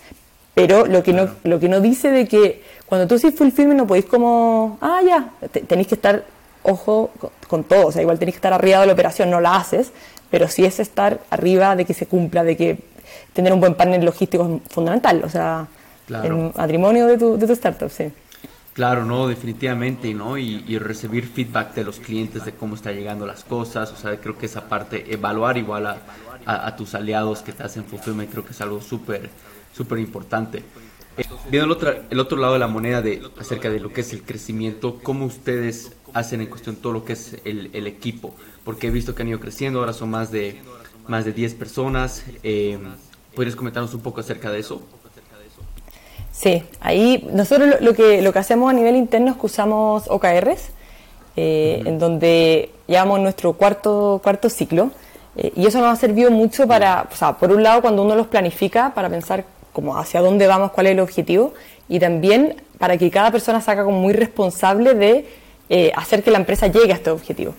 Pero 0.53 0.85
lo 0.85 1.03
que, 1.03 1.15
no, 1.15 1.31
lo 1.45 1.59
que 1.59 1.69
no 1.69 1.81
dice 1.81 2.11
de 2.11 2.29
que 2.29 2.63
cuando 2.85 3.07
tú 3.07 3.15
haces 3.15 3.35
fulfillment 3.35 3.79
no 3.79 3.87
podéis 3.87 4.05
como, 4.05 4.77
ah, 4.83 5.01
ya, 5.07 5.31
tenéis 5.67 5.89
que 5.89 5.95
estar 5.95 6.25
ojo 6.63 7.11
con, 7.49 7.65
todo, 7.65 7.87
o 7.87 7.93
sea, 7.93 8.03
igual 8.03 8.19
tenés 8.19 8.35
que 8.35 8.39
estar 8.39 8.53
arriba 8.53 8.81
de 8.81 8.87
la 8.87 8.93
operación, 8.93 9.31
no 9.31 9.41
la 9.41 9.57
haces, 9.57 9.93
pero 10.31 10.49
sí 10.49 10.65
es 10.65 10.79
estar 10.79 11.21
arriba 11.31 11.75
de 11.75 11.87
que 11.87 11.95
se 11.95 12.07
cumpla, 12.07 12.45
de 12.45 12.57
que 12.57 12.79
tener 13.33 13.53
un 13.53 13.61
buen 13.61 13.75
partner 13.75 14.05
logístico 14.05 14.61
es 14.67 14.73
fundamental, 14.73 15.23
o 15.25 15.29
sea, 15.31 15.69
el 16.23 16.53
matrimonio 16.55 17.07
de 17.07 17.17
tu, 17.17 17.39
de 17.39 17.47
tu 17.47 17.53
startup, 17.55 17.91
sí. 17.91 18.11
Claro, 18.81 19.05
no, 19.05 19.29
definitivamente, 19.29 20.15
¿no? 20.15 20.39
Y, 20.39 20.79
recibir 20.79 21.27
feedback 21.27 21.75
de 21.75 21.85
los 21.85 22.01
clientes 22.01 22.47
de 22.47 22.55
cómo 22.55 22.77
están 22.77 22.95
llegando 22.95 23.27
las 23.27 23.45
cosas, 23.45 23.93
o 23.93 23.97
sea, 23.97 24.19
creo 24.19 24.39
que 24.39 24.47
esa 24.47 24.71
parte, 24.71 25.13
evaluar 25.13 25.59
igual 25.59 25.87
a, 25.87 25.99
a, 26.47 26.77
tus 26.77 26.95
aliados 26.95 27.43
que 27.43 27.53
te 27.53 27.63
hacen 27.63 27.85
fulfillment, 27.85 28.31
creo 28.31 28.43
que 28.43 28.53
es 28.53 28.61
algo 28.63 28.81
súper, 28.81 29.29
súper 29.75 29.99
importante. 29.99 30.65
Viendo 31.51 31.67
el 31.67 31.73
otro, 31.73 31.95
el 32.09 32.21
otro 32.21 32.39
lado 32.39 32.55
de 32.55 32.59
la 32.59 32.69
moneda 32.69 33.03
de, 33.03 33.23
acerca 33.39 33.69
de 33.69 33.81
lo 33.81 33.93
que 33.93 34.01
es 34.01 34.15
el 34.15 34.23
crecimiento, 34.23 34.99
¿cómo 35.03 35.27
ustedes 35.27 35.93
hacen 36.15 36.41
en 36.41 36.47
cuestión 36.47 36.77
todo 36.77 36.95
lo 36.95 37.05
que 37.05 37.13
es 37.13 37.37
el, 37.45 37.69
el 37.75 37.87
equipo? 37.87 38.35
Porque 38.65 38.87
he 38.87 38.91
visto 38.91 39.15
que 39.15 39.21
han 39.21 39.29
ido 39.29 39.41
creciendo, 39.41 39.81
ahora 39.81 39.93
son 39.93 40.09
más 40.09 40.33
de, 40.33 40.59
más 41.07 41.27
de 41.27 41.35
10 41.35 41.53
personas. 41.53 42.25
Eh, 42.43 42.79
¿Podrías 43.35 43.57
comentarnos 43.57 43.93
un 43.93 44.01
poco 44.01 44.21
acerca 44.21 44.51
de 44.51 44.61
eso? 44.61 44.89
Sí, 46.33 46.63
ahí 46.81 47.29
nosotros 47.33 47.77
lo, 47.81 47.95
que, 47.95 48.23
lo 48.23 48.33
que 48.33 48.39
hacemos 48.39 48.71
a 48.71 48.73
nivel 48.73 48.97
interno 48.97 49.33
es 49.33 49.37
que 49.37 49.47
usamos 49.47 50.09
OKRs, 50.09 50.71
eh, 51.37 51.83
en 51.85 51.99
donde 51.99 52.71
llevamos 52.87 53.21
nuestro 53.21 53.53
cuarto, 53.55 54.21
cuarto 54.23 54.49
ciclo. 54.49 54.91
Eh, 55.37 55.53
y 55.57 55.67
eso 55.67 55.81
nos 55.81 55.93
ha 55.93 55.97
servido 55.97 56.31
mucho 56.31 56.67
para, 56.67 57.07
o 57.11 57.15
sea, 57.15 57.35
por 57.35 57.53
un 57.53 57.63
lado, 57.63 57.83
cuando 57.83 58.03
uno 58.03 58.17
los 58.17 58.27
planifica, 58.27 58.93
para 58.95 59.09
pensar 59.09 59.45
como 59.73 59.97
hacia 59.97 60.21
dónde 60.21 60.47
vamos, 60.47 60.73
cuál 60.73 60.87
es 60.87 60.93
el 60.93 61.01
objetivo, 61.01 61.55
y 61.89 61.99
también 61.99 62.57
para 62.79 62.97
que 62.97 63.11
cada 63.11 63.31
persona 63.31 63.61
se 63.61 63.71
haga 63.71 63.85
como 63.85 64.01
muy 64.01 64.13
responsable 64.13 64.95
de 64.95 65.27
eh, 65.69 65.93
hacer 65.95 66.23
que 66.23 66.31
la 66.31 66.39
empresa 66.39 66.67
llegue 66.67 66.93
a 66.93 66.97
este 66.97 67.11
objetivo. 67.11 67.55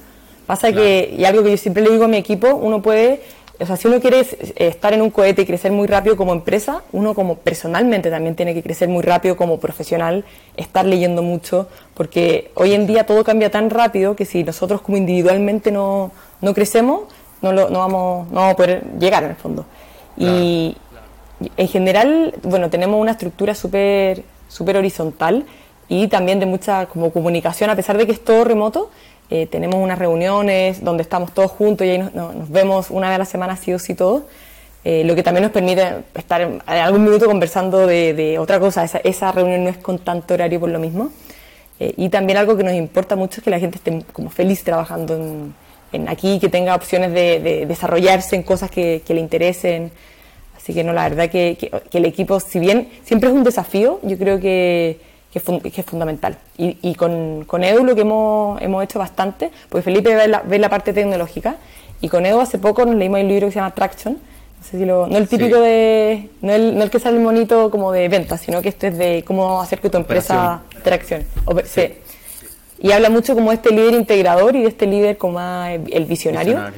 Pasa 0.46 0.74
que, 0.74 1.16
y 1.18 1.24
algo 1.24 1.44
que 1.44 1.52
yo 1.52 1.58
siempre 1.58 1.82
le 1.84 1.92
digo 1.92 2.06
a 2.06 2.08
mi 2.08 2.18
equipo, 2.18 2.56
uno 2.56 2.82
puede, 2.82 3.22
o 3.62 3.66
sea, 3.66 3.78
si 3.78 3.88
uno 3.88 4.00
quiere 4.00 4.26
estar 4.56 4.94
en 4.94 5.02
un 5.02 5.12
cohete 5.12 5.44
y 5.44 5.46
crecer 5.46 5.72
muy 5.72 5.88
rápido 5.88 6.18
como 6.18 6.34
empresa, 6.34 6.84
uno 6.92 7.14
como 7.14 7.36
personalmente 7.36 8.10
también 8.10 8.36
tiene 8.36 8.54
que 8.54 8.64
crecer 8.64 8.90
muy 8.90 9.04
rápido 9.04 9.38
como 9.38 9.60
profesional, 9.60 10.26
estar 10.58 10.86
leyendo 10.86 11.22
mucho, 11.22 11.68
porque 11.94 12.52
hoy 12.56 12.74
en 12.74 12.88
día 12.88 13.06
todo 13.06 13.24
cambia 13.24 13.52
tan 13.52 13.70
rápido 13.70 14.16
que 14.16 14.26
si 14.26 14.44
nosotros 14.44 14.82
como 14.82 14.98
individualmente 14.98 15.72
no, 15.72 16.12
no 16.42 16.54
crecemos, 16.54 17.04
no, 17.42 17.52
lo, 17.52 17.70
no, 17.70 17.80
vamos, 17.80 18.28
no 18.30 18.36
vamos 18.36 18.54
a 18.54 18.56
poder 18.56 18.84
llegar 19.00 19.24
en 19.24 19.30
el 19.32 19.36
fondo. 19.36 19.66
Y 20.18 20.76
en 21.58 21.68
general, 21.68 22.34
bueno, 22.44 22.70
tenemos 22.70 23.00
una 23.00 23.12
estructura 23.12 23.56
súper 23.56 24.24
super 24.52 24.78
horizontal 24.78 25.46
y 25.88 26.08
también 26.08 26.40
de 26.40 26.46
mucha 26.46 26.86
como 26.86 27.12
comunicación, 27.12 27.70
a 27.70 27.76
pesar 27.76 27.98
de 27.98 28.06
que 28.06 28.12
es 28.12 28.24
todo 28.24 28.44
remoto, 28.44 28.92
eh, 29.34 29.48
tenemos 29.48 29.78
unas 29.78 29.98
reuniones 29.98 30.84
donde 30.84 31.04
estamos 31.04 31.34
todos 31.34 31.52
juntos 31.52 31.88
y 31.88 31.92
ahí 31.92 32.10
nos, 32.14 32.50
vemos 32.50 32.92
una 32.92 33.08
vez 33.08 33.16
a 33.16 33.20
la 33.20 33.26
semana 33.26 33.56
sí 33.56 33.74
o 33.74 33.80
sí 33.80 33.96
todos, 33.96 34.24
eh, 34.84 35.04
lo 35.06 35.16
que 35.16 35.24
también 35.24 35.44
nos 35.44 35.54
permite 35.54 36.04
estar 36.16 36.42
en, 36.42 36.62
algún 36.68 37.06
minuto 37.06 37.28
conversando 37.28 37.88
de, 37.88 38.38
otra 38.40 38.60
cosa, 38.60 38.84
esa, 38.84 38.98
esa, 38.98 39.32
reunión 39.32 39.64
no 39.64 39.70
es 39.70 39.78
con 39.78 40.00
tanto 40.00 40.34
horario 40.34 40.60
por 40.60 40.70
lo 40.70 40.80
mismo. 40.80 41.12
Eh, 41.80 41.94
y 41.96 42.10
también 42.10 42.40
algo 42.40 42.58
que 42.58 42.64
nos 42.66 42.74
importa 42.74 43.16
mucho 43.16 43.40
es 43.40 43.44
que 43.46 43.50
la 43.50 43.60
gente 43.60 43.78
esté 43.78 44.04
como 44.12 44.30
feliz 44.30 44.66
trabajando 44.66 45.16
en, 45.16 45.54
en 45.94 46.10
aquí, 46.10 46.38
que 46.38 46.50
tenga 46.50 46.76
opciones 46.76 47.14
de, 47.14 47.66
desarrollarse 47.66 48.36
en 48.36 48.44
cosas 48.44 48.70
que, 48.70 49.02
le 49.08 49.20
interesen. 49.20 49.92
Así 50.58 50.74
que 50.74 50.84
no, 50.84 50.92
la 50.92 51.08
verdad 51.08 51.30
que, 51.30 51.58
que, 51.58 51.98
el 51.98 52.06
equipo, 52.06 52.42
si 52.42 52.60
bien 52.60 52.90
siempre 53.06 53.30
es 53.30 53.36
un 53.36 53.46
desafío, 53.46 54.02
yo 54.04 54.18
creo 54.18 54.42
que, 54.42 55.00
es, 55.40 55.44
es, 55.78 55.86
fundamental. 55.86 56.38
Y, 56.58 56.78
y 56.82 56.96
con, 56.96 57.46
con, 57.46 57.64
Edu 57.64 57.84
lo 57.84 57.96
que 57.96 58.02
hemos, 58.02 58.62
hemos 58.62 58.84
hecho 58.84 59.00
bastante, 59.00 59.52
porque 59.70 59.84
Felipe 59.84 60.16
ve 60.16 60.28
la, 60.28 60.42
ve 60.42 60.60
la, 60.60 60.70
parte 60.70 60.94
tecnológica, 60.94 61.56
y 62.02 62.10
con 62.10 62.26
Edu 62.26 62.40
hace 62.40 62.58
poco 62.58 62.86
nos 62.86 62.96
leímos 62.96 63.20
el 63.20 63.28
libro 63.28 63.48
que 63.48 63.54
se 63.54 63.60
llama 63.60 63.74
Traction, 63.74 64.14
no, 64.14 64.64
sé 64.64 64.78
si 64.78 64.86
lo, 64.86 65.08
no 65.08 65.18
el 65.18 65.28
típico 65.28 65.60
de, 65.60 66.30
no 66.42 66.54
el, 66.54 66.78
no 66.78 66.84
el 66.84 66.90
que 66.90 67.00
sale 67.00 67.18
bonito 67.20 67.72
como 67.72 67.92
de 67.92 68.08
ventas, 68.10 68.42
sino 68.42 68.62
que 68.62 68.70
este 68.70 68.88
es 68.88 68.98
de 68.98 69.24
cómo 69.26 69.62
hacer 69.62 69.80
que 69.80 69.90
tu 69.90 69.98
empresa 69.98 70.62
tracción. 70.84 71.24
Sí. 71.66 71.94
Y 72.80 72.92
habla 72.92 73.10
mucho 73.10 73.36
como 73.36 73.50
de 73.50 73.56
este 73.56 73.70
líder 73.72 73.94
integrador 73.94 74.56
y 74.56 74.62
de 74.62 74.68
este 74.68 74.88
líder 74.88 75.18
como 75.18 75.40
el 75.40 76.06
visionario. 76.06 76.72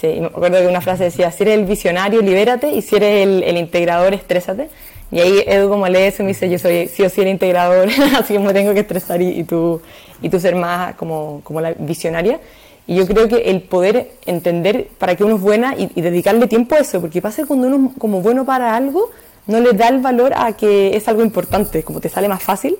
Sí, 0.00 0.18
me 0.20 0.26
acuerdo 0.26 0.58
que 0.58 0.66
una 0.66 0.80
frase 0.80 1.04
decía, 1.04 1.30
si 1.30 1.42
eres 1.42 1.58
el 1.58 1.64
visionario, 1.64 2.20
libérate, 2.22 2.72
y 2.72 2.82
si 2.82 2.96
eres 2.96 3.26
el, 3.26 3.56
integrador, 3.56 4.14
estrésate. 4.14 4.68
Y 5.12 5.20
ahí 5.20 5.44
Edu 5.46 5.68
como 5.68 5.86
lee 5.86 6.04
eso 6.04 6.22
me 6.22 6.30
dice, 6.30 6.48
yo 6.48 6.58
soy 6.58 6.88
sí 6.88 7.02
o 7.02 7.08
sí 7.10 7.20
el 7.20 7.28
integrador, 7.28 7.86
así 8.18 8.32
que 8.32 8.38
me 8.40 8.54
tengo 8.54 8.72
que 8.72 8.80
estresar 8.80 9.20
y, 9.20 9.44
tú, 9.44 9.80
y 10.22 10.30
tú 10.30 10.40
ser 10.40 10.56
más 10.56 10.94
como, 10.96 11.42
como 11.44 11.60
la 11.60 11.74
visionaria. 11.74 12.40
Y 12.86 12.96
yo 12.96 13.06
creo 13.06 13.28
que 13.28 13.50
el 13.50 13.60
poder 13.62 14.10
entender 14.24 14.88
para 14.98 15.14
qué 15.14 15.22
uno 15.22 15.36
es 15.36 15.42
buena 15.42 15.76
y, 15.76 15.90
y, 15.94 16.00
dedicarle 16.00 16.48
tiempo 16.48 16.74
a 16.74 16.78
eso, 16.78 17.00
porque 17.00 17.20
pasa 17.20 17.42
que 17.42 17.48
cuando 17.48 17.68
uno 17.68 17.92
como 17.98 18.22
bueno 18.22 18.46
para 18.46 18.74
algo, 18.74 19.10
no 19.46 19.60
le 19.60 19.74
da 19.74 19.88
el 19.88 20.00
valor 20.00 20.32
a 20.34 20.54
que 20.54 20.96
es 20.96 21.06
algo 21.08 21.22
importante, 21.22 21.82
como 21.82 22.00
te 22.00 22.08
sale 22.08 22.26
más 22.26 22.42
fácil. 22.42 22.76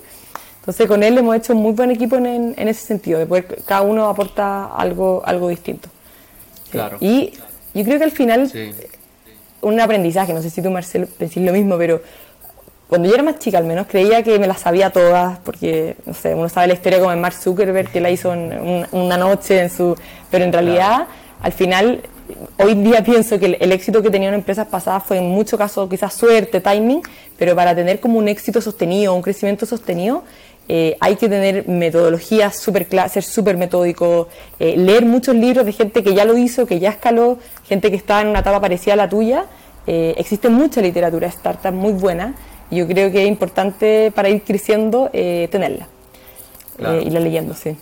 Entonces 0.60 0.86
con 0.86 1.02
él 1.02 1.18
hemos 1.18 1.36
hecho 1.36 1.52
un 1.52 1.60
muy 1.60 1.72
buen 1.72 1.90
equipo 1.90 2.16
en, 2.16 2.54
ese 2.56 2.86
sentido, 2.86 3.18
de 3.18 3.26
poder 3.26 3.62
cada 3.66 3.82
uno 3.82 4.08
aporta 4.08 4.66
algo, 4.66 5.22
algo 5.26 5.48
distinto. 5.48 5.88
Claro. 6.70 6.96
Y 7.00 7.34
yo 7.74 7.84
creo 7.84 7.98
que 7.98 8.04
al 8.04 8.12
final 8.12 8.50
un 9.62 9.80
aprendizaje, 9.80 10.34
no 10.34 10.42
sé 10.42 10.50
si 10.50 10.60
tú 10.60 10.70
Marcelo 10.70 11.08
decís 11.18 11.42
lo 11.42 11.52
mismo, 11.52 11.78
pero 11.78 12.02
cuando 12.88 13.08
yo 13.08 13.14
era 13.14 13.22
más 13.22 13.38
chica 13.38 13.56
al 13.56 13.64
menos 13.64 13.86
creía 13.86 14.22
que 14.22 14.38
me 14.38 14.46
las 14.46 14.60
sabía 14.60 14.90
todas, 14.90 15.38
porque 15.38 15.96
no 16.04 16.12
sé, 16.12 16.34
uno 16.34 16.48
sabe 16.48 16.66
la 16.66 16.74
historia 16.74 16.98
como 16.98 17.10
de 17.10 17.16
Mark 17.16 17.34
Zuckerberg 17.34 17.90
que 17.90 18.00
la 18.00 18.10
hizo 18.10 18.34
en 18.34 18.86
una 18.92 19.16
noche 19.16 19.62
en 19.62 19.70
su... 19.70 19.96
Pero 20.30 20.44
en 20.44 20.52
realidad 20.52 21.06
al 21.40 21.52
final 21.52 22.02
hoy 22.58 22.74
día 22.74 23.02
pienso 23.02 23.38
que 23.38 23.46
el, 23.58 23.72
éxito 23.72 24.02
que 24.02 24.10
tenían 24.10 24.34
empresas 24.34 24.66
pasadas 24.66 25.04
fue 25.04 25.18
en 25.18 25.30
muchos 25.30 25.58
casos 25.58 25.88
quizás 25.88 26.12
suerte, 26.12 26.60
timing, 26.60 27.02
pero 27.38 27.54
para 27.54 27.74
tener 27.74 28.00
como 28.00 28.18
un 28.18 28.28
éxito 28.28 28.60
sostenido, 28.60 29.14
un 29.14 29.22
crecimiento 29.22 29.66
sostenido, 29.66 30.24
eh, 30.68 30.96
hay 31.00 31.16
que 31.16 31.28
tener 31.28 31.68
metodologías 31.68 32.56
súper 32.56 32.86
ser 33.08 33.22
súper 33.22 33.56
metódico, 33.56 34.28
eh, 34.58 34.76
leer 34.76 35.04
muchos 35.04 35.34
libros 35.34 35.66
de 35.66 35.72
gente 35.72 36.02
que 36.02 36.14
ya 36.14 36.24
lo 36.24 36.38
hizo, 36.38 36.66
que 36.66 36.78
ya 36.78 36.90
escaló, 36.90 37.38
gente 37.66 37.90
que 37.90 37.96
está 37.96 38.20
en 38.20 38.28
una 38.28 38.40
etapa 38.40 38.60
parecida 38.60 38.94
a 38.94 38.96
la 38.96 39.08
tuya. 39.08 39.46
Eh, 39.86 40.14
existe 40.16 40.48
mucha 40.48 40.80
literatura 40.80 41.26
startup 41.28 41.72
muy 41.72 41.92
buena 41.92 42.34
y 42.70 42.76
yo 42.76 42.86
creo 42.86 43.10
que 43.10 43.22
es 43.22 43.28
importante 43.28 44.12
para 44.14 44.28
ir 44.28 44.42
creciendo 44.42 45.10
tenerla, 45.12 45.88
y 46.78 47.10
la 47.10 47.20
leyendo, 47.20 47.54
sí. 47.54 47.76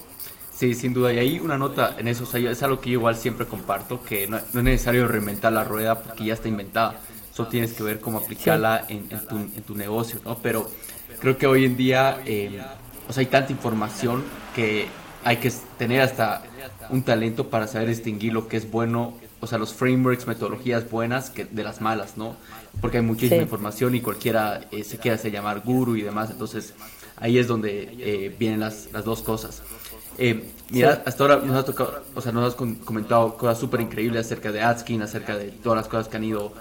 Sí, 0.60 0.74
sin 0.74 0.92
duda. 0.92 1.10
Y 1.12 1.18
ahí 1.18 1.38
una 1.38 1.56
nota 1.56 1.94
en 1.96 2.08
eso, 2.08 2.24
es 2.36 2.62
algo 2.62 2.80
que 2.80 2.90
yo 2.90 2.98
igual 2.98 3.16
siempre 3.16 3.46
comparto, 3.46 4.02
que 4.02 4.26
no, 4.26 4.36
es 4.36 4.54
necesario 4.54 5.06
reinventar 5.08 5.52
la 5.52 5.64
rueda 5.64 6.02
porque 6.02 6.24
ya 6.24 6.34
está 6.34 6.48
inventada. 6.48 7.00
Solo 7.32 7.48
tienes 7.48 7.72
que 7.72 7.82
ver 7.82 8.00
cómo 8.00 8.18
aplicarla 8.18 8.84
en, 8.88 9.08
tu, 9.08 9.36
en, 9.36 9.62
tu, 9.62 9.74
negocio, 9.74 10.20
¿no? 10.24 10.36
Pero 10.36 10.70
creo 11.20 11.38
que 11.38 11.46
hoy 11.46 11.64
en 11.64 11.76
día 11.76 12.20
eh, 12.26 12.60
o 13.08 13.12
sea, 13.12 13.20
hay 13.22 13.26
tanta 13.26 13.52
información 13.52 14.22
que 14.54 14.86
hay 15.24 15.36
que 15.36 15.52
tener 15.78 16.00
hasta 16.00 16.42
un 16.88 17.02
talento 17.02 17.50
para 17.50 17.66
saber 17.66 17.88
distinguir 17.88 18.32
lo 18.32 18.48
que 18.48 18.56
es 18.56 18.70
bueno, 18.70 19.14
o 19.40 19.46
sea, 19.46 19.58
los 19.58 19.74
frameworks, 19.74 20.26
metodologías 20.26 20.88
buenas 20.90 21.30
que 21.30 21.44
de 21.44 21.62
las 21.62 21.80
malas, 21.80 22.16
¿no? 22.16 22.36
Porque 22.80 22.98
hay 22.98 23.02
muchísima 23.02 23.42
información 23.42 23.94
y 23.94 24.00
cualquiera 24.00 24.62
eh, 24.70 24.84
se 24.84 24.98
quiere 24.98 25.16
hacer 25.16 25.32
llamar 25.32 25.60
guru 25.60 25.96
y 25.96 26.02
demás, 26.02 26.30
entonces 26.30 26.72
ahí 27.16 27.38
es 27.38 27.48
donde 27.48 27.96
eh, 27.98 28.34
vienen 28.38 28.60
las, 28.60 28.88
las, 28.92 29.04
dos 29.04 29.22
cosas. 29.22 29.62
mira, 30.70 31.02
hasta 31.04 31.24
ahora 31.24 31.36
nos 31.44 31.56
has, 31.56 31.64
tocado, 31.66 32.02
o 32.14 32.20
sea, 32.20 32.32
nos 32.32 32.48
has 32.48 32.54
comentado 32.54 33.36
cosas 33.36 33.58
súper 33.58 33.80
increíbles 33.80 34.24
acerca 34.24 34.52
de 34.52 34.62
Adskin, 34.62 35.02
acerca 35.02 35.36
de 35.36 35.50
todas 35.50 35.76
las 35.76 35.88
cosas 35.88 36.08
que 36.08 36.16
han 36.16 36.24
ido 36.24 36.54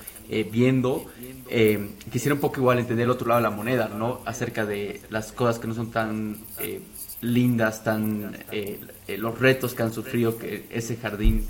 viendo. 0.52 1.06
Eh, 1.52 1.96
quisiera 2.12 2.36
un 2.36 2.40
poco 2.40 2.60
igual 2.60 2.78
entender 2.78 3.06
el 3.06 3.10
otro 3.10 3.28
lado 3.28 3.42
de 3.42 3.50
la 3.50 3.56
moneda, 3.56 3.88
¿no? 3.88 4.22
Acerca 4.26 4.68
de 4.68 5.02
las 5.10 5.32
cosas 5.32 5.58
que 5.58 5.68
no 5.68 5.74
son 5.74 5.90
tan 5.90 6.38
eh, 6.60 6.80
lindas, 7.22 7.84
tan 7.84 8.38
eh, 8.52 8.80
los 9.18 9.40
retos 9.40 9.74
que 9.74 9.82
han 9.82 9.92
sufrido 9.92 10.38
que 10.38 10.66
ese 10.70 10.96
jardín, 10.96 11.48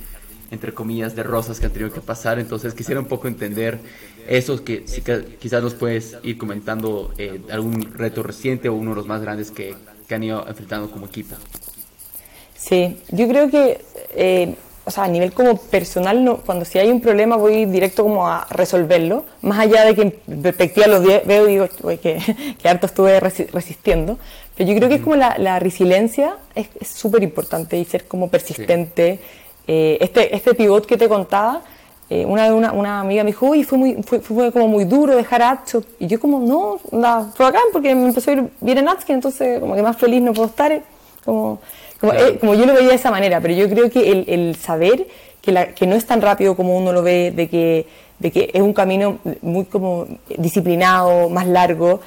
entre 0.52 0.74
comillas, 0.74 1.18
de 1.18 1.24
rosas 1.24 1.60
que 1.60 1.66
han 1.66 1.74
tenido 1.74 1.92
que 1.92 2.00
pasar. 2.00 2.40
Entonces 2.40 2.74
quisiera 2.74 3.02
un 3.02 3.08
poco 3.08 3.28
entender 3.28 3.78
eso, 4.26 4.64
que, 4.64 4.88
si, 4.88 5.02
quizás 5.02 5.62
nos 5.62 5.74
puedes 5.74 6.18
ir 6.24 6.38
comentando 6.38 7.14
algún 7.52 7.94
reto 7.94 8.24
reciente 8.24 8.70
o 8.70 8.76
uno 8.76 8.92
de 8.92 8.96
los 8.96 9.06
más 9.06 9.22
grandes 9.22 9.52
que, 9.52 9.76
que 10.08 10.16
han 10.16 10.24
ido 10.24 10.48
enfrentando 10.48 10.90
como 10.90 11.08
equipo. 11.08 11.36
Sí, 12.56 12.98
yo 13.10 13.28
creo 13.28 13.50
que 13.50 14.56
o 14.90 14.92
sea, 14.92 15.04
a 15.04 15.08
nivel 15.08 15.34
como 15.34 15.56
personal, 15.56 16.24
no, 16.24 16.38
cuando 16.38 16.66
si 16.66 16.80
hay 16.80 16.90
un 16.90 17.00
problema 17.00 17.38
voy 17.38 17.66
directo 17.66 18.02
como 18.02 18.28
a 18.28 18.48
resolverlo, 18.50 19.24
más 19.44 19.60
allá 19.60 19.86
de 19.86 19.94
que 19.94 20.02
en 20.02 20.42
perspectiva 20.42 20.88
lo 20.88 21.00
veo 21.00 21.48
y 21.48 21.52
digo 21.52 21.68
que, 22.02 22.20
que 22.62 22.68
harto 22.68 22.88
estuve 22.88 23.20
resistiendo, 23.20 24.18
pero 24.58 24.72
yo 24.72 24.76
creo 24.76 24.90
que 24.90 24.96
es 24.96 25.02
como 25.02 25.16
la, 25.16 25.60
resiliencia 25.60 26.38
es 26.56 26.88
súper 26.88 27.22
importante 27.22 27.78
y 27.78 27.86
ser 27.86 28.08
como 28.08 28.30
persistente. 28.30 29.20
Eh, 29.68 30.00
este, 30.02 30.36
este 30.36 30.56
pivot 30.56 30.88
que 30.88 30.98
te 30.98 31.08
contaba, 31.08 31.62
eh, 32.10 32.26
una, 32.26 32.52
una, 32.52 32.72
una, 32.72 33.00
amiga 33.02 33.24
me 33.24 33.30
dijo, 33.30 33.46
uy, 33.46 33.64
fue, 33.64 33.78
muy, 33.78 34.02
fue, 34.02 34.20
fue 34.20 34.52
como 34.52 34.68
muy 34.68 34.86
duro 34.86 35.16
dejar 35.16 35.44
Atcho, 35.44 35.84
y 36.00 36.08
yo 36.08 36.20
como, 36.20 36.40
no, 36.40 36.80
nada, 36.92 37.32
fue 37.36 37.46
acá 37.46 37.60
porque 37.72 37.94
me 37.94 38.08
empezó 38.08 38.32
a 38.32 38.34
ir 38.34 38.50
bien 38.60 38.80
en 38.80 38.90
Atskin, 38.90 39.16
entonces 39.16 39.60
como 39.60 39.76
que 39.76 39.84
más 39.84 39.96
feliz 39.96 40.20
no 40.24 40.34
puedo 40.34 40.48
estar, 40.50 40.82
como 41.24 41.60
eh, 42.02 42.38
como, 42.40 42.54
yo 42.54 42.66
lo 42.66 42.74
veía 42.74 42.90
de 42.90 42.96
esa 42.96 43.12
manera, 43.12 43.42
pero 43.42 43.54
yo 43.54 43.70
creo 43.70 43.90
que 43.90 44.26
el, 44.28 44.56
saber 44.56 45.08
que, 45.42 45.52
la, 45.52 45.74
que, 45.74 45.86
no 45.86 45.96
es 45.96 46.06
tan 46.06 46.22
rápido 46.22 46.56
como 46.56 46.78
uno 46.78 46.94
lo 46.94 47.02
ve, 47.02 47.32
de 47.32 47.50
que, 47.50 47.86
de 48.20 48.32
que 48.32 48.52
es 48.54 48.62
un 48.62 48.74
camino 48.74 49.20
muy 49.42 49.66
como 49.66 50.08
disciplinado, 50.38 51.30
más 51.30 51.48
largo, 51.48 52.02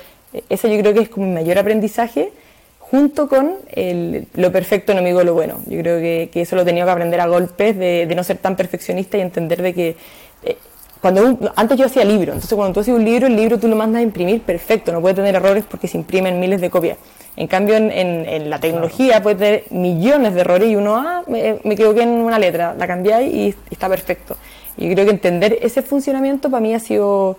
eso 0.48 0.68
yo 0.68 0.78
creo 0.80 0.94
que 0.94 1.00
es 1.00 1.08
como 1.08 1.26
mi 1.26 1.32
mayor 1.32 1.58
aprendizaje, 1.58 2.32
junto 2.78 3.28
con 3.28 3.54
el, 3.70 4.26
lo 4.34 4.52
perfecto 4.52 4.92
enemigo 4.92 5.20
de 5.20 5.24
lo 5.24 5.34
bueno. 5.34 5.60
Yo 5.66 5.78
creo 5.80 5.98
que, 5.98 6.30
que, 6.32 6.42
eso 6.42 6.56
lo 6.56 6.62
he 6.62 6.64
tenido 6.64 6.86
que 6.86 6.92
aprender 6.92 7.20
a 7.20 7.26
golpes, 7.26 7.76
de, 7.78 8.06
de 8.06 8.14
no 8.14 8.24
ser 8.24 8.38
tan 8.38 8.56
perfeccionista 8.56 9.18
y 9.18 9.20
entender 9.20 9.62
de 9.62 9.74
que... 9.74 9.96
Eh, 10.44 10.56
cuando 11.00 11.36
antes 11.56 11.76
yo 11.76 11.86
hacía 11.86 12.04
libro, 12.04 12.32
entonces 12.32 12.54
cuando 12.54 12.74
tú 12.74 12.80
haces 12.80 12.94
un 12.94 13.04
libro, 13.04 13.26
el 13.26 13.34
libro 13.34 13.58
tú 13.58 13.66
lo 13.66 13.74
mandas 13.74 14.00
a 14.00 14.02
imprimir 14.02 14.40
perfecto, 14.42 14.92
no 14.92 15.00
puede 15.00 15.16
tener 15.16 15.34
errores 15.34 15.64
porque 15.68 15.88
se 15.88 15.98
imprimen 15.98 16.38
miles 16.38 16.60
de 16.60 16.70
copias. 16.70 16.96
En 17.36 17.46
cambio, 17.46 17.76
en, 17.76 18.50
la 18.50 18.58
tecnología 18.58 19.22
puede 19.22 19.36
tener 19.36 19.64
millones 19.70 20.34
de 20.34 20.40
errores 20.42 20.68
y 20.68 20.76
uno, 20.76 20.96
ah, 20.96 21.22
me, 21.26 21.60
equivoqué 21.64 22.02
en 22.02 22.10
una 22.10 22.38
letra, 22.38 22.74
la 22.78 22.86
cambiáis 22.86 23.32
y, 23.32 23.54
está 23.70 23.88
perfecto. 23.88 24.36
Y 24.76 24.92
creo 24.92 25.06
que 25.06 25.12
entender 25.12 25.58
ese 25.62 25.82
funcionamiento 25.82 26.50
para 26.50 26.60
mí 26.60 26.74
ha 26.74 26.78
sido 26.78 27.38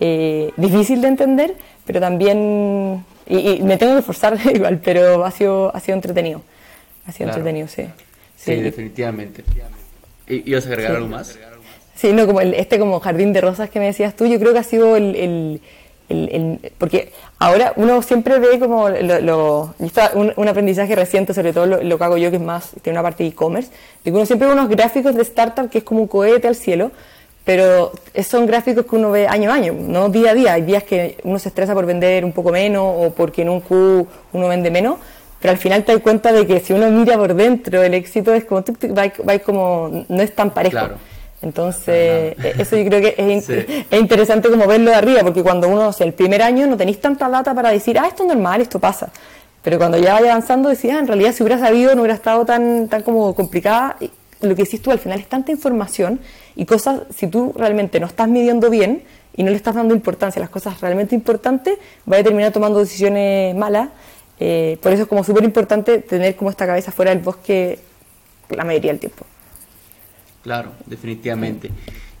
eh, 0.00 0.50
difícil 0.56 1.02
de 1.02 1.08
entender, 1.08 1.54
pero 1.84 2.00
también, 2.00 3.04
y, 3.26 3.62
me 3.62 3.76
tengo 3.76 3.92
que 3.92 3.98
esforzar 3.98 4.38
igual, 4.54 4.80
pero 4.82 5.24
ha 5.24 5.30
sido, 5.30 5.74
ha 5.76 5.80
sido 5.80 5.96
entretenido. 5.96 6.40
Ha 7.06 7.12
sido 7.12 7.28
entretenido, 7.28 7.68
sí. 7.68 7.84
sí. 8.36 8.54
definitivamente. 8.54 9.44
¿Y 10.26 10.50
ibas 10.50 10.64
a 10.64 10.70
agregar 10.70 10.96
algo 10.96 11.08
más? 11.08 11.38
Sí, 11.94 12.12
no, 12.12 12.26
como 12.26 12.40
este 12.40 12.78
como 12.78 12.98
jardín 12.98 13.34
de 13.34 13.42
rosas 13.42 13.68
que 13.68 13.78
me 13.78 13.86
decías 13.86 14.16
tú, 14.16 14.24
yo 14.26 14.38
creo 14.38 14.54
que 14.54 14.58
ha 14.58 14.64
sido 14.64 14.96
el 14.96 15.60
porque 16.78 17.12
ahora 17.38 17.72
uno 17.76 18.02
siempre 18.02 18.38
ve 18.38 18.58
como 18.58 18.88
lo, 18.90 19.74
un, 20.14 20.48
aprendizaje 20.48 20.94
reciente, 20.94 21.32
sobre 21.32 21.52
todo 21.52 21.66
lo, 21.66 21.98
que 21.98 22.04
hago 22.04 22.16
yo, 22.18 22.30
que 22.30 22.36
es 22.36 22.42
más, 22.42 22.70
tiene 22.82 22.98
una 22.98 23.02
parte 23.02 23.24
de 23.24 23.30
e-commerce, 23.30 23.70
de 24.04 24.10
que 24.10 24.16
uno 24.16 24.26
siempre 24.26 24.48
ve 24.48 24.54
unos 24.54 24.68
gráficos 24.68 25.14
de 25.14 25.22
startup 25.22 25.70
que 25.70 25.78
es 25.78 25.84
como 25.84 26.02
un 26.02 26.08
cohete 26.08 26.46
al 26.46 26.56
cielo, 26.56 26.90
pero 27.44 27.92
son 28.26 28.46
gráficos 28.46 28.86
que 28.86 28.96
uno 28.96 29.10
ve 29.10 29.26
año 29.26 29.50
a 29.50 29.54
año, 29.54 29.74
no 29.78 30.08
día 30.08 30.30
a 30.30 30.34
día. 30.34 30.52
Hay 30.54 30.62
días 30.62 30.82
que 30.82 31.18
uno 31.24 31.38
se 31.38 31.48
estresa 31.50 31.74
por 31.74 31.84
vender 31.84 32.24
un 32.24 32.32
poco 32.32 32.50
menos 32.50 32.84
o 32.84 33.10
porque 33.10 33.42
en 33.42 33.50
un 33.50 33.60
Q 33.60 34.06
uno 34.32 34.48
vende 34.48 34.70
menos, 34.70 34.96
pero 35.40 35.52
al 35.52 35.58
final 35.58 35.84
te 35.84 35.92
das 35.92 36.00
cuenta 36.02 36.32
de 36.32 36.46
que 36.46 36.60
si 36.60 36.72
uno 36.72 36.90
mira 36.90 37.16
por 37.16 37.34
dentro, 37.34 37.82
el 37.82 37.92
éxito 37.94 38.32
es 38.32 38.44
como, 38.44 38.64
va, 38.96 39.38
como, 39.40 40.06
no 40.08 40.22
es 40.22 40.34
tan 40.34 40.50
parejo. 40.50 40.88
Entonces, 41.44 42.34
e, 42.42 42.54
eso 42.58 42.76
yo 42.76 42.86
creo 42.86 43.00
que 43.02 43.14
es, 43.18 43.48
es, 43.50 44.00
interesante 44.00 44.48
como 44.48 44.66
verlo 44.66 44.90
de 44.90 44.96
arriba, 44.96 45.20
porque 45.20 45.42
cuando 45.42 45.68
uno, 45.68 45.88
o 45.88 45.92
sea, 45.92 46.06
el 46.06 46.14
primer 46.14 46.42
año 46.42 46.66
no 46.66 46.76
tenéis 46.76 47.00
tanta 47.00 47.28
data 47.28 47.54
para 47.54 47.70
decir, 47.70 47.98
ah, 47.98 48.06
esto 48.08 48.22
es 48.22 48.28
normal, 48.30 48.62
esto 48.62 48.78
pasa. 48.78 49.10
Pero 49.62 49.76
cuando 49.76 49.98
ya 49.98 50.14
vaya 50.14 50.30
avanzando, 50.32 50.70
decía, 50.70 50.96
ah, 50.96 51.00
en 51.00 51.06
realidad 51.06 51.32
si 51.32 51.42
hubiera 51.42 51.58
sabido 51.58 51.94
no 51.94 52.00
hubiera 52.00 52.14
estado 52.14 52.46
tan, 52.46 52.88
tan 52.88 53.02
como 53.02 53.34
complicada. 53.34 53.96
Lo 54.40 54.54
que 54.54 54.62
hiciste 54.62 54.84
tú 54.84 54.90
al 54.90 54.98
final 54.98 55.20
es 55.20 55.26
tanta 55.26 55.52
información 55.52 56.18
y 56.56 56.64
cosas, 56.64 57.02
si 57.14 57.26
tú 57.28 57.52
realmente 57.56 58.00
no 58.00 58.06
estás 58.06 58.28
midiendo 58.28 58.68
bien 58.70 59.02
y 59.36 59.42
no 59.42 59.50
le 59.50 59.56
estás 59.56 59.74
dando 59.74 59.94
importancia 59.94 60.40
a 60.40 60.44
las 60.44 60.50
cosas 60.50 60.80
realmente 60.80 61.14
importantes, 61.14 61.78
va 62.10 62.16
a 62.16 62.22
terminar 62.22 62.52
tomando 62.52 62.78
decisiones 62.78 63.54
malas. 63.54 63.90
Eh, 64.40 64.78
por 64.82 64.92
eso 64.92 65.02
es 65.02 65.08
como 65.08 65.24
súper 65.24 65.44
importante 65.44 65.98
tener 65.98 66.36
como 66.36 66.50
esta 66.50 66.66
cabeza 66.66 66.90
fuera 66.90 67.10
del 67.10 67.22
bosque 67.22 67.78
la 68.50 68.64
mayoría 68.64 68.92
del 68.92 69.00
tiempo. 69.00 69.24
Claro, 70.44 70.72
definitivamente. 70.84 71.70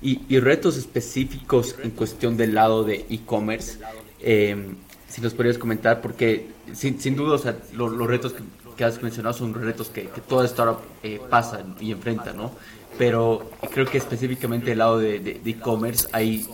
Y, 0.00 0.38
retos 0.38 0.76
específicos 0.76 1.76
en 1.82 1.90
cuestión 1.90 2.36
del 2.36 2.54
lado 2.54 2.84
de 2.84 3.06
e-commerce, 3.10 3.78
em, 4.20 4.76
si 5.08 5.20
nos 5.20 5.34
podrías 5.34 5.58
comentar, 5.58 6.00
porque 6.00 6.48
sin, 6.72 7.00
sin 7.00 7.16
duda 7.16 7.38
los, 7.74 8.06
retos 8.06 8.34
que, 8.76 8.84
has 8.84 9.02
mencionado 9.02 9.34
son 9.34 9.54
retos 9.54 9.88
que, 9.88 10.08
que 10.08 10.20
toda 10.20 10.46
startup 10.46 10.78
eh, 11.02 11.20
pasa 11.30 11.64
y 11.80 11.92
enfrenta, 11.92 12.32
¿no? 12.32 12.52
Pero 12.98 13.50
creo 13.70 13.86
que 13.86 13.98
específicamente 13.98 14.70
del 14.70 14.78
lado 14.78 14.98
de 14.98 15.40
e-commerce 15.44 16.08
hay 16.12 16.46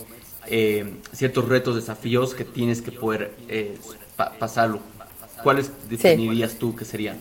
em, 0.47 0.97
ciertos 1.13 1.47
retos, 1.47 1.75
desafíos 1.75 2.33
que 2.33 2.43
tienes 2.45 2.81
que 2.81 2.91
poder 2.91 3.33
eh, 3.47 3.77
pasarlo. 4.39 4.79
¿Cuáles 5.41 5.71
definirías 5.89 6.55
tú 6.55 6.75
que 6.75 6.85
serían? 6.85 7.17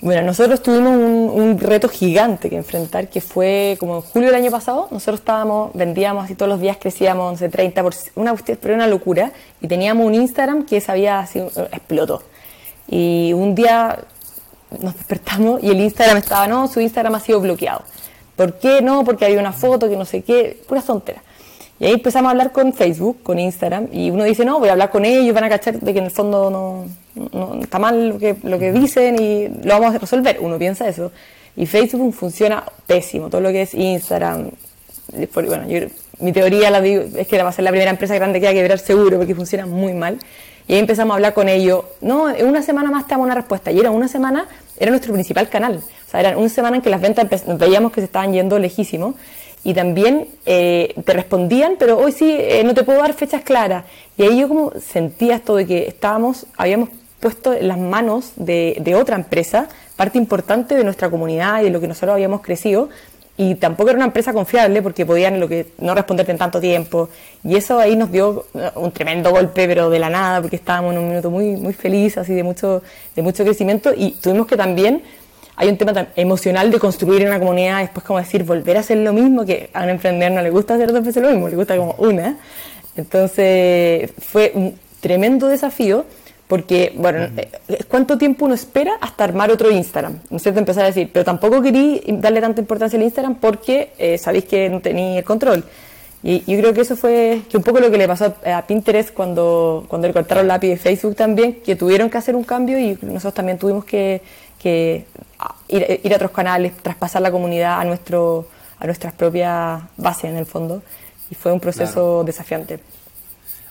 Bueno, 0.00 0.20
nosotros 0.22 0.62
tuvimos 0.62 0.94
un, 0.94 1.58
reto 1.58 1.88
gigante 1.88 2.50
que 2.50 2.56
enfrentar, 2.56 3.08
que 3.08 3.22
fue 3.22 3.76
como 3.80 3.96
en 3.96 4.02
julio 4.02 4.28
del 4.28 4.42
año 4.42 4.50
pasado. 4.50 4.88
Nosotros 4.90 5.20
estábamos, 5.20 5.70
vendíamos 5.72 6.24
así 6.24 6.34
todos 6.34 6.50
los 6.50 6.60
días, 6.60 6.76
crecíamos 6.78 7.40
de 7.40 7.48
30 7.48 7.82
por 7.82 7.94
una 8.14 8.34
pero 8.34 8.74
una 8.74 8.86
locura. 8.86 9.32
Y 9.62 9.68
teníamos 9.68 10.06
un 10.06 10.14
Instagram 10.14 10.66
que 10.66 10.82
sabía 10.82 11.20
así, 11.20 11.40
explotó. 11.72 12.22
Y 12.88 13.32
un 13.32 13.54
día 13.54 13.98
nos 14.80 14.94
despertamos 14.94 15.62
y 15.62 15.70
el 15.70 15.80
Instagram 15.80 16.18
estaba, 16.18 16.46
no, 16.46 16.68
su 16.68 16.80
Instagram 16.80 17.14
ha 17.14 17.20
sido 17.20 17.40
bloqueado. 17.40 17.82
¿Por 18.36 18.58
qué 18.58 18.82
no? 18.82 19.02
Porque 19.02 19.24
había 19.24 19.40
una 19.40 19.52
foto 19.52 19.88
que 19.88 19.96
no 19.96 20.04
sé 20.04 20.22
qué, 20.22 20.62
pura 20.68 20.82
tontera. 20.82 21.22
Y 21.78 21.84
ahí 21.84 21.92
empezamos 21.92 22.28
a 22.28 22.30
hablar 22.30 22.52
con 22.52 22.72
Facebook, 22.72 23.22
con 23.22 23.38
Instagram, 23.38 23.88
y 23.92 24.10
uno 24.10 24.24
dice, 24.24 24.44
no, 24.44 24.58
voy 24.58 24.70
a 24.70 24.72
hablar 24.72 24.90
con 24.90 25.04
ellos, 25.04 25.34
van 25.34 25.44
a 25.44 25.48
cachar 25.48 25.78
de 25.78 25.92
que 25.92 25.98
en 25.98 26.06
el 26.06 26.10
fondo 26.10 26.50
no, 26.50 26.86
no, 27.32 27.60
está 27.60 27.78
mal 27.78 28.08
lo 28.08 28.18
que, 28.18 28.36
lo 28.42 28.58
que 28.58 28.72
dicen 28.72 29.20
y 29.20 29.48
lo 29.62 29.78
vamos 29.78 29.94
a 29.94 29.98
resolver. 29.98 30.38
Uno 30.40 30.58
piensa 30.58 30.88
eso. 30.88 31.12
Y 31.54 31.66
Facebook 31.66 32.14
funciona 32.14 32.64
pésimo, 32.86 33.28
todo 33.28 33.40
lo 33.40 33.50
que 33.50 33.62
es 33.62 33.74
Instagram. 33.74 34.50
Bueno, 35.34 35.64
mi 36.18 36.32
teoría 36.32 36.70
la 36.70 36.80
digo, 36.80 37.04
es 37.16 37.26
que 37.26 37.42
va 37.42 37.50
a 37.50 37.52
ser 37.52 37.64
la 37.64 37.70
primera 37.70 37.90
empresa 37.90 38.14
grande 38.14 38.40
que 38.40 38.48
hay 38.48 38.54
que 38.54 38.60
quebrar 38.60 38.78
seguro 38.78 39.18
porque 39.18 39.34
funciona 39.34 39.66
muy 39.66 39.92
mal. 39.92 40.18
Y 40.68 40.74
ahí 40.74 40.80
empezamos 40.80 41.12
a 41.12 41.16
hablar 41.16 41.34
con 41.34 41.48
ellos. 41.48 41.84
No, 42.00 42.28
en 42.28 42.46
una 42.46 42.62
semana 42.62 42.90
más 42.90 43.06
te 43.06 43.10
damos 43.10 43.26
una 43.26 43.34
respuesta. 43.34 43.70
Y 43.70 43.78
era 43.78 43.90
una 43.90 44.08
semana, 44.08 44.48
era 44.78 44.90
nuestro 44.90 45.12
principal 45.12 45.48
canal. 45.48 45.76
O 45.76 46.10
sea, 46.10 46.20
era 46.20 46.36
una 46.36 46.48
semana 46.48 46.76
en 46.76 46.82
que 46.82 46.90
las 46.90 47.00
ventas 47.00 47.44
veíamos 47.58 47.92
que 47.92 48.00
se 48.00 48.06
estaban 48.06 48.32
yendo 48.32 48.58
lejísimo 48.58 49.14
y 49.66 49.74
también 49.74 50.28
eh, 50.46 50.94
te 51.04 51.12
respondían, 51.12 51.74
pero 51.76 51.98
hoy 51.98 52.12
sí, 52.12 52.36
eh, 52.38 52.62
no 52.64 52.72
te 52.72 52.84
puedo 52.84 53.00
dar 53.00 53.12
fechas 53.14 53.42
claras. 53.42 53.84
Y 54.16 54.22
ahí 54.22 54.38
yo 54.38 54.46
como 54.46 54.70
sentía 54.78 55.34
esto 55.34 55.56
de 55.56 55.66
que 55.66 55.88
estábamos, 55.88 56.46
habíamos 56.56 56.90
puesto 57.18 57.52
en 57.52 57.66
las 57.66 57.76
manos 57.76 58.30
de, 58.36 58.76
de, 58.78 58.94
otra 58.94 59.16
empresa, 59.16 59.68
parte 59.96 60.18
importante 60.18 60.76
de 60.76 60.84
nuestra 60.84 61.10
comunidad 61.10 61.62
y 61.62 61.64
de 61.64 61.70
lo 61.70 61.80
que 61.80 61.88
nosotros 61.88 62.14
habíamos 62.14 62.42
crecido, 62.42 62.90
y 63.36 63.56
tampoco 63.56 63.90
era 63.90 63.96
una 63.96 64.06
empresa 64.06 64.32
confiable 64.32 64.82
porque 64.82 65.04
podían 65.04 65.40
lo 65.40 65.48
que, 65.48 65.66
no 65.78 65.96
responderte 65.96 66.30
en 66.30 66.38
tanto 66.38 66.60
tiempo. 66.60 67.08
Y 67.42 67.56
eso 67.56 67.80
ahí 67.80 67.96
nos 67.96 68.12
dio 68.12 68.46
un 68.76 68.92
tremendo 68.92 69.32
golpe, 69.32 69.66
pero 69.66 69.90
de 69.90 69.98
la 69.98 70.08
nada, 70.08 70.42
porque 70.42 70.54
estábamos 70.54 70.92
en 70.92 71.00
un 71.00 71.08
minuto 71.08 71.28
muy, 71.28 71.56
muy 71.56 71.72
feliz, 71.72 72.16
así 72.18 72.34
de 72.34 72.44
mucho, 72.44 72.84
de 73.16 73.22
mucho 73.22 73.42
crecimiento, 73.42 73.92
y 73.92 74.12
tuvimos 74.12 74.46
que 74.46 74.56
también 74.56 75.02
hay 75.56 75.68
un 75.68 75.78
tema 75.78 76.08
emocional 76.16 76.70
de 76.70 76.78
construir 76.78 77.26
una 77.26 77.38
comunidad, 77.38 77.80
después 77.80 78.04
como 78.04 78.18
decir, 78.18 78.44
volver 78.44 78.76
a 78.76 78.80
hacer 78.80 78.98
lo 78.98 79.12
mismo, 79.12 79.46
que 79.46 79.70
a 79.72 79.84
un 79.84 79.88
emprendedor 79.88 80.32
no 80.32 80.42
le 80.42 80.50
gusta 80.50 80.74
hacer 80.74 80.92
dos 80.92 81.04
veces 81.04 81.22
lo 81.22 81.30
mismo, 81.30 81.48
le 81.48 81.56
gusta 81.56 81.76
como 81.76 81.94
una. 81.98 82.36
Entonces 82.94 84.12
fue 84.18 84.52
un 84.54 84.78
tremendo 85.00 85.48
desafío 85.48 86.04
porque, 86.46 86.92
bueno, 86.94 87.28
eh, 87.36 87.84
¿cuánto 87.88 88.18
tiempo 88.18 88.44
uno 88.44 88.54
espera 88.54 88.98
hasta 89.00 89.24
armar 89.24 89.50
otro 89.50 89.70
Instagram? 89.70 90.18
¿No 90.30 90.36
es 90.36 90.42
cierto? 90.42 90.60
Empezar 90.60 90.84
a 90.84 90.86
decir, 90.88 91.10
pero 91.12 91.24
tampoco 91.24 91.60
quería 91.62 92.00
darle 92.06 92.40
tanta 92.40 92.60
importancia 92.60 92.98
al 92.98 93.04
Instagram 93.04 93.36
porque 93.36 93.92
eh, 93.98 94.18
sabéis 94.18 94.44
que 94.44 94.68
no 94.68 94.80
tenía 94.80 95.18
el 95.18 95.24
control. 95.24 95.64
Y 96.22 96.40
yo 96.50 96.58
creo 96.58 96.74
que 96.74 96.82
eso 96.82 96.96
fue 96.96 97.42
que 97.48 97.56
un 97.56 97.62
poco 97.62 97.80
lo 97.80 97.90
que 97.90 97.98
le 97.98 98.08
pasó 98.08 98.34
a, 98.44 98.66
Pinterest 98.66 99.12
cuando, 99.12 99.84
cuando 99.88 100.08
le 100.08 100.14
cortaron 100.14 100.48
la 100.48 100.54
API 100.54 100.68
de 100.70 100.76
Facebook 100.76 101.14
también, 101.14 101.60
que 101.64 101.76
tuvieron 101.76 102.10
que 102.10 102.18
hacer 102.18 102.34
un 102.34 102.44
cambio 102.44 102.78
y 102.78 102.98
nosotros 103.02 103.34
también 103.34 103.58
tuvimos 103.58 103.84
que, 103.84 104.22
que 104.58 105.04
ir, 105.68 106.12
a 106.12 106.16
otros 106.16 106.30
canales, 106.30 106.76
traspasar 106.76 107.22
la 107.22 107.30
comunidad 107.30 107.80
a, 107.80 107.84
nuestro, 107.84 108.46
a 108.78 108.86
nuestras 108.86 109.12
propias 109.12 109.82
bases 109.96 110.30
en 110.30 110.36
el 110.36 110.46
fondo. 110.46 110.82
Y 111.30 111.34
fue 111.34 111.52
un 111.52 111.60
proceso 111.60 112.22
desafiante. 112.24 112.78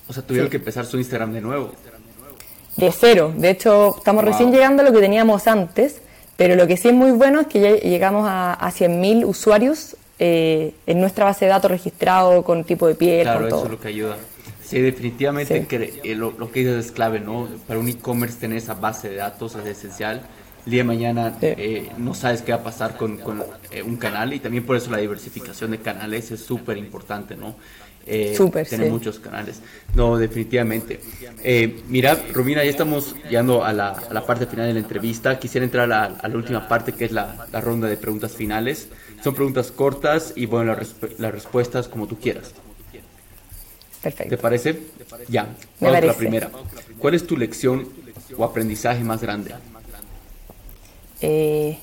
O 0.08 0.14
sea, 0.14 0.24
tuvieron 0.24 0.50
que 0.50 0.58
empezar 0.58 0.86
su 0.86 0.98
Instagram 0.98 1.34
de 1.34 1.42
nuevo. 1.42 1.72
De 2.76 2.92
cero. 2.92 3.34
De 3.36 3.50
hecho, 3.50 3.96
estamos 3.98 4.24
recién 4.24 4.52
llegando 4.52 4.84
a 4.84 4.86
lo 4.86 4.92
que 4.92 5.00
teníamos 5.00 5.48
antes, 5.48 6.02
pero 6.36 6.56
lo 6.56 6.68
que 6.68 6.76
sí 6.76 6.90
es 6.90 6.94
muy 6.94 7.12
bueno 7.12 7.40
es 7.40 7.48
que 7.48 7.62
ya 7.62 7.76
llegamos 7.76 8.28
a, 8.28 8.54
a 8.54 8.72
100.000 8.72 9.26
usuarios 9.26 9.96
eh, 10.20 10.74
en 10.86 11.00
nuestra 11.02 11.26
base 11.26 11.46
de 11.46 11.52
datos 11.52 11.70
registrado 11.72 12.44
con 12.44 12.64
tipo 12.64 12.88
de 12.88 12.96
piel. 12.96 13.24
Claro, 13.24 13.48
eso 13.48 13.66
es 13.66 13.72
lo 13.72 13.80
que 13.80 13.88
ayuda. 13.90 14.18
Sí, 14.64 14.82
definitivamente 14.82 15.68
Que, 15.68 16.00
eh, 16.04 16.16
lo, 16.16 16.32
lo, 16.32 16.52
que 16.52 16.62
dices 16.62 16.86
es 16.86 16.92
clave, 16.92 17.20
¿no? 17.20 17.48
Para 17.68 17.80
un 17.80 17.88
e-commerce 17.88 18.40
tener 18.40 18.58
esa 18.58 18.74
base 18.74 19.10
de 19.10 19.18
datos 19.18 19.56
es 19.56 19.66
esencial 19.66 20.24
el 20.66 20.72
día 20.72 20.82
de 20.82 20.88
mañana 20.88 21.38
eh, 21.42 21.92
no 21.98 22.14
sabes 22.14 22.42
qué 22.42 22.52
va 22.52 22.60
a 22.60 22.64
pasar 22.64 22.98
con, 22.98 23.20
eh, 23.72 23.84
un 23.84 23.98
canal 23.98 24.34
y 24.34 24.40
también 24.40 24.66
por 24.66 24.76
eso 24.76 24.90
la 24.90 24.98
diversificación 24.98 25.72
de 25.72 25.80
canales 25.80 26.32
es 26.32 26.42
súper 26.42 26.78
importante, 26.78 27.36
¿no? 27.36 27.56
Eh, 28.08 28.38
tener 28.70 28.92
muchos 28.92 29.20
canales. 29.20 29.62
No, 29.96 30.18
definitivamente. 30.18 31.00
Eh, 31.44 31.82
mira, 31.88 32.16
Romina, 32.34 32.64
ya 32.64 32.70
estamos 32.70 33.16
llegando 33.28 33.64
a 33.64 33.74
la, 33.74 33.90
a 33.90 34.14
la, 34.14 34.26
parte 34.26 34.46
final 34.46 34.68
de 34.68 34.74
la 34.74 34.80
entrevista. 34.80 35.40
Quisiera 35.40 35.66
entrar 35.66 35.92
a, 35.92 36.06
a 36.06 36.28
la 36.28 36.36
última 36.36 36.68
parte, 36.68 36.92
que 36.94 37.06
es 37.06 37.12
la, 37.12 37.48
la, 37.52 37.62
ronda 37.62 37.88
de 37.88 37.98
preguntas 37.98 38.34
finales. 38.34 38.90
Son 39.24 39.34
preguntas 39.34 39.72
cortas 39.72 40.34
y, 40.36 40.46
bueno, 40.46 40.76
las, 40.76 40.96
las 41.18 41.32
respuestas 41.32 41.88
como 41.88 42.06
tú 42.06 42.20
quieras. 42.20 42.54
Perfecto. 44.04 44.36
¿Te 44.36 44.38
parece? 44.38 44.80
Ya, 45.28 45.48
vamos 45.80 46.06
la 46.06 46.14
primera. 46.14 46.52
¿Cuál 47.00 47.16
es 47.16 47.26
tu 47.26 47.36
lección 47.36 47.90
o 48.38 48.44
aprendizaje 48.44 49.04
más 49.04 49.20
grande? 49.20 49.56
Eh, 51.28 51.78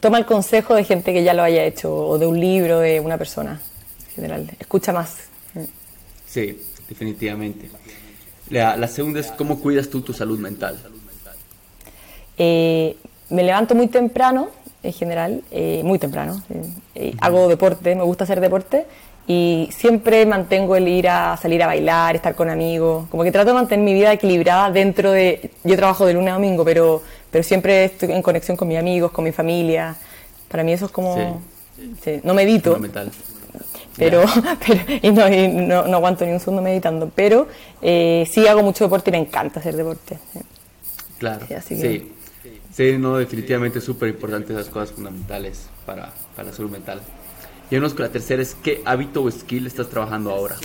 toma 0.00 0.18
el 0.18 0.26
consejo 0.26 0.74
de 0.74 0.82
gente 0.82 1.12
que 1.12 1.22
ya 1.22 1.34
lo 1.34 1.44
haya 1.44 1.62
hecho 1.62 1.94
o 1.94 2.18
de 2.18 2.26
un 2.26 2.40
libro 2.40 2.80
de 2.80 2.98
una 2.98 3.16
persona 3.16 3.60
en 4.08 4.14
general. 4.14 4.50
Escucha 4.58 4.92
más. 4.92 5.16
Sí, 6.26 6.60
definitivamente. 6.88 7.70
La, 8.50 8.88
segunda 8.88 9.20
es 9.20 9.30
cómo 9.30 9.60
cuidas 9.60 9.88
tú 9.88 10.00
tu 10.00 10.12
salud 10.12 10.38
mental. 10.40 10.78
Eh, 12.38 12.96
me 13.30 13.44
levanto 13.44 13.76
muy 13.76 13.86
temprano, 13.86 14.48
en 14.82 14.92
general, 14.92 15.44
eh, 15.52 15.82
muy 15.84 16.00
temprano. 16.00 16.42
hago 17.20 17.48
deporte, 17.48 17.94
me 17.94 18.02
gusta 18.02 18.24
hacer 18.24 18.40
deporte 18.40 18.86
y 19.28 19.68
siempre 19.70 20.24
mantengo 20.24 20.74
el 20.74 20.88
ir 20.88 21.06
a 21.06 21.36
salir 21.36 21.62
a 21.62 21.66
bailar, 21.66 22.16
estar 22.16 22.34
con 22.34 22.48
amigos, 22.48 23.06
como 23.10 23.22
que 23.22 23.30
trato 23.30 23.50
de 23.50 23.54
mantener 23.54 23.84
mi 23.84 23.92
vida 23.92 24.10
equilibrada 24.10 24.70
dentro 24.70 25.12
de, 25.12 25.50
yo 25.64 25.76
trabajo 25.76 26.06
de 26.06 26.14
lunes 26.14 26.30
a 26.30 26.32
domingo, 26.32 26.64
pero, 26.64 27.02
pero 27.30 27.44
siempre 27.44 27.84
estoy 27.84 28.12
en 28.12 28.22
conexión 28.22 28.56
con 28.56 28.68
mis 28.68 28.78
amigos, 28.78 29.10
con 29.12 29.24
mi 29.24 29.32
familia, 29.32 29.96
para 30.48 30.62
mí 30.62 30.72
eso 30.72 30.86
es 30.86 30.92
como, 30.92 31.40
no 32.22 32.34
medito, 32.34 32.78
pero, 33.96 34.24
pero 34.66 35.28
y 35.34 35.48
no, 35.48 35.86
no, 35.86 35.96
aguanto 35.96 36.24
ni 36.24 36.32
un 36.32 36.40
segundo 36.40 36.62
meditando, 36.62 37.10
pero 37.14 37.48
eh, 37.82 38.26
sí 38.30 38.46
hago 38.46 38.62
mucho 38.62 38.84
deporte 38.84 39.10
y 39.10 39.12
me 39.12 39.18
encanta 39.18 39.60
hacer 39.60 39.76
deporte. 39.76 40.18
Claro, 41.18 41.46
sí, 41.66 42.12
sí, 42.72 42.96
no, 42.98 43.16
definitivamente 43.16 43.80
súper 43.80 44.10
importante 44.10 44.52
esas 44.52 44.68
cosas 44.68 44.92
fundamentales 44.92 45.68
para, 45.84 46.12
para 46.36 46.48
la 46.48 46.54
salud 46.54 46.70
mental. 46.70 47.00
Y 47.70 47.76
unos 47.76 47.92
con 47.92 48.04
la 48.04 48.12
tercera 48.12 48.40
es, 48.40 48.54
¿qué 48.62 48.80
hábito 48.84 49.22
o 49.22 49.30
skill 49.30 49.66
estás 49.66 49.88
trabajando 49.88 50.30
ahora? 50.30 50.56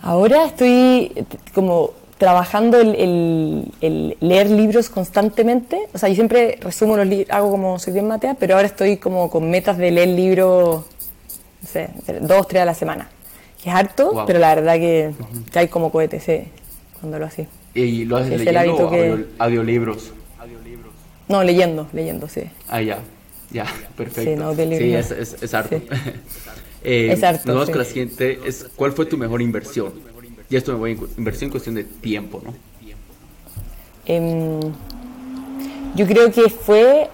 Ahora 0.00 0.46
estoy 0.46 1.12
como 1.54 1.92
trabajando 2.22 2.78
el, 2.78 3.64
el, 3.80 4.16
leer 4.20 4.48
libros 4.48 4.88
constantemente. 4.90 5.88
O 5.92 5.98
sea, 5.98 6.08
yo 6.08 6.14
siempre 6.14 6.56
resumo 6.60 6.96
los 6.96 7.04
libros, 7.04 7.28
hago 7.30 7.50
como 7.50 7.80
soy 7.80 7.94
bien 7.94 8.06
matea, 8.06 8.34
pero 8.34 8.54
ahora 8.54 8.68
estoy 8.68 8.96
como 8.96 9.28
con 9.28 9.50
metas 9.50 9.76
de 9.76 9.90
leer 9.90 10.10
libros, 10.10 10.84
no 11.62 11.68
sé, 11.68 11.88
dos, 12.20 12.46
tres 12.46 12.62
a 12.62 12.64
la 12.64 12.74
semana. 12.74 13.08
Que 13.60 13.70
es 13.70 13.74
harto, 13.74 14.22
pero 14.24 14.38
la 14.38 14.54
verdad 14.54 14.74
que, 14.74 15.10
hay 15.52 15.66
como 15.66 15.90
cohete, 15.90 16.20
sí, 16.20 16.44
cuando 17.00 17.18
lo 17.18 17.26
así. 17.26 17.48
¿Y 17.74 18.04
lo 18.04 18.18
haces 18.18 18.40
leyendo 18.44 18.86
o 18.86 18.90
que... 18.92 19.26
audiolibros? 19.38 20.12
No, 21.26 21.42
leyendo, 21.42 21.88
leyendo, 21.92 22.28
sí. 22.28 22.42
Ah, 22.68 22.82
ya, 22.82 23.00
ya, 23.50 23.66
perfecto. 23.96 24.54
Sí, 24.54 24.94
es, 24.94 25.10
es, 25.10 25.42
es 25.42 25.54
harto. 25.54 25.74
eh, 26.84 27.10
es 27.10 27.22
harto. 27.24 27.42
Nos 27.46 27.54
vamos 27.56 27.70
con 27.70 27.78
la 27.78 27.84
siguiente, 27.84 28.38
es, 28.46 28.68
¿cuál 28.76 28.92
fue 28.92 29.06
tu 29.06 29.18
mejor 29.18 29.42
inversión? 29.42 30.11
Y 30.52 30.56
esto 30.56 30.72
me 30.72 30.78
voy 30.78 30.90
a 30.90 31.18
inversión 31.18 31.46
en 31.46 31.50
cuestión 31.50 31.74
de 31.76 31.84
tiempo, 31.84 32.42
¿no? 32.44 32.52
Em, 34.04 34.60
yo 35.94 36.06
creo 36.06 36.30
que 36.30 36.50
fue 36.50 37.08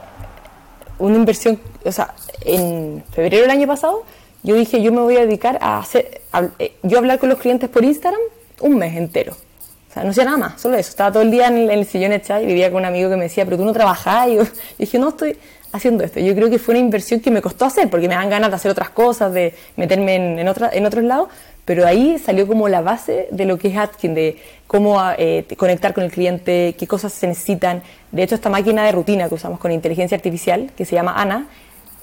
una 0.99 1.15
inversión, 1.15 1.61
o 1.85 1.93
sea, 1.93 2.15
en 2.41 3.05
febrero 3.13 3.43
del 3.43 3.53
año 3.53 3.69
pasado, 3.69 4.03
yo 4.43 4.57
dije, 4.57 4.83
yo 4.83 4.91
me 4.91 5.03
voy 5.03 5.19
a 5.19 5.21
dedicar 5.21 5.57
a 5.61 5.79
hacer, 5.79 6.21
eh, 6.59 6.73
yo 6.83 6.99
hablar 6.99 7.21
con 7.21 7.29
los 7.29 7.39
clientes 7.39 7.69
por 7.69 7.85
Instagram 7.85 8.21
un 8.61 8.77
mes 8.77 8.97
entero. 8.97 9.35
O 9.89 9.93
sea, 9.95 10.03
no 10.03 10.11
hacía 10.11 10.25
nada 10.25 10.37
más, 10.37 10.61
solo 10.61 10.77
eso. 10.77 10.91
Estaba 10.91 11.13
todo 11.13 11.23
el 11.23 11.31
día 11.31 11.47
en 11.47 11.71
el, 11.71 11.87
sillón 11.87 12.11
echado 12.11 12.43
y 12.43 12.47
vivía 12.47 12.73
con 12.73 12.81
un 12.81 12.87
amigo 12.87 13.09
que 13.09 13.17
me 13.17 13.25
decía, 13.25 13.45
pero 13.45 13.57
tú 13.57 13.65
no 13.65 13.73
trabajás. 13.73 14.31
Y 14.31 14.35
yo, 14.39 14.43
dije, 14.79 14.99
no, 14.99 15.11
estoy 15.11 15.39
haciendo 15.71 16.03
esto. 16.03 16.19
Yo 16.19 16.35
creo 16.35 16.51
que 16.51 16.59
fue 16.59 16.75
una 16.75 16.81
inversión 16.81 17.21
que 17.21 17.31
me 17.31 17.41
costó 17.41 17.67
hacer, 17.67 17.89
porque 17.89 18.09
me 18.09 18.17
dan 18.17 18.29
ganas 18.29 18.51
de 18.51 18.57
hacer 18.57 18.73
otras 18.73 18.91
cosas, 18.91 19.33
de 19.33 19.55
meterme 19.77 20.17
en, 20.17 20.39
en, 20.41 20.49
otra, 20.49 20.71
en 20.73 20.85
otros 20.85 21.05
lados, 21.05 21.29
pero 21.69 21.87
ahí 21.87 22.19
salió 22.19 22.47
como 22.47 22.67
la 22.67 22.81
base 22.81 23.29
de 23.31 23.45
lo 23.45 23.59
que 23.59 23.69
es 23.69 23.77
Atkin, 23.77 24.15
de 24.15 24.39
cómo 24.67 24.99
eh, 25.19 25.45
conectar 25.59 25.93
con 25.93 26.03
el 26.03 26.11
cliente, 26.11 26.75
qué 26.79 26.87
cosas 26.87 27.13
se 27.13 27.27
necesitan. 27.27 27.83
De 28.11 28.23
hecho, 28.23 28.37
esta 28.37 28.49
máquina 28.49 28.85
de 28.85 28.93
rutina 28.93 29.29
que 29.29 29.35
usamos 29.35 29.61
con 29.61 29.71
inteligencia 29.71 30.17
artificial, 30.17 30.71
que 30.75 30.87
se 30.87 30.95
llama 30.95 31.21
ANA, 31.21 31.47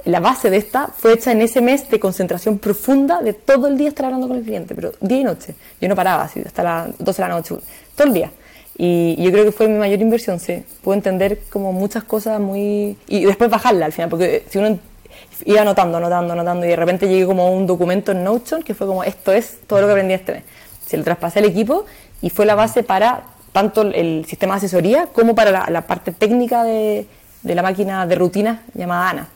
la 0.03 0.20
base 0.20 0.51
de 0.51 0.57
esta 0.57 0.89
fue 0.95 1.13
hecha 1.13 1.32
en 1.32 1.41
ese 1.41 1.61
mes 1.61 1.89
de 1.89 1.99
concentración 1.99 2.59
profunda 2.59 3.24
de 3.24 3.34
todo 3.34 3.66
el 3.66 3.76
día 3.76 3.88
estar 3.88 4.05
hablando 4.05 4.28
con 4.28 4.38
el 4.38 4.43
cliente, 4.43 4.76
pero 4.76 4.91
día 5.01 5.22
y 5.22 5.24
noche. 5.24 5.55
Yo 5.82 5.89
no 5.89 5.95
paraba 5.95 6.26
así, 6.26 6.43
hasta 6.45 6.61
las 6.61 6.97
12 6.99 7.24
de 7.24 7.28
la 7.28 7.34
noche, 7.34 7.55
todo 7.95 8.07
el 8.07 8.13
día. 8.13 8.32
Y 8.78 9.16
yo 9.18 9.32
creo 9.32 9.45
que 9.45 9.51
fue 9.51 9.68
mi 9.68 9.80
mayor 9.80 9.99
inversión, 9.99 10.39
sí. 10.39 10.63
Pude 10.84 10.97
entender 10.97 11.39
como 11.49 11.72
muchas 11.72 12.03
cosas 12.03 12.39
muy... 12.39 12.97
Y 13.07 13.26
después 13.26 13.49
bajarla 13.49 13.88
al 13.88 13.93
final, 13.93 14.11
porque 14.11 14.43
si 14.47 14.59
uno 14.59 14.78
iba 15.45 15.61
anotando, 15.61 15.97
anotando, 15.97 16.34
anotando 16.34 16.66
y 16.66 16.70
de 16.70 16.76
repente 16.76 17.07
llegué 17.07 17.26
como 17.26 17.47
a 17.47 17.49
un 17.49 17.68
documento 17.68 18.11
en 18.11 18.24
Notion 18.24 18.63
que 18.63 18.74
fue 18.74 18.88
como 18.88 19.03
esto 19.03 19.32
es 19.32 19.59
todo 19.68 19.82
lo 19.82 19.88
que 19.88 19.93
aprendí 19.93 20.13
este 20.13 20.34
mes. 20.34 20.43
Se 20.86 20.97
lo 20.97 21.03
traspasé 21.03 21.39
al 21.39 21.45
equipo 21.45 21.86
y 22.22 22.30
fue 22.30 22.45
la 22.45 22.55
base 22.55 22.84
para 22.84 23.24
tanto 23.51 23.84
el 23.84 24.26
sistema 24.26 24.55
de 24.55 24.57
asesoría 24.57 25.07
como 25.07 25.34
para 25.34 25.70
la, 25.70 25.88
parte 25.88 26.11
técnica 26.11 26.63
de, 26.63 27.07
de, 27.41 27.55
la 27.55 27.61
máquina 27.61 28.05
de 28.05 28.16
rutina 28.16 28.63
llamada 28.74 29.09
ANA. 29.09 29.30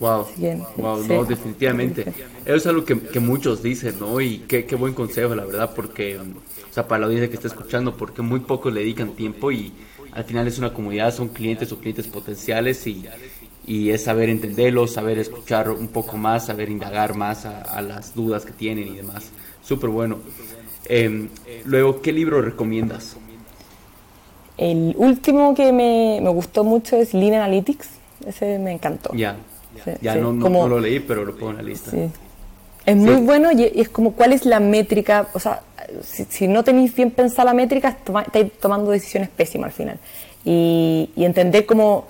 Wow, 0.00 0.26
wow 0.76 1.04
no, 1.06 1.24
definitivamente. 1.24 2.06
Eso 2.44 2.56
es 2.56 2.66
algo 2.66 2.84
que, 2.84 2.98
que, 2.98 3.20
muchos 3.20 3.62
dicen, 3.62 4.00
¿no? 4.00 4.20
Y 4.20 4.38
qué, 4.48 4.64
qué 4.64 4.74
buen 4.74 4.94
consejo, 4.94 5.34
la 5.34 5.44
verdad, 5.44 5.72
porque, 5.76 6.18
o 6.18 6.72
sea, 6.72 6.88
para 6.88 7.00
la 7.00 7.06
audiencia 7.06 7.28
que 7.28 7.36
está 7.36 7.48
escuchando, 7.48 7.96
porque 7.96 8.22
muy 8.22 8.40
pocos 8.40 8.72
le 8.72 8.80
dedican 8.80 9.10
tiempo 9.10 9.52
y 9.52 9.74
al 10.12 10.24
final 10.24 10.48
es 10.48 10.58
una 10.58 10.72
comunidad, 10.72 11.14
son 11.14 11.28
clientes 11.28 11.70
o 11.70 11.78
clientes 11.78 12.06
potenciales 12.08 12.86
y 12.86 13.06
y 13.66 13.90
es 13.90 14.04
saber 14.04 14.28
entenderlos, 14.28 14.92
saber 14.92 15.18
escuchar 15.18 15.70
un 15.70 15.88
poco 15.88 16.16
más, 16.16 16.46
saber 16.46 16.70
indagar 16.70 17.14
más 17.14 17.46
a, 17.46 17.80
las 17.82 18.14
dudas 18.14 18.44
que 18.44 18.52
tienen 18.52 18.88
y 18.88 18.96
demás. 18.96 19.30
Súper 19.62 19.90
bueno. 19.90 20.18
Em, 20.86 21.28
luego, 21.64 22.00
¿qué 22.00 22.12
libro 22.12 22.42
recomiendas? 22.42 23.16
El 24.56 24.94
último 24.96 25.54
que 25.54 25.72
me, 25.72 26.20
me, 26.22 26.30
gustó 26.30 26.64
mucho 26.64 26.96
es 26.96 27.14
Lean 27.14 27.34
Analytics. 27.34 27.88
Ese 28.26 28.58
me 28.58 28.72
encantó. 28.72 29.14
Ya, 29.14 29.36
ya 30.00 30.16
no, 30.16 30.32
no, 30.32 30.68
lo 30.68 30.80
leí, 30.80 31.00
pero 31.00 31.24
lo 31.24 31.34
pongo 31.36 31.52
en 31.52 31.56
la 31.58 31.62
lista. 31.62 31.92
Es 32.86 32.96
muy 32.96 33.16
bueno 33.16 33.52
y 33.52 33.64
es 33.74 33.88
como 33.88 34.12
cuál 34.12 34.32
es 34.32 34.44
la 34.44 34.58
métrica. 34.58 35.28
O 35.32 35.38
sea, 35.38 35.62
si, 36.02 36.48
no 36.48 36.64
tenéis 36.64 36.94
bien 36.94 37.10
pensada 37.10 37.44
la 37.46 37.54
métrica, 37.54 37.88
estáis 37.88 38.52
tomando 38.58 38.90
decisiones 38.90 39.28
pésimas 39.28 39.68
al 39.68 39.72
final. 39.72 39.98
Y, 40.44 41.10
y 41.14 41.24
entender 41.24 41.66
cómo 41.66 42.08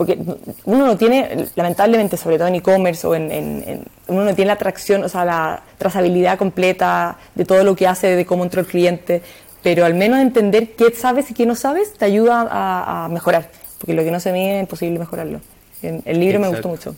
porque 0.00 0.18
uno 0.64 0.86
no 0.86 0.96
tiene, 0.96 1.46
lamentablemente, 1.56 2.16
sobre 2.16 2.38
todo 2.38 2.48
en 2.48 2.54
e-commerce 2.54 3.06
o 3.06 3.14
en, 3.14 3.84
uno 4.06 4.24
no 4.24 4.34
tiene 4.34 4.46
la 4.46 4.54
atracción, 4.54 5.04
o 5.04 5.10
sea, 5.10 5.26
la 5.26 5.62
trazabilidad 5.76 6.38
completa 6.38 7.18
de 7.34 7.44
todo 7.44 7.64
lo 7.64 7.76
que 7.76 7.86
hace, 7.86 8.16
de 8.16 8.24
cómo 8.24 8.44
entró 8.44 8.62
el 8.62 8.66
cliente, 8.66 9.20
pero 9.62 9.84
al 9.84 9.92
menos 9.92 10.20
entender 10.20 10.74
qué 10.74 10.90
sabes 10.92 11.30
y 11.30 11.34
qué 11.34 11.44
no 11.44 11.54
sabes 11.54 11.92
te 11.92 12.06
ayuda 12.06 12.48
a, 12.50 13.08
mejorar, 13.10 13.50
porque 13.76 13.92
lo 13.92 14.02
que 14.02 14.10
no 14.10 14.20
se 14.20 14.32
mide 14.32 14.56
es 14.56 14.60
imposible 14.62 14.98
mejorarlo. 14.98 15.42
El, 15.82 16.18
libro 16.18 16.40
me 16.40 16.48
gustó 16.48 16.68
mucho. 16.68 16.96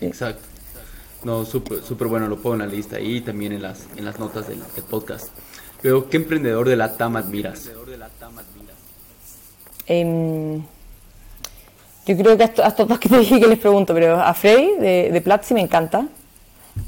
Exacto. 0.00 0.40
No, 1.24 1.44
súper 1.44 1.82
super 1.82 2.08
bueno, 2.08 2.28
lo 2.28 2.36
pongo 2.36 2.54
en 2.54 2.60
la 2.60 2.66
lista 2.66 2.98
y 2.98 3.20
también 3.20 3.52
en 3.52 3.60
las, 3.60 3.88
en 3.94 4.06
las 4.06 4.18
notas 4.18 4.48
del, 4.48 4.62
podcast. 4.88 5.28
Pero, 5.82 6.08
¿qué 6.08 6.16
emprendedor 6.16 6.66
de 6.66 6.76
la 6.76 6.96
TAM 6.96 7.14
admiras? 7.16 7.70
Eh, 9.86 10.62
yo 12.06 12.16
creo 12.16 12.36
que 12.36 12.44
a 12.44 12.68
estos 12.68 12.88
dos 12.88 12.98
que 12.98 13.08
te 13.08 13.18
dije 13.18 13.40
que 13.40 13.46
les 13.46 13.58
pregunto, 13.58 13.94
pero 13.94 14.20
a 14.20 14.34
Freddy 14.34 14.76
de, 14.78 15.10
de 15.12 15.20
Platzi 15.20 15.54
me 15.54 15.60
encanta. 15.60 16.06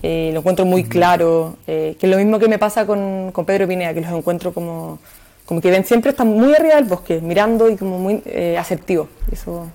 Eh, 0.03 0.31
lo 0.33 0.41
encuentro 0.41 0.65
muy 0.65 0.85
claro, 0.85 1.57
eh, 1.67 1.97
que 1.99 2.07
es 2.07 2.11
lo 2.11 2.17
mismo 2.17 2.39
que 2.39 2.49
me 2.49 2.59
pasa 2.59 2.87
con, 2.87 3.31
con, 3.33 3.45
Pedro 3.45 3.69
Pinea, 3.69 3.93
que 3.93 4.01
los 4.01 4.11
encuentro 4.13 4.55
como, 4.55 4.99
como 5.45 5.61
que 5.61 5.71
ven, 5.71 5.85
siempre 5.85 6.11
están 6.11 6.29
muy 6.29 6.55
arriba 6.55 6.77
del 6.77 6.85
bosque, 6.85 7.21
mirando 7.21 7.69
y 7.69 7.77
como 7.77 7.99
muy 7.99 8.23
eh, 8.25 8.57
asertivos. 8.59 9.09
Eso 9.31 9.67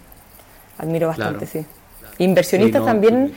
admiro 0.79 1.07
bastante, 1.07 1.45
sí. 1.45 1.63
Inversionistas 2.17 2.83
también, 2.83 3.33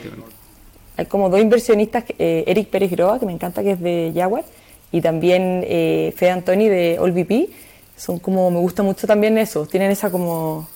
hay 0.97 1.07
como 1.07 1.29
dos 1.29 1.41
inversionistas, 1.41 2.05
eh, 2.19 2.45
Eric 2.47 2.69
Pérez 2.69 2.91
Groa, 2.91 3.19
que 3.19 3.27
me 3.27 3.33
encanta, 3.33 3.63
que 3.63 3.73
es 3.73 3.81
de 3.81 4.13
Jaguar, 4.15 4.45
y 4.91 5.01
también 5.01 5.65
eh, 5.67 6.13
Fede 6.17 6.31
Antoni 6.31 6.69
de 6.69 6.99
AllVP, 7.01 7.51
son 7.97 8.19
como, 8.19 8.51
me 8.51 8.59
gusta 8.59 8.83
mucho 8.83 9.07
también 9.07 9.39
eso, 9.39 9.67
tienen 9.67 9.91
esa 9.91 10.11
como 10.11 10.69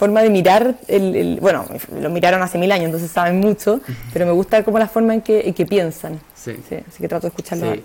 forma 0.00 0.22
de 0.22 0.30
mirar, 0.30 0.76
el, 0.88 1.38
bueno, 1.42 1.66
lo 2.00 2.08
miraron 2.08 2.40
hace 2.40 2.56
mil 2.56 2.72
años, 2.72 2.86
entonces 2.86 3.10
saben 3.10 3.38
mucho, 3.38 3.82
pero 4.14 4.24
me 4.24 4.32
gusta 4.32 4.64
como 4.64 4.78
la 4.78 4.88
forma 4.88 5.12
en 5.12 5.20
que, 5.20 5.52
que 5.52 5.66
piensan. 5.66 6.18
Sí. 6.34 6.52
Así 6.88 6.98
que 6.98 7.06
trato 7.06 7.26
de 7.26 7.28
escucharlo 7.28 7.70
sí. 7.74 7.82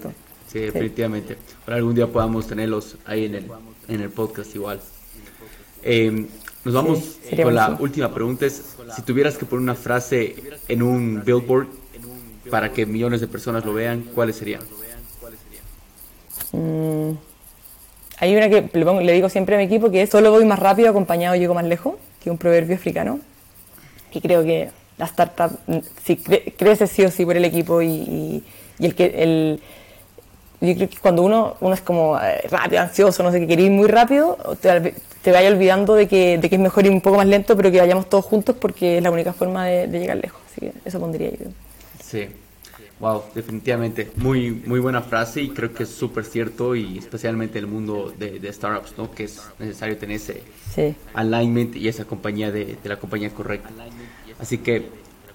Sí, 0.47 0.59
definitivamente. 0.59 1.36
Para 1.66 1.76
algún 1.76 1.93
día 1.93 2.07
podamos 2.07 2.47
tenerlos 2.47 2.95
ahí 3.05 3.26
en 3.26 3.36
el, 3.36 3.45
en 3.89 3.99
el 3.99 4.09
podcast 4.11 4.55
igual. 4.55 4.80
Eh, 5.84 6.26
nos 6.63 6.74
vamos 6.74 7.18
con 7.43 7.53
la 7.53 7.76
última 7.82 8.13
pregunta. 8.13 8.45
Es, 8.45 8.63
si 8.95 9.01
tuvieras 9.01 9.38
que 9.38 9.45
poner 9.45 9.63
una 9.63 9.76
frase 9.76 10.36
en 10.70 10.84
un 10.84 11.22
billboard 11.26 11.68
para 12.49 12.72
que 12.72 12.86
millones 12.86 13.20
de 13.20 13.28
personas 13.28 13.66
lo 13.66 13.74
vean, 13.74 14.03
¿cuáles 14.16 14.38
serían? 14.38 14.61
Mm. 16.53 17.11
Hay 18.18 18.36
una 18.36 18.49
que 18.49 18.70
le, 18.74 19.13
digo 19.13 19.30
siempre 19.30 19.55
a 19.55 19.57
mi 19.57 19.66
equipo 19.66 19.91
que 19.91 20.01
es 20.01 20.09
solo 20.09 20.32
voy 20.32 20.45
más 20.45 20.59
rápido, 20.59 20.89
acompañado 20.89 21.36
llego 21.36 21.53
más 21.53 21.66
lejos, 21.66 21.95
que 22.26 22.32
un 22.32 22.38
proverbio 22.38 22.76
africano. 22.76 23.19
Y 24.11 24.19
creo 24.19 24.43
que 24.43 24.69
la 24.97 25.05
startup 25.05 25.51
si 26.03 26.17
crece 26.17 26.88
sí 26.88 27.03
o 27.03 27.11
sí 27.11 27.26
por 27.26 27.38
el 27.38 27.45
equipo 27.45 27.82
y, 27.82 28.43
el 28.80 28.95
que 28.95 29.05
el 29.05 29.61
yo 30.61 30.73
creo 30.73 30.89
que 30.89 30.97
cuando 30.97 31.21
uno, 31.21 31.57
uno 31.59 31.73
es 31.73 31.82
como 31.82 32.17
eh, 32.19 32.41
rápido, 32.49 32.82
ansioso, 32.82 33.21
no 33.21 33.32
sé 33.32 33.41
qué, 33.41 33.47
quiere 33.47 33.63
ir 33.63 33.71
muy 33.71 33.88
rápido, 33.88 34.38
te, 34.59 34.95
te 35.21 35.32
vaya 35.32 35.49
olvidando 35.49 35.93
de 35.93 36.07
que, 36.07 36.38
de 36.38 36.49
que 36.49 36.55
es 36.55 36.61
mejor 36.61 36.86
ir 36.86 36.91
un 36.91 37.01
poco 37.01 37.17
más 37.17 37.28
lento, 37.28 37.55
pero 37.55 37.69
que 37.69 37.80
vayamos 37.80 38.09
todos 38.09 38.26
juntos 38.26 38.55
porque 38.59 38.97
es 38.97 39.03
la 39.03 39.11
única 39.11 39.34
forma 39.34 39.65
de, 39.67 39.88
de 39.88 39.99
llegar 39.99 40.17
lejos. 40.17 40.41
Así 40.49 40.61
que 40.61 40.73
eso 40.86 40.99
pondría 40.99 41.30
yo. 41.30 41.51
Sí, 42.03 42.30
Wow, 43.00 43.24
definitivamente. 43.34 44.12
Muy, 44.16 44.52
muy 44.52 44.80
buena 44.80 45.02
frase 45.02 45.41
y 45.41 45.50
creo 45.50 45.74
que 45.74 45.84
es 45.84 45.89
súper 45.89 46.24
cierto 46.24 46.76
y 46.76 46.98
especialmente 46.98 47.60
en 47.60 47.66
el 47.66 47.72
mundo 47.72 48.14
de, 48.18 48.52
startups, 48.54 48.98
¿no? 48.98 49.12
Que 49.12 49.26
es 49.26 49.41
necesario 49.60 49.98
tener 49.98 50.16
ese 50.16 50.43
alignment 51.14 51.76
y 51.76 51.89
esa 51.89 52.06
compañía 52.06 52.52
de, 52.52 52.78
la 52.84 52.98
compañía 52.98 53.30
correcta. 53.32 53.70
Así 54.39 54.60
que 54.60 54.88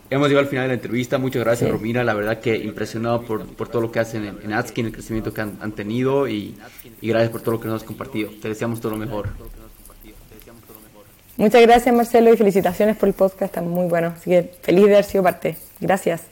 hemos 0.08 0.28
llegado 0.28 0.44
al 0.44 0.48
final 0.50 0.64
de 0.64 0.68
la 0.68 0.74
entrevista. 0.74 1.18
Muchas 1.18 1.44
gracias, 1.44 1.70
Romina. 1.70 2.02
La 2.02 2.14
verdad 2.14 2.40
que 2.40 2.56
impresionado 2.56 3.22
por, 3.22 3.46
por 3.46 3.68
todo 3.68 3.82
lo 3.82 3.92
que 3.92 4.00
hacen 4.00 4.24
en, 4.24 4.38
en 4.42 4.54
Adskin, 4.54 4.86
el 4.86 4.92
crecimiento 4.92 5.34
que 5.34 5.42
han, 5.42 5.72
tenido 5.72 6.28
y, 6.28 6.56
y, 7.02 7.08
gracias 7.08 7.30
por 7.30 7.42
todo 7.42 7.52
lo 7.52 7.60
que 7.60 7.68
nos 7.68 7.82
has 7.82 7.86
compartido. 7.86 8.30
Te 8.40 8.48
deseamos 8.48 8.80
todo 8.80 8.92
lo 8.92 8.98
mejor. 8.98 9.28
Muchas 11.36 11.62
gracias, 11.62 11.94
Marcelo, 11.94 12.32
y 12.32 12.36
felicitaciones 12.38 12.96
por 12.96 13.08
el 13.08 13.14
podcast. 13.14 13.42
Está 13.42 13.60
muy 13.60 13.86
bueno. 13.86 14.14
Así 14.16 14.30
que 14.30 14.50
feliz 14.62 14.86
de 14.86 14.92
haber 14.92 15.04
sido 15.04 15.24
parte. 15.24 15.56
Gracias. 15.78 16.29